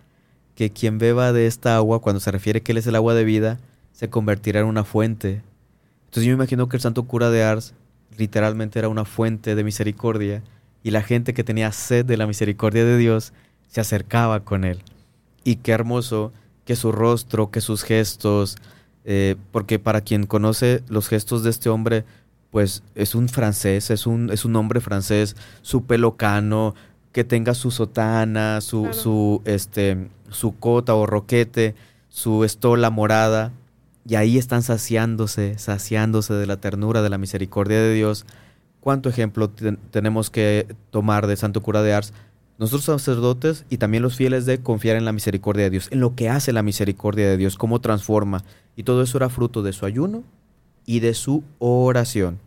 que 0.55 0.71
quien 0.71 0.97
beba 0.97 1.33
de 1.33 1.45
esta 1.45 1.75
agua, 1.75 2.01
cuando 2.01 2.19
se 2.19 2.31
refiere 2.31 2.63
que 2.63 2.71
Él 2.71 2.79
es 2.79 2.87
el 2.87 2.95
agua 2.95 3.13
de 3.13 3.25
vida, 3.25 3.59
se 3.91 4.09
convertirá 4.09 4.61
en 4.61 4.65
una 4.65 4.83
fuente. 4.83 5.43
Entonces 6.05 6.23
yo 6.23 6.29
me 6.29 6.41
imagino 6.41 6.67
que 6.67 6.77
el 6.77 6.81
santo 6.81 7.03
cura 7.03 7.29
de 7.29 7.43
Ars 7.43 7.75
literalmente 8.17 8.79
era 8.79 8.89
una 8.89 9.05
fuente 9.05 9.53
de 9.53 9.63
misericordia 9.63 10.41
y 10.81 10.89
la 10.89 11.03
gente 11.03 11.35
que 11.35 11.43
tenía 11.43 11.71
sed 11.73 12.05
de 12.05 12.17
la 12.17 12.25
misericordia 12.25 12.85
de 12.85 12.97
Dios 12.97 13.33
se 13.67 13.81
acercaba 13.81 14.39
con 14.39 14.63
Él. 14.63 14.81
Y 15.43 15.57
qué 15.57 15.73
hermoso 15.73 16.33
que 16.65 16.75
su 16.75 16.91
rostro, 16.91 17.51
que 17.51 17.61
sus 17.61 17.83
gestos, 17.83 18.57
eh, 19.05 19.35
porque 19.51 19.79
para 19.79 20.01
quien 20.01 20.25
conoce 20.25 20.83
los 20.89 21.07
gestos 21.07 21.43
de 21.43 21.49
este 21.51 21.69
hombre, 21.69 22.03
pues 22.51 22.83
es 22.95 23.15
un 23.15 23.29
francés, 23.29 23.89
es 23.91 24.07
un, 24.07 24.29
es 24.31 24.45
un 24.45 24.55
hombre 24.55 24.81
francés, 24.81 25.35
su 25.61 25.83
pelo 25.85 26.15
cano, 26.17 26.73
que 27.11 27.23
tenga 27.23 27.53
su 27.53 27.71
sotana, 27.71 28.59
su, 28.61 28.81
Claro. 28.83 28.93
su, 28.93 29.41
este, 29.45 30.09
su 30.29 30.57
cota 30.57 30.95
o 30.95 31.05
roquete, 31.05 31.75
su 32.09 32.43
estola 32.43 32.89
morada, 32.89 33.51
y 34.07 34.15
ahí 34.15 34.37
están 34.37 34.63
saciándose, 34.63 35.57
saciándose 35.57 36.33
de 36.33 36.45
la 36.45 36.57
ternura, 36.57 37.01
de 37.01 37.09
la 37.09 37.17
misericordia 37.17 37.79
de 37.79 37.93
Dios. 37.93 38.25
¿Cuánto 38.79 39.09
ejemplo 39.09 39.49
ten- 39.49 39.79
tenemos 39.91 40.29
que 40.29 40.67
tomar 40.91 41.25
de 41.27 41.35
Santo 41.37 41.61
Cura 41.61 41.81
de 41.81 41.93
Ars? 41.93 42.13
Nosotros 42.57 42.85
sacerdotes 42.85 43.65
y 43.69 43.77
también 43.77 44.01
los 44.01 44.15
fieles 44.15 44.45
de 44.45 44.59
confiar 44.59 44.95
en 44.95 45.05
la 45.05 45.11
misericordia 45.11 45.65
de 45.65 45.69
Dios, 45.71 45.89
en 45.91 45.99
lo 45.99 46.15
que 46.15 46.29
hace 46.29 46.53
la 46.53 46.63
misericordia 46.63 47.29
de 47.29 47.37
Dios, 47.37 47.57
cómo 47.57 47.81
transforma. 47.81 48.43
Y 48.77 48.83
todo 48.83 49.01
eso 49.01 49.17
era 49.17 49.29
fruto 49.29 49.61
de 49.61 49.73
su 49.73 49.85
ayuno 49.85 50.23
y 50.85 51.01
de 51.01 51.13
su 51.13 51.43
oración. 51.59 52.39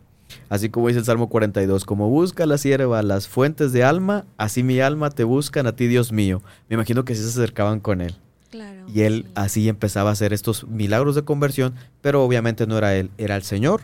Así 0.49 0.69
como 0.69 0.87
dice 0.87 0.99
el 0.99 1.05
Salmo 1.05 1.29
42, 1.29 1.85
como 1.85 2.09
busca 2.09 2.45
la 2.45 2.57
sierva 2.57 3.01
las 3.03 3.27
fuentes 3.27 3.71
de 3.71 3.83
alma, 3.83 4.25
así 4.37 4.63
mi 4.63 4.79
alma 4.79 5.09
te 5.09 5.23
buscan 5.23 5.67
a 5.67 5.75
ti, 5.75 5.87
Dios 5.87 6.11
mío. 6.11 6.41
Me 6.69 6.75
imagino 6.75 7.05
que 7.05 7.15
sí 7.15 7.21
se 7.21 7.29
acercaban 7.29 7.79
con 7.79 8.01
él. 8.01 8.15
Claro. 8.49 8.85
Y 8.93 9.01
él 9.01 9.25
sí. 9.25 9.31
así 9.35 9.69
empezaba 9.69 10.09
a 10.09 10.13
hacer 10.13 10.33
estos 10.33 10.67
milagros 10.67 11.15
de 11.15 11.23
conversión, 11.23 11.75
pero 12.01 12.23
obviamente 12.23 12.65
no 12.65 12.77
era 12.77 12.95
él, 12.95 13.11
era 13.17 13.35
el 13.35 13.43
Señor 13.43 13.81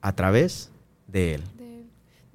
a 0.00 0.14
través 0.14 0.70
de 1.06 1.34
él. 1.34 1.42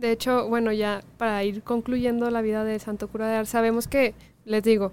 De, 0.02 0.12
hecho, 0.12 0.48
bueno, 0.50 0.72
ya 0.72 1.04
para 1.18 1.44
ir 1.44 1.64
concluyendo 1.64 2.30
la 2.30 2.42
vida 2.42 2.64
de 2.64 2.78
Santo 2.80 3.08
Cura 3.08 3.28
de 3.28 3.36
Ars, 3.36 3.50
sabemos 3.50 3.88
que, 3.88 4.14
les 4.46 4.64
digo, 4.64 4.92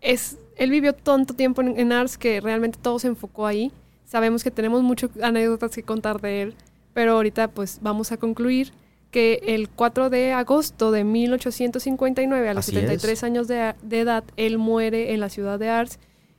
es, 0.00 0.38
él 0.56 0.70
vivió 0.70 0.92
tanto 0.92 1.34
tiempo 1.34 1.62
en, 1.62 1.78
en 1.78 1.92
Ars 1.92 2.18
que 2.18 2.40
realmente 2.40 2.78
todo 2.80 2.98
se 2.98 3.08
enfocó 3.08 3.46
ahí. 3.46 3.72
Sabemos 4.04 4.44
que 4.44 4.50
tenemos 4.50 4.82
muchas 4.82 5.10
anécdotas 5.22 5.74
que 5.74 5.82
contar 5.82 6.20
de 6.20 6.42
él, 6.42 6.54
pero 6.92 7.12
ahorita 7.12 7.48
pues 7.48 7.78
vamos 7.80 8.12
a 8.12 8.16
concluir 8.16 8.72
que 9.10 9.40
el 9.46 9.68
4 9.68 10.10
de 10.10 10.32
agosto 10.32 10.92
de 10.92 11.04
1859, 11.04 12.48
a 12.48 12.54
los 12.54 12.66
Así 12.66 12.72
73 12.72 13.12
es. 13.12 13.24
años 13.24 13.48
de, 13.48 13.74
de 13.82 14.00
edad, 14.00 14.24
él 14.36 14.58
muere 14.58 15.12
en 15.12 15.20
la 15.20 15.28
ciudad 15.28 15.58
de 15.58 15.68
Ars. 15.68 15.98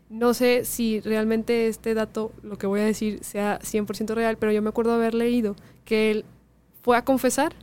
No 0.10 0.34
sé 0.34 0.66
si 0.66 1.00
realmente 1.00 1.68
este 1.68 1.94
dato, 1.94 2.32
lo 2.44 2.58
que 2.58 2.68
voy 2.68 2.82
a 2.82 2.86
decir, 2.86 3.24
sea 3.24 3.60
100% 3.60 4.14
real, 4.14 4.38
pero 4.38 4.52
yo 4.52 4.62
me 4.62 4.70
acuerdo 4.70 4.94
haber 4.94 5.14
leído 5.14 5.56
que 5.86 6.12
él 6.12 6.26
fue 6.82 6.98
a 6.98 7.04
confesar. 7.04 7.54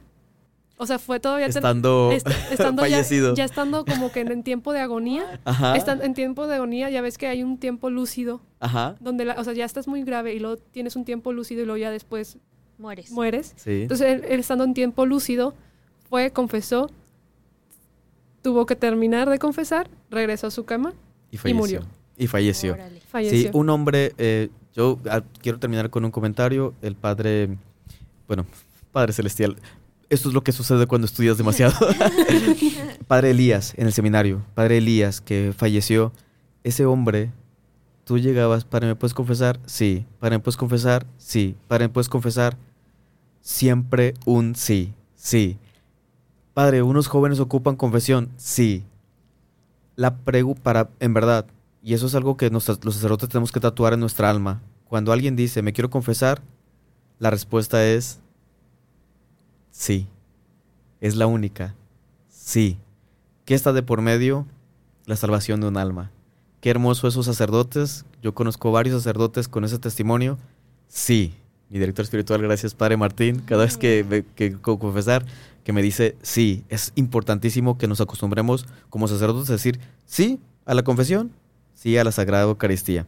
O 0.81 0.87
sea, 0.87 0.99
fue 1.01 1.19
todavía 1.19 1.47
ten- 1.49 1.57
Estando 1.57 2.11
est- 2.13 2.27
estando 2.53 2.87
ya, 2.87 2.97
fallecido. 2.97 3.35
ya 3.35 3.45
estando 3.45 3.85
como 3.85 4.13
que 4.13 4.21
en, 4.21 4.31
en 4.31 4.43
tiempo 4.45 4.73
de 4.73 4.81
agonía. 4.81 5.41
Ajá. 5.45 5.77
Estan- 5.77 6.03
en 6.03 6.15
tiempo 6.15 6.47
de 6.47 6.55
agonía, 6.55 6.89
ya 6.89 7.01
ves 7.01 7.19
que 7.19 7.27
hay 7.27 7.43
un 7.43 7.59
tiempo 7.59 7.91
lúcido, 7.91 8.41
Ajá. 8.61 8.95
donde 9.01 9.25
la- 9.25 9.35
o 9.35 9.43
sea, 9.45 9.53
ya 9.55 9.65
estás 9.65 9.89
muy 9.89 10.05
grave 10.05 10.35
y 10.35 10.39
luego 10.39 10.57
tienes 10.57 10.95
un 10.97 11.05
tiempo 11.05 11.33
lúcido 11.33 11.63
y 11.63 11.65
luego 11.65 11.79
ya 11.79 11.91
después 11.91 12.39
Mueres. 12.79 13.11
mueres. 13.11 13.55
Sí. 13.57 13.83
Entonces, 13.83 14.07
él, 14.09 14.25
él 14.29 14.39
estando 14.41 14.63
en 14.65 14.73
tiempo 14.73 15.05
lúcido, 15.05 15.53
fue, 16.09 16.31
confesó, 16.31 16.89
tuvo 18.43 18.67
que 18.67 18.77
terminar 18.77 19.29
de 19.29 19.39
confesar, 19.39 19.91
regresó 20.11 20.47
a 20.47 20.51
su 20.51 20.65
cama, 20.65 20.93
y 21.31 21.37
falleció. 21.39 21.59
murió. 21.61 21.83
Y 22.17 22.27
falleció. 22.29 22.73
Órale. 22.75 23.01
falleció. 23.01 23.51
Sí, 23.53 23.59
un 23.59 23.69
hombre, 23.71 24.13
eh, 24.19 24.49
yo 24.75 24.99
ah, 25.11 25.23
quiero 25.43 25.59
terminar 25.59 25.91
con 25.91 26.05
un 26.05 26.11
comentario. 26.11 26.75
El 26.83 26.95
padre, 26.95 27.57
bueno, 28.27 28.47
Padre 28.93 29.13
Celestial, 29.13 29.57
esto 30.11 30.29
es 30.29 30.35
lo 30.35 30.43
que 30.43 30.53
sucede 30.53 30.87
cuando 30.87 31.07
estudias 31.07 31.37
demasiado. 31.39 31.75
padre 33.07 33.31
Elías, 33.31 33.75
en 33.77 33.87
el 33.87 33.93
seminario, 33.93 34.45
Padre 34.55 34.79
Elías, 34.79 35.21
que 35.21 35.53
falleció, 35.57 36.13
ese 36.65 36.87
hombre, 36.87 37.33
tú 38.05 38.19
llegabas, 38.19 38.65
Padre, 38.65 38.89
¿me 38.89 38.95
puedes 38.97 39.15
confesar? 39.15 39.61
Sí. 39.67 40.07
Padre, 40.19 40.37
¿me 40.39 40.43
puedes 40.43 40.57
confesar? 40.57 41.07
Sí. 41.19 41.57
Padre, 41.69 41.87
¿me 41.87 41.89
puedes 41.93 42.09
confesar? 42.09 42.57
Siempre 43.41 44.15
un 44.27 44.55
sí, 44.55 44.93
sí. 45.15 45.59
Padre, 46.55 46.83
¿unos 46.83 47.07
jóvenes 47.07 47.41
ocupan 47.41 47.77
confesión? 47.77 48.31
Sí. 48.37 48.85
La 49.97 50.17
pregu 50.17 50.55
para, 50.55 50.91
en 51.01 51.15
verdad, 51.15 51.47
y 51.83 51.95
eso 51.95 52.07
es 52.07 52.15
algo 52.15 52.37
que 52.37 52.51
nos- 52.51 52.85
los 52.85 52.95
sacerdotes 52.95 53.29
tenemos 53.29 53.53
que 53.53 53.61
tatuar 53.61 53.93
en 53.95 54.01
nuestra 54.01 54.29
alma. 54.31 54.61
Cuando 54.89 55.13
alguien 55.13 55.37
dice, 55.37 55.63
me 55.63 55.73
quiero 55.73 55.91
confesar, 55.91 56.41
la 57.19 57.31
respuesta 57.31 57.85
es 57.87 58.21
sí. 59.79 60.09
Es 61.01 61.15
la 61.15 61.27
única. 61.29 61.77
Sí. 62.29 62.77
¿Qué 63.45 63.55
está 63.55 63.73
de 63.73 63.85
por 63.85 64.03
medio? 64.03 64.47
La 65.07 65.15
salvación 65.15 65.61
de 65.61 65.69
un 65.69 65.77
alma. 65.77 66.11
Qué 66.61 66.71
hermoso 66.71 67.07
esos 67.07 67.25
sacerdotes. 67.27 68.05
Yo 68.21 68.35
conozco 68.35 68.73
varios 68.73 69.01
sacerdotes 69.01 69.47
con 69.47 69.65
ese 69.65 69.79
testimonio. 69.79 70.39
Sí. 70.89 71.35
Mi 71.71 71.79
director 71.79 72.03
espiritual, 72.03 72.43
gracias 72.43 72.75
Padre 72.75 72.97
Martín, 72.97 73.43
cada 73.45 73.65
vez 73.65 73.77
que, 73.77 74.25
que 74.35 74.55
co- 74.55 74.79
confesar, 74.81 75.25
que 75.63 75.73
me 75.73 75.83
dice 75.83 76.17
sí. 76.23 76.65
Es 76.69 76.93
importantísimo 76.97 77.79
que 77.79 77.87
nos 77.87 78.01
acostumbremos 78.01 78.67
como 78.91 79.07
sacerdotes 79.07 79.51
a 79.51 79.53
decir 79.53 79.79
sí 80.05 80.41
a 80.65 80.75
la 80.75 80.83
confesión, 80.83 81.31
sí 81.75 81.97
a 81.97 82.03
la 82.05 82.11
Sagrada 82.11 82.45
Eucaristía. 82.45 83.07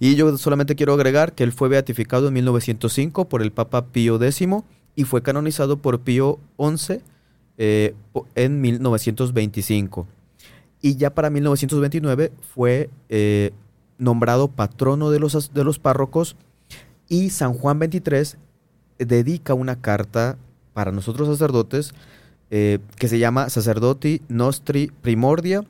Y 0.00 0.16
yo 0.16 0.36
solamente 0.38 0.74
quiero 0.74 0.94
agregar 0.94 1.34
que 1.34 1.44
él 1.44 1.52
fue 1.52 1.68
beatificado 1.68 2.26
en 2.26 2.34
1905 2.34 3.28
por 3.28 3.42
el 3.42 3.52
Papa 3.52 3.86
Pío 3.86 4.16
X 4.20 4.48
y 4.98 5.04
fue 5.04 5.22
canonizado 5.22 5.76
por 5.76 6.00
Pío 6.00 6.40
XI 6.58 7.02
eh, 7.56 7.94
en 8.34 8.60
1925. 8.60 10.08
Y 10.82 10.96
ya 10.96 11.14
para 11.14 11.30
1929 11.30 12.32
fue 12.52 12.90
eh, 13.08 13.52
nombrado 13.96 14.48
patrono 14.48 15.10
de 15.10 15.20
los, 15.20 15.54
de 15.54 15.62
los 15.62 15.78
párrocos 15.78 16.34
y 17.08 17.30
San 17.30 17.54
Juan 17.54 17.78
XXIII 17.78 18.40
dedica 18.98 19.54
una 19.54 19.80
carta 19.80 20.36
para 20.72 20.90
nosotros 20.90 21.28
sacerdotes 21.28 21.94
eh, 22.50 22.80
que 22.96 23.06
se 23.06 23.20
llama 23.20 23.50
Sacerdoti 23.50 24.20
Nostri 24.26 24.90
Primordia 25.00 25.64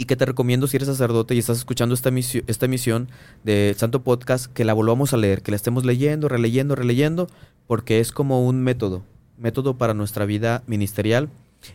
y 0.00 0.06
que 0.06 0.16
te 0.16 0.24
recomiendo 0.24 0.66
si 0.66 0.78
eres 0.78 0.88
sacerdote 0.88 1.34
y 1.34 1.38
estás 1.38 1.58
escuchando 1.58 1.94
esta 1.94 2.08
emisión, 2.08 2.42
esta 2.46 2.64
emisión 2.64 3.10
de 3.44 3.74
Santo 3.76 4.02
Podcast, 4.02 4.50
que 4.50 4.64
la 4.64 4.72
volvamos 4.72 5.12
a 5.12 5.18
leer, 5.18 5.42
que 5.42 5.50
la 5.50 5.56
estemos 5.56 5.84
leyendo, 5.84 6.26
releyendo, 6.26 6.74
releyendo, 6.74 7.26
porque 7.66 8.00
es 8.00 8.10
como 8.10 8.46
un 8.46 8.62
método, 8.62 9.02
método 9.36 9.76
para 9.76 9.92
nuestra 9.92 10.24
vida 10.24 10.62
ministerial. 10.66 11.28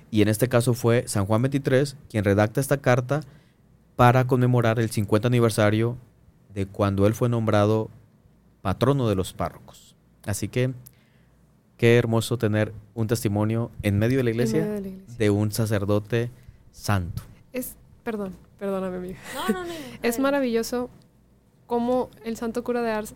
Y 0.10 0.24
en 0.24 0.28
este 0.30 0.50
caso 0.50 0.74
fue 0.74 1.08
San 1.08 1.28
Juan 1.28 1.44
XXIII 1.44 2.00
quien 2.10 2.24
redacta 2.24 2.60
esta 2.60 2.78
carta 2.78 3.22
para 3.96 4.26
conmemorar 4.26 4.80
el 4.80 4.90
50 4.90 5.28
aniversario 5.28 5.96
de 6.52 6.66
cuando 6.66 7.06
él 7.06 7.14
fue 7.14 7.30
nombrado 7.30 7.92
patrono 8.64 9.08
de 9.08 9.14
los 9.14 9.34
párrocos. 9.34 9.96
Así 10.26 10.48
que 10.48 10.74
qué 11.78 12.00
hermoso 12.00 12.40
tener 12.40 12.74
un 12.96 13.06
testimonio 13.06 13.70
en 13.84 14.00
medio 14.00 14.18
de 14.18 14.24
la 14.24 14.30
iglesia 14.32 14.62
medio 14.62 14.74
de 14.74 14.82
la 14.82 14.88
iglesia. 14.88 15.16
de 15.16 15.30
un 15.30 15.52
sacerdote 15.52 16.32
santo. 16.72 17.22
Perdón, 18.06 18.38
perdóname, 18.58 18.96
amiga. 18.98 19.20
No, 19.50 19.54
no, 19.54 19.66
no. 19.66 19.74
Es 20.02 20.20
maravilloso 20.20 20.90
cómo 21.68 22.10
el 22.24 22.38
Santo 22.38 22.64
Cura 22.64 22.82
de 22.82 22.92
Ars 22.92 23.16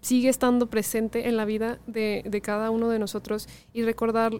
sigue 0.00 0.28
estando 0.28 0.66
presente 0.68 1.28
en 1.28 1.36
la 1.36 1.44
vida 1.44 1.78
de, 1.86 2.22
de 2.26 2.40
cada 2.40 2.70
uno 2.70 2.88
de 2.88 2.98
nosotros 2.98 3.48
y 3.72 3.82
recordar 3.82 4.32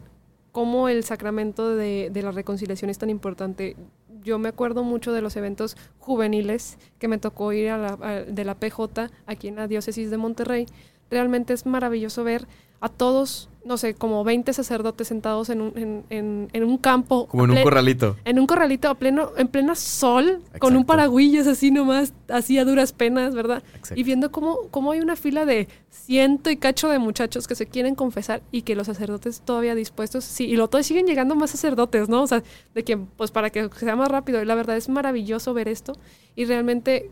cómo 0.53 0.89
el 0.89 1.05
sacramento 1.05 1.75
de, 1.77 2.09
de 2.11 2.23
la 2.23 2.31
reconciliación 2.31 2.91
es 2.91 2.99
tan 2.99 3.11
importante. 3.11 3.77
Yo 4.23 4.39
me 4.39 4.49
acuerdo 4.49 4.83
mucho 4.85 5.13
de 5.13 5.21
los 5.23 5.37
eventos 5.37 5.77
juveniles 5.99 6.79
que 6.99 7.09
me 7.09 7.19
tocó 7.19 7.53
ir 7.53 7.69
a 7.71 7.79
la, 7.79 7.99
a- 8.01 8.23
de 8.23 8.45
la 8.45 8.55
PJ 8.55 9.11
aquí 9.27 9.49
en 9.49 9.57
la 9.57 9.69
diócesis 9.69 10.11
de 10.11 10.17
Monterrey. 10.17 10.67
Realmente 11.11 11.53
es 11.53 11.67
maravilloso 11.67 12.25
ver 12.25 12.47
a 12.81 12.89
todos, 12.89 13.49
no 13.65 13.77
sé, 13.79 13.95
como 13.95 14.23
20 14.23 14.53
sacerdotes 14.53 15.09
sentados 15.09 15.49
en 15.51 15.61
un, 15.61 15.73
en, 15.79 16.05
en- 16.11 16.49
en 16.53 16.63
un 16.65 16.79
campo. 16.79 17.27
Como 17.27 17.45
en 17.45 17.51
un 17.53 17.63
corralito. 17.63 18.17
en 18.25 18.39
un 18.39 18.47
corralito 18.47 18.89
a 18.89 18.95
pleno, 18.95 19.31
en 19.37 19.49
plena 19.49 19.75
sol, 19.75 20.41
con 20.61 20.77
un 20.77 20.85
paragüillas 20.85 21.47
así 21.47 21.71
nomás, 21.71 22.13
así 22.29 22.59
a 22.59 22.65
duras 22.65 22.93
penas, 22.93 23.35
¿verdad? 23.35 23.63
Exacto. 23.75 23.99
Y 24.01 24.05
viendo 24.05 24.31
cómo, 24.31 24.59
cómo 24.71 24.93
hay 24.93 25.01
una 25.01 25.17
fila 25.17 25.47
de 25.47 25.69
ciento 25.91 26.51
y 26.51 26.57
cacho 26.59 26.89
de 26.91 26.99
muchachos 26.99 27.49
que 27.49 27.55
se 27.55 27.67
quieren 27.67 27.95
confesar 27.95 28.43
y 28.53 28.63
que 28.63 28.77
los 28.77 28.87
sacerdotes 28.87 29.41
todavía 29.41 29.75
dispuestos, 29.75 30.25
sí, 30.25 30.45
y 30.45 30.57
lo 30.57 30.69
todavía 30.69 30.85
siguen 30.87 31.07
llegando 31.07 31.35
más 31.35 31.51
sacerdotes, 31.51 32.09
¿no? 32.09 32.23
O 32.23 32.27
sea, 32.27 32.43
de 32.75 32.85
que, 32.85 32.97
pues 32.99 33.31
para 33.33 33.51
que 33.51 33.69
sea 33.81 33.97
más 33.97 34.09
rápido. 34.11 34.41
Y 34.41 34.45
la 34.45 34.55
verdad 34.55 34.77
es 34.77 34.89
maravilloso 34.89 35.55
ver 35.55 35.67
esto 35.69 35.95
y 36.37 36.45
realmente 36.45 37.11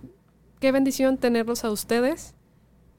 qué 0.61 0.71
bendición 0.73 1.17
tenerlos 1.17 1.65
a 1.65 1.71
ustedes 1.71 2.35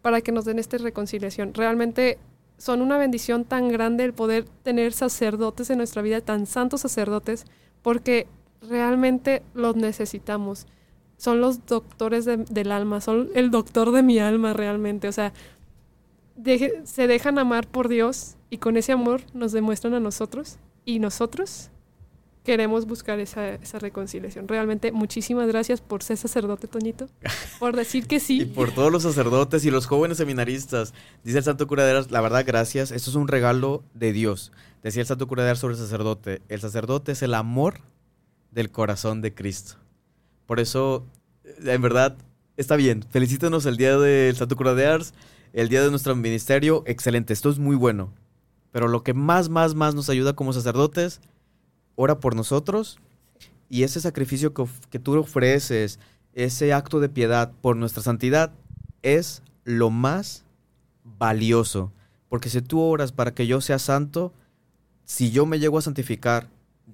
para 0.02 0.22
que 0.22 0.32
nos 0.32 0.46
den 0.46 0.60
esta 0.60 0.78
reconciliación. 0.78 1.54
Realmente 1.54 2.18
son 2.58 2.82
una 2.82 2.98
bendición 2.98 3.44
tan 3.46 3.70
grande 3.70 4.04
el 4.06 4.14
poder 4.14 4.46
tener 4.64 4.94
sacerdotes 4.94 5.70
en 5.70 5.78
nuestra 5.78 6.02
vida, 6.02 6.22
tan 6.22 6.46
santos 6.46 6.82
sacerdotes, 6.82 7.46
porque 7.82 8.28
realmente 8.62 9.44
los 9.54 9.76
necesitamos. 9.76 10.66
Son 11.18 11.42
los 11.42 11.66
doctores 11.66 12.26
de- 12.26 12.38
del 12.38 12.72
alma, 12.72 13.02
son 13.02 13.30
el 13.36 13.52
doctor 13.52 13.92
de 13.92 14.04
mi 14.04 14.20
alma 14.20 14.54
realmente. 14.54 15.08
O 15.08 15.12
sea, 15.12 15.34
se 16.84 17.08
dejan 17.08 17.40
amar 17.40 17.68
por 17.68 17.88
Dios 17.88 18.36
y 18.50 18.58
con 18.58 18.76
ese 18.78 18.92
amor 18.92 19.22
nos 19.34 19.52
demuestran 19.52 19.94
a 19.94 20.00
nosotros 20.00 20.58
y 20.84 21.00
nosotros 21.00 21.70
queremos 22.46 22.86
buscar 22.86 23.20
esa, 23.20 23.56
esa 23.56 23.80
reconciliación. 23.80 24.48
Realmente 24.48 24.94
muchísimas 24.94 25.48
gracias 25.50 25.82
por 25.82 26.02
ser 26.04 26.16
sacerdote, 26.16 26.68
Toñito, 26.68 27.10
por 27.60 27.76
decir 27.76 28.08
que 28.08 28.22
sí. 28.22 28.44
Y 28.44 28.46
por 28.46 28.72
todos 28.72 28.92
los 28.92 29.04
sacerdotes 29.04 29.66
y 29.66 29.72
los 29.72 29.88
jóvenes 29.88 30.18
seminaristas. 30.18 30.94
Dice 31.26 31.40
el 31.40 31.44
Santo 31.44 31.68
Cura 31.68 31.84
de 31.84 31.98
Ars, 31.98 32.12
la 32.12 32.22
verdad, 32.22 32.46
gracias. 32.48 32.92
Esto 32.92 33.10
es 33.10 33.16
un 33.18 33.28
regalo 33.28 33.84
de 33.94 34.14
Dios. 34.14 34.54
Decía 34.82 35.02
el 35.02 35.08
Santo 35.08 35.28
Cura 35.28 35.44
de 35.44 35.50
Ars 35.50 35.60
sobre 35.60 35.74
el 35.74 35.80
sacerdote. 35.82 36.42
El 36.48 36.62
sacerdote 36.62 37.12
es 37.12 37.22
el 37.24 37.34
amor 37.34 37.82
del 38.52 38.72
corazón 38.72 39.22
de 39.22 39.34
Cristo. 39.34 39.76
Por 40.46 40.60
eso, 40.60 41.06
eh, 41.44 41.74
en 41.74 41.82
verdad, 41.82 42.16
está 42.56 42.76
bien. 42.76 43.04
Felicítanos 43.10 43.66
el 43.66 43.78
día 43.78 43.98
del 43.98 44.36
Santo 44.36 44.56
Cura 44.56 44.76
de 44.76 44.86
Ars, 44.86 45.14
el 45.52 45.68
día 45.68 45.84
de 45.84 45.90
nuestro 45.90 46.16
ministerio. 46.16 46.84
Excelente, 46.86 47.34
esto 47.34 47.50
es 47.50 47.60
muy 47.60 47.76
bueno. 47.76 48.14
Pero 48.72 48.88
lo 48.88 49.04
que 49.04 49.14
más, 49.14 49.50
más, 49.50 49.74
más 49.74 49.96
nos 49.96 50.10
ayuda 50.10 50.34
como 50.34 50.54
sacerdotes, 50.54 51.22
ora 51.96 52.20
por 52.20 52.36
nosotros 52.36 52.98
y 53.70 53.84
ese 53.84 54.00
sacrificio 54.00 54.54
que, 54.54 55.00
tú 55.00 55.18
ofreces, 55.18 56.00
ese 56.34 56.74
acto 56.74 57.00
de 57.00 57.10
piedad 57.10 57.52
por 57.62 57.76
nuestra 57.76 58.04
santidad, 58.04 58.52
es 59.02 59.42
lo 59.64 59.90
más 59.90 60.44
valioso. 61.04 61.92
Porque 62.30 62.50
si 62.50 62.62
tú 62.62 62.80
oras 62.82 63.12
para 63.12 63.34
que 63.34 63.48
yo 63.48 63.62
sea 63.62 63.80
santo, 63.80 64.34
si 65.06 65.32
yo 65.32 65.46
me 65.46 65.60
llego 65.60 65.78
a 65.78 65.82
santificar, 65.82 66.48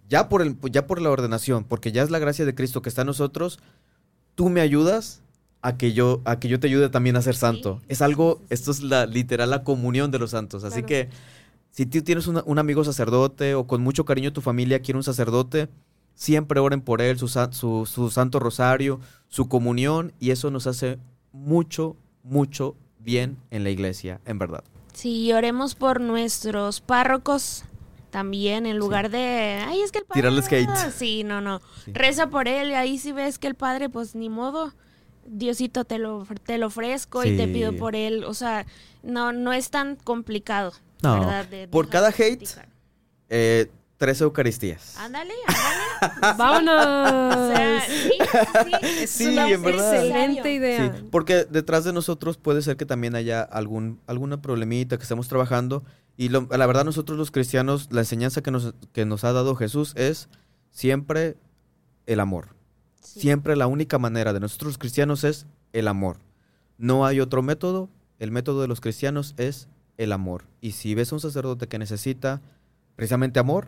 ya 0.09 0.29
por, 0.29 0.41
el, 0.41 0.57
ya 0.71 0.87
por 0.87 1.01
la 1.01 1.09
ordenación, 1.09 1.63
porque 1.63 1.91
ya 1.91 2.03
es 2.03 2.09
la 2.09 2.19
gracia 2.19 2.45
de 2.45 2.55
Cristo 2.55 2.81
que 2.81 2.89
está 2.89 3.01
en 3.01 3.07
nosotros, 3.07 3.59
tú 4.35 4.49
me 4.49 4.61
ayudas 4.61 5.21
a 5.61 5.77
que 5.77 5.93
yo, 5.93 6.21
a 6.25 6.39
que 6.39 6.47
yo 6.47 6.59
te 6.59 6.67
ayude 6.67 6.89
también 6.89 7.15
a 7.15 7.21
ser 7.21 7.35
santo. 7.35 7.79
Sí, 7.81 7.85
Es 7.89 8.01
algo, 8.01 8.41
esto 8.49 8.71
es 8.71 8.81
la 8.81 9.05
literal 9.05 9.49
la 9.49 9.63
comunión 9.63 10.11
de 10.11 10.19
los 10.19 10.31
santos. 10.31 10.63
Así 10.63 10.83
Claro. 10.83 10.87
que 10.87 11.09
si 11.71 11.85
tú 11.85 12.01
tienes 12.03 12.27
un 12.27 12.59
amigo 12.59 12.83
sacerdote 12.83 13.55
o 13.55 13.65
con 13.65 13.81
mucho 13.81 14.05
cariño 14.05 14.31
tu 14.33 14.41
familia 14.41 14.81
quiere 14.81 14.97
un 14.97 15.03
sacerdote, 15.03 15.69
siempre 16.13 16.59
oren 16.59 16.81
por 16.81 17.01
él, 17.01 17.17
su, 17.17 17.27
su- 17.27 17.85
su 17.85 18.11
santo 18.11 18.39
rosario, 18.39 18.99
su 19.29 19.47
comunión, 19.47 20.13
y 20.19 20.31
eso 20.31 20.51
nos 20.51 20.67
hace 20.67 20.99
mucho, 21.31 21.95
mucho 22.23 22.75
bien 22.99 23.37
en 23.49 23.63
la 23.63 23.69
iglesia, 23.69 24.19
en 24.25 24.37
verdad. 24.37 24.63
Sí, 24.93 25.31
oremos 25.31 25.73
por 25.75 26.01
nuestros 26.01 26.81
párrocos 26.81 27.63
también, 28.09 28.65
en 28.65 28.77
lugar 28.77 29.09
de, 29.09 29.63
ay, 29.65 29.79
es 29.81 29.91
que 29.93 29.99
el 29.99 30.05
padre... 30.05 30.21
Tirarles 30.21 30.51
hate. 30.51 30.91
Sí, 30.93 31.23
no, 31.23 31.39
no. 31.39 31.61
Sí. 31.85 31.93
Reza 31.93 32.27
por 32.29 32.49
él 32.49 32.71
y 32.71 32.73
ahí 32.73 32.97
si 32.97 33.13
ves 33.13 33.39
que 33.39 33.47
el 33.47 33.55
padre, 33.55 33.87
pues 33.89 34.13
ni 34.15 34.27
modo. 34.29 34.73
Diosito, 35.25 35.85
te 35.85 35.97
lo, 35.97 36.27
te 36.45 36.57
lo 36.57 36.67
ofrezco 36.67 37.23
y 37.23 37.37
te 37.37 37.45
Sí. 37.45 37.53
pido 37.53 37.73
por 37.77 37.95
él. 37.95 38.25
O 38.25 38.33
sea, 38.33 38.65
no, 39.01 39.31
no 39.31 39.53
es 39.53 39.69
tan 39.69 39.95
complicado. 39.95 40.73
No, 41.01 41.19
¿verdad? 41.19 41.45
De 41.47 41.67
por 41.67 41.89
cada 41.89 42.09
hate. 42.09 42.43
Eh, 43.29 43.69
tres 43.97 44.19
Eucaristías. 44.21 44.97
Ándale, 44.97 45.33
ándale. 45.47 46.37
¡Vámonos! 46.37 47.35
O 47.41 47.47
sea, 47.55 47.81
sí, 47.87 48.11
sí. 48.11 48.99
es 49.03 49.09
Sí, 49.09 49.27
una 49.27 49.49
en 49.49 49.61
verdad. 49.61 49.95
excelente 50.05 50.53
idea. 50.53 50.93
Sí, 50.95 51.03
porque 51.11 51.45
detrás 51.45 51.83
de 51.83 51.93
nosotros 51.93 52.37
puede 52.37 52.61
ser 52.61 52.77
que 52.77 52.85
también 52.85 53.15
haya 53.15 53.41
algún 53.41 53.99
alguna 54.07 54.41
problemita 54.41 54.97
que 54.97 55.03
estemos 55.03 55.27
trabajando 55.27 55.83
y 56.17 56.29
lo- 56.29 56.47
la 56.49 56.65
verdad 56.65 56.85
nosotros 56.85 57.17
los 57.17 57.31
cristianos 57.31 57.87
la 57.91 58.01
enseñanza 58.01 58.41
que 58.41 58.51
nos, 58.51 58.73
que 58.93 59.05
nos 59.05 59.23
ha 59.23 59.33
dado 59.33 59.55
Jesús 59.55 59.93
es 59.95 60.29
siempre 60.71 61.37
el 62.05 62.19
amor. 62.19 62.55
Sí. 63.01 63.21
Siempre 63.21 63.55
la 63.55 63.67
única 63.67 63.97
manera 63.99 64.33
de 64.33 64.39
nosotros 64.39 64.69
los 64.71 64.77
cristianos 64.77 65.23
es 65.23 65.45
el 65.73 65.87
amor. 65.87 66.17
No 66.77 67.05
hay 67.05 67.19
otro 67.19 67.41
método. 67.43 67.89
El 68.19 68.31
método 68.31 68.61
de 68.61 68.67
los 68.67 68.81
cristianos 68.81 69.33
es 69.37 69.67
el 69.97 70.11
amor. 70.11 70.45
Y 70.61 70.71
si 70.71 70.95
ves 70.95 71.11
a 71.11 71.15
un 71.15 71.21
sacerdote 71.21 71.67
que 71.67 71.79
necesita 71.79 72.41
precisamente 72.95 73.39
amor, 73.39 73.67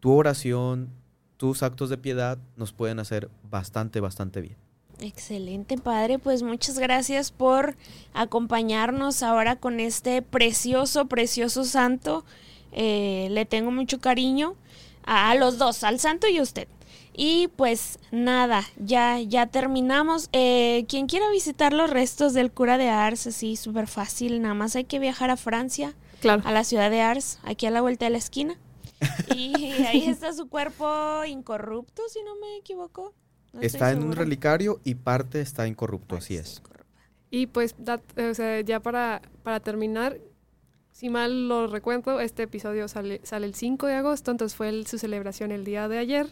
tu 0.00 0.12
oración, 0.12 0.90
tus 1.36 1.62
actos 1.62 1.90
de 1.90 1.98
piedad 1.98 2.38
nos 2.56 2.72
pueden 2.72 2.98
hacer 2.98 3.30
bastante, 3.50 4.00
bastante 4.00 4.40
bien. 4.40 4.56
Excelente, 5.00 5.78
padre. 5.78 6.18
Pues 6.18 6.42
muchas 6.42 6.78
gracias 6.78 7.30
por 7.30 7.76
acompañarnos 8.14 9.22
ahora 9.22 9.56
con 9.56 9.80
este 9.80 10.22
precioso, 10.22 11.06
precioso 11.06 11.64
santo. 11.64 12.24
Eh, 12.72 13.28
le 13.30 13.44
tengo 13.44 13.70
mucho 13.70 14.00
cariño 14.00 14.54
a, 15.04 15.34
los 15.34 15.58
dos, 15.58 15.84
al 15.84 15.98
santo 15.98 16.28
y 16.28 16.38
a 16.38 16.42
usted. 16.42 16.68
Y 17.14 17.48
pues 17.56 17.98
nada, 18.10 18.62
ya, 18.78 19.20
ya 19.20 19.46
terminamos. 19.46 20.28
Eh, 20.32 20.86
quien 20.88 21.06
quiera 21.06 21.28
visitar 21.30 21.72
los 21.72 21.90
restos 21.90 22.32
del 22.32 22.50
cura 22.50 22.78
de 22.78 22.88
Ars, 22.88 23.26
así 23.26 23.56
súper 23.56 23.86
fácil, 23.86 24.40
nada 24.40 24.54
más 24.54 24.76
hay 24.76 24.84
que 24.84 24.98
viajar 24.98 25.30
a 25.30 25.36
Francia, 25.36 25.94
Claro. 26.20 26.42
a 26.46 26.52
la 26.52 26.64
ciudad 26.64 26.90
de 26.90 27.00
Ars, 27.02 27.38
aquí 27.42 27.66
a 27.66 27.70
la 27.70 27.80
vuelta 27.82 28.06
de 28.06 28.10
la 28.12 28.18
esquina. 28.18 28.56
Y 29.36 29.54
ahí 29.84 30.04
está 30.08 30.32
su 30.32 30.48
cuerpo 30.48 31.24
incorrupto, 31.26 32.02
si 32.08 32.20
no 32.22 32.36
me 32.36 32.56
equivoco. 32.56 33.12
No 33.52 33.60
está 33.60 33.90
en 33.90 34.02
un 34.02 34.12
relicario 34.12 34.80
y 34.84 34.94
parte 34.94 35.40
está 35.42 35.66
incorrupto, 35.66 36.16
así 36.16 36.36
es. 36.36 36.58
incorrupta. 36.58 36.86
Y 37.30 37.46
pues, 37.46 37.74
o 38.30 38.34
sea, 38.34 38.60
ya 38.62 38.80
para, 38.80 39.20
para 39.42 39.60
terminar, 39.60 40.18
si 40.92 41.08
mal 41.10 41.48
lo 41.48 41.66
recuerdo, 41.66 42.20
este 42.20 42.44
episodio 42.44 42.88
sale, 42.88 43.20
sale 43.24 43.46
el 43.46 43.54
5 43.54 43.86
de 43.86 43.94
agosto, 43.96 44.30
entonces 44.30 44.56
fue 44.56 44.68
el- 44.70 44.86
su 44.86 44.98
celebración 44.98 45.50
el 45.52 45.64
día 45.64 45.88
de 45.88 45.98
ayer. 45.98 46.28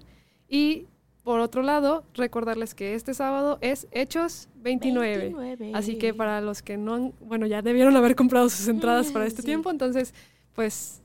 Y 0.51 0.87
por 1.23 1.41
otro 1.41 1.63
lado, 1.63 2.05
recordarles 2.15 2.75
que 2.75 2.95
este 2.95 3.15
sábado 3.15 3.59
es 3.61 3.87
Hechos 3.93 4.49
29. 4.57 5.19
29. 5.35 5.73
Así 5.75 5.97
que 5.97 6.13
para 6.13 6.41
los 6.41 6.61
que 6.63 6.77
no 6.77 6.95
han, 6.95 7.13
bueno, 7.21 7.47
ya 7.47 7.63
debieron 7.63 7.97
haber 7.97 8.17
comprado 8.17 8.49
sus 8.51 8.67
entradas 8.69 9.13
para 9.13 9.27
este 9.27 9.43
Sí. 9.43 9.47
tiempo, 9.47 9.71
entonces, 9.71 10.13
pues, 10.55 11.03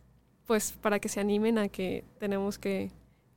pues 0.48 0.72
para 0.74 1.00
que 1.00 1.10
se 1.10 1.20
animen 1.20 1.58
a 1.60 1.68
que 1.70 2.04
tenemos 2.20 2.58
que, 2.58 2.92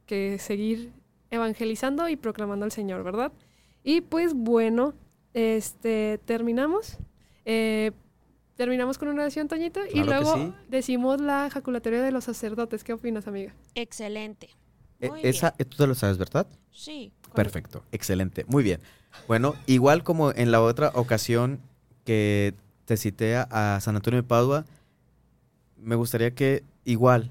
que 0.06 0.38
seguir 0.38 0.92
evangelizando 1.30 2.08
y 2.08 2.16
proclamando 2.16 2.64
al 2.64 2.72
Señor, 2.72 3.02
¿verdad? 3.04 3.32
Y 3.84 4.00
pues 4.00 4.32
bueno, 4.34 4.94
este, 5.34 6.18
terminamos. 6.24 6.96
Eh, 7.44 7.92
terminamos 8.56 8.98
con 8.98 9.08
una 9.08 9.22
oración, 9.22 9.46
Toñito, 9.48 9.80
y 9.86 10.02
Claro 10.02 10.06
luego 10.22 10.34
sí. 10.36 10.52
decimos 10.68 11.20
la 11.20 11.48
jaculatoria 11.50 12.02
de 12.02 12.12
los 12.12 12.24
sacerdotes. 12.24 12.82
¿Qué 12.84 12.92
opinas, 12.92 13.26
amiga? 13.26 13.54
Excelente. 13.74 14.50
E- 15.00 15.10
esa, 15.22 15.52
tú 15.52 15.76
te 15.76 15.86
lo 15.86 15.94
sabes, 15.94 16.18
¿verdad? 16.18 16.46
Sí. 16.70 17.12
Perfecto, 17.34 17.84
excelente, 17.92 18.44
muy 18.48 18.62
bien. 18.62 18.80
Bueno, 19.26 19.54
igual 19.66 20.02
como 20.02 20.32
en 20.32 20.50
la 20.50 20.62
otra 20.62 20.90
ocasión 20.94 21.60
que 22.04 22.54
te 22.86 22.96
cité 22.96 23.36
a, 23.36 23.76
a 23.76 23.80
San 23.80 23.96
Antonio 23.96 24.20
de 24.22 24.26
Padua, 24.26 24.64
me 25.76 25.94
gustaría 25.94 26.34
que 26.34 26.64
igual, 26.84 27.30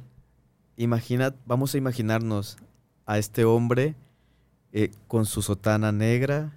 imagina, 0.78 1.34
vamos 1.46 1.74
a 1.74 1.78
imaginarnos 1.78 2.58
a 3.06 3.18
este 3.18 3.46
hombre 3.46 3.96
eh, 4.74 4.92
con 5.08 5.26
su 5.26 5.42
sotana 5.42 5.92
negra, 5.92 6.54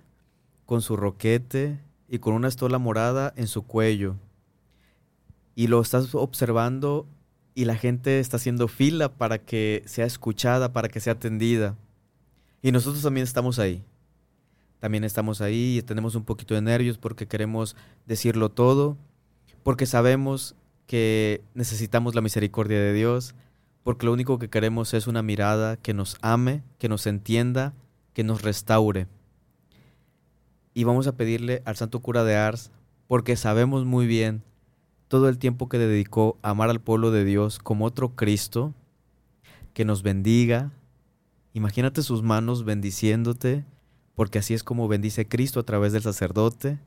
con 0.67 0.83
su 0.83 0.97
roquete 0.97 1.81
y 2.09 2.19
con 2.19 2.35
una 2.35 2.49
estola 2.49 2.79
morada 2.79 3.33
en 3.37 3.47
su 3.47 3.63
cuello. 3.63 4.17
Y 5.55 5.67
lo 5.67 5.81
estás 5.81 6.15
observando 6.15 7.07
y 7.61 7.67
la 7.67 7.77
gente 7.77 8.21
está 8.21 8.39
haciendo 8.39 8.69
fila 8.69 9.13
para 9.13 9.37
que 9.37 9.83
sea 9.85 10.07
escuchada, 10.07 10.73
para 10.73 10.89
que 10.89 10.99
sea 10.99 11.13
atendida. 11.13 11.77
Y 12.63 12.73
nosotros 12.73 13.03
también 13.03 13.25
estamos 13.25 13.59
ahí. 13.59 13.85
También 14.79 15.05
estamos 15.05 15.43
ahí 15.43 15.77
y 15.77 15.83
tenemos 15.83 16.15
un 16.15 16.25
poquito 16.25 16.55
de 16.55 16.63
nervios 16.63 16.97
porque 16.97 17.29
queremos 17.29 17.77
decirlo 18.07 18.49
todo, 18.49 18.97
porque 19.63 19.85
sabemos 19.85 20.55
que 20.87 21.43
necesitamos 21.53 22.15
la 22.15 22.23
misericordia 22.23 22.79
de 22.79 22.95
Dios, 22.95 23.35
porque 23.83 24.07
lo 24.07 24.15
único 24.15 24.39
que 24.39 24.49
queremos 24.49 24.95
es 24.95 25.07
una 25.07 25.23
mirada 25.23 25.77
que 25.77 25.93
nos 25.93 26.17
ame, 26.23 26.63
que 26.79 26.89
nos 26.89 27.07
entienda, 27.07 27.75
que 28.15 28.25
nos 28.25 28.41
restaure. 28.41 29.07
Y 30.73 30.85
vamos 30.85 31.07
a 31.09 31.13
pedirle 31.13 31.61
al 31.67 31.77
Santo 31.77 32.01
Cura 32.01 32.25
de 32.25 32.37
Ars, 32.37 32.71
porque 33.07 33.37
sabemos 33.37 33.85
muy 33.85 34.07
bien 34.07 34.45
todo 35.11 35.29
el 35.29 35.39
tiempo 35.39 35.69
que 35.69 35.77
dedicó 35.77 36.39
a 36.41 36.51
amar 36.51 36.71
al 36.71 36.81
pueblo 36.81 37.11
de 37.11 37.25
Dios 37.25 37.59
como 37.59 37.85
otro 37.85 38.15
Cristo, 38.15 38.73
que 39.75 39.85
nos 39.85 40.05
bendiga. 40.05 40.71
Imagínate 41.53 42.03
sus 42.03 42.23
manos 42.23 42.65
bendiciéndote, 42.65 43.65
porque 44.15 44.39
así 44.39 44.55
es 44.55 44.63
como 44.63 44.87
bendice 44.87 45.27
Cristo 45.27 45.59
a 45.59 45.65
través 45.65 45.93
del 45.93 46.03
sacerdote, 46.03 46.79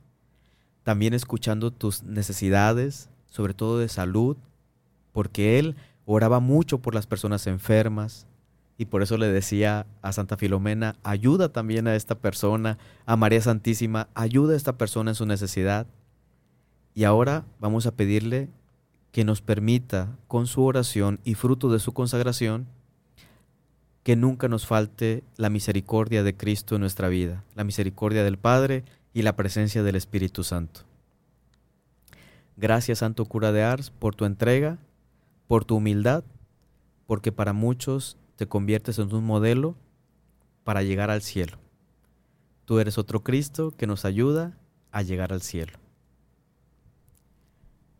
también 0.83 1.13
escuchando 1.13 1.71
tus 1.71 2.03
necesidades, 2.03 3.09
sobre 3.25 3.53
todo 3.53 3.77
de 3.77 3.89
salud, 3.89 4.37
porque 5.11 5.59
Él 5.59 5.75
oraba 6.05 6.39
mucho 6.39 6.77
por 6.77 6.95
las 6.95 7.07
personas 7.07 7.45
enfermas, 7.45 8.25
y 8.77 8.85
por 8.85 9.03
eso 9.03 9.17
le 9.17 9.27
decía 9.27 9.85
a 10.01 10.13
Santa 10.13 10.37
Filomena, 10.37 10.95
ayuda 11.03 11.51
también 11.51 11.89
a 11.89 11.95
esta 11.97 12.15
persona, 12.15 12.77
a 13.05 13.17
María 13.17 13.41
Santísima, 13.41 14.07
ayuda 14.13 14.53
a 14.53 14.57
esta 14.57 14.77
persona 14.77 15.11
en 15.11 15.15
su 15.15 15.25
necesidad. 15.25 15.87
Y 16.93 17.05
ahora 17.05 17.45
vamos 17.59 17.85
a 17.85 17.95
pedirle 17.95 18.49
que 19.11 19.23
nos 19.23 19.41
permita, 19.41 20.17
con 20.27 20.47
su 20.47 20.63
oración 20.63 21.19
y 21.23 21.35
fruto 21.35 21.69
de 21.69 21.79
su 21.79 21.93
consagración, 21.93 22.67
que 24.01 24.15
nunca 24.15 24.47
nos 24.47 24.65
falte 24.65 25.23
la 25.37 25.49
misericordia 25.49 26.23
de 26.23 26.35
Cristo 26.35 26.75
en 26.75 26.81
nuestra 26.81 27.07
vida, 27.09 27.43
la 27.55 27.63
misericordia 27.63 28.23
del 28.23 28.37
Padre 28.37 28.83
y 29.13 29.21
la 29.21 29.35
presencia 29.35 29.83
del 29.83 29.95
Espíritu 29.95 30.43
Santo. 30.43 30.81
Gracias, 32.57 32.99
Santo 32.99 33.25
Cura 33.25 33.51
de 33.51 33.63
Ars, 33.63 33.91
por 33.91 34.15
tu 34.15 34.25
entrega, 34.25 34.77
por 35.47 35.63
tu 35.63 35.77
humildad, 35.77 36.23
porque 37.05 37.31
para 37.31 37.53
muchos 37.53 38.17
te 38.35 38.47
conviertes 38.47 38.99
en 38.99 39.13
un 39.13 39.25
modelo 39.25 39.75
para 40.63 40.83
llegar 40.83 41.09
al 41.09 41.21
cielo. 41.21 41.57
Tú 42.65 42.79
eres 42.79 42.97
otro 42.97 43.23
Cristo 43.23 43.71
que 43.71 43.87
nos 43.87 44.05
ayuda 44.05 44.57
a 44.91 45.01
llegar 45.01 45.33
al 45.33 45.41
cielo. 45.41 45.82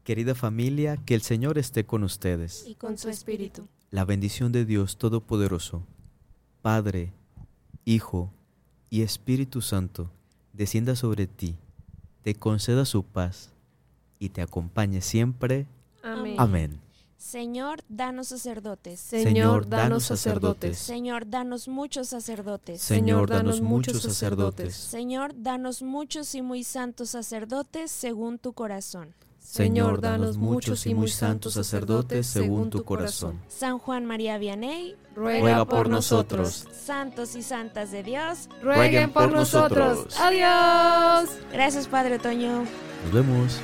Querida 0.04 0.36
familia, 0.36 0.97
que 0.97 1.16
el 1.16 1.22
Señor 1.22 1.58
esté 1.58 1.86
con 1.86 2.04
ustedes. 2.04 2.66
Y 2.68 2.76
con 2.76 2.97
su 2.97 3.10
espíritu. 3.10 3.68
La 3.89 4.06
bendición 4.06 4.51
de 4.51 4.66
Dios 4.66 4.97
Todopoderoso, 4.97 5.84
Padre, 6.62 7.14
Hijo 7.86 8.32
y 8.89 9.01
Espíritu 9.01 9.62
Santo, 9.62 10.12
descienda 10.51 10.95
sobre 10.95 11.28
ti, 11.28 11.56
te 12.22 12.36
conceda 12.36 12.86
su 12.86 13.04
paz 13.04 13.51
y 14.20 14.30
te 14.30 14.41
acompañe 14.41 15.01
siempre. 15.01 15.68
Amén. 16.01 16.36
Amén. 16.38 16.80
Señor, 17.18 17.80
danos 17.88 18.28
sacerdotes. 18.28 18.99
Señor, 18.99 19.70
danos 19.70 20.04
sacerdotes. 20.04 20.78
Señor, 20.78 21.30
danos 21.30 21.70
muchos 21.70 22.10
sacerdotes. 22.10 22.82
Señor, 22.82 23.30
danos 23.30 23.62
muchos 23.62 24.01
sacerdotes. 24.01 24.76
Señor, 24.76 25.34
danos 25.34 25.82
muchos 25.82 26.36
y 26.36 26.41
muy 26.41 26.66
santos 26.66 27.12
sacerdotes 27.12 27.91
según 27.91 28.39
tu 28.39 28.51
corazón. 28.51 29.16
Señor, 29.54 30.01
danos 30.01 30.38
muchos 30.38 30.88
y 30.88 30.95
muy 30.95 31.10
santos 31.10 31.54
sacerdotes 31.54 32.26
según 32.26 32.72
tu 32.72 32.84
corazón. 32.84 33.39
San 33.47 33.78
Juan 33.78 34.04
María 34.04 34.39
Vianney, 34.39 34.95
Ruega 35.16 35.64
por 35.66 35.89
nosotros. 35.89 36.68
santos 36.84 37.36
y 37.36 37.43
santas 37.43 37.91
de 37.91 38.01
Dios. 38.01 38.49
Rueguen 38.64 39.12
por 39.12 39.32
nosotros. 39.32 40.08
Adiós. 40.20 41.38
Gracias, 41.51 41.88
Padre 41.88 42.18
Toño. 42.18 42.64
Nos 43.04 43.14
vemos. 43.14 43.62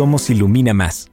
Somos 0.00 0.30
Ilumina 0.30 0.72
Más. 0.72 1.10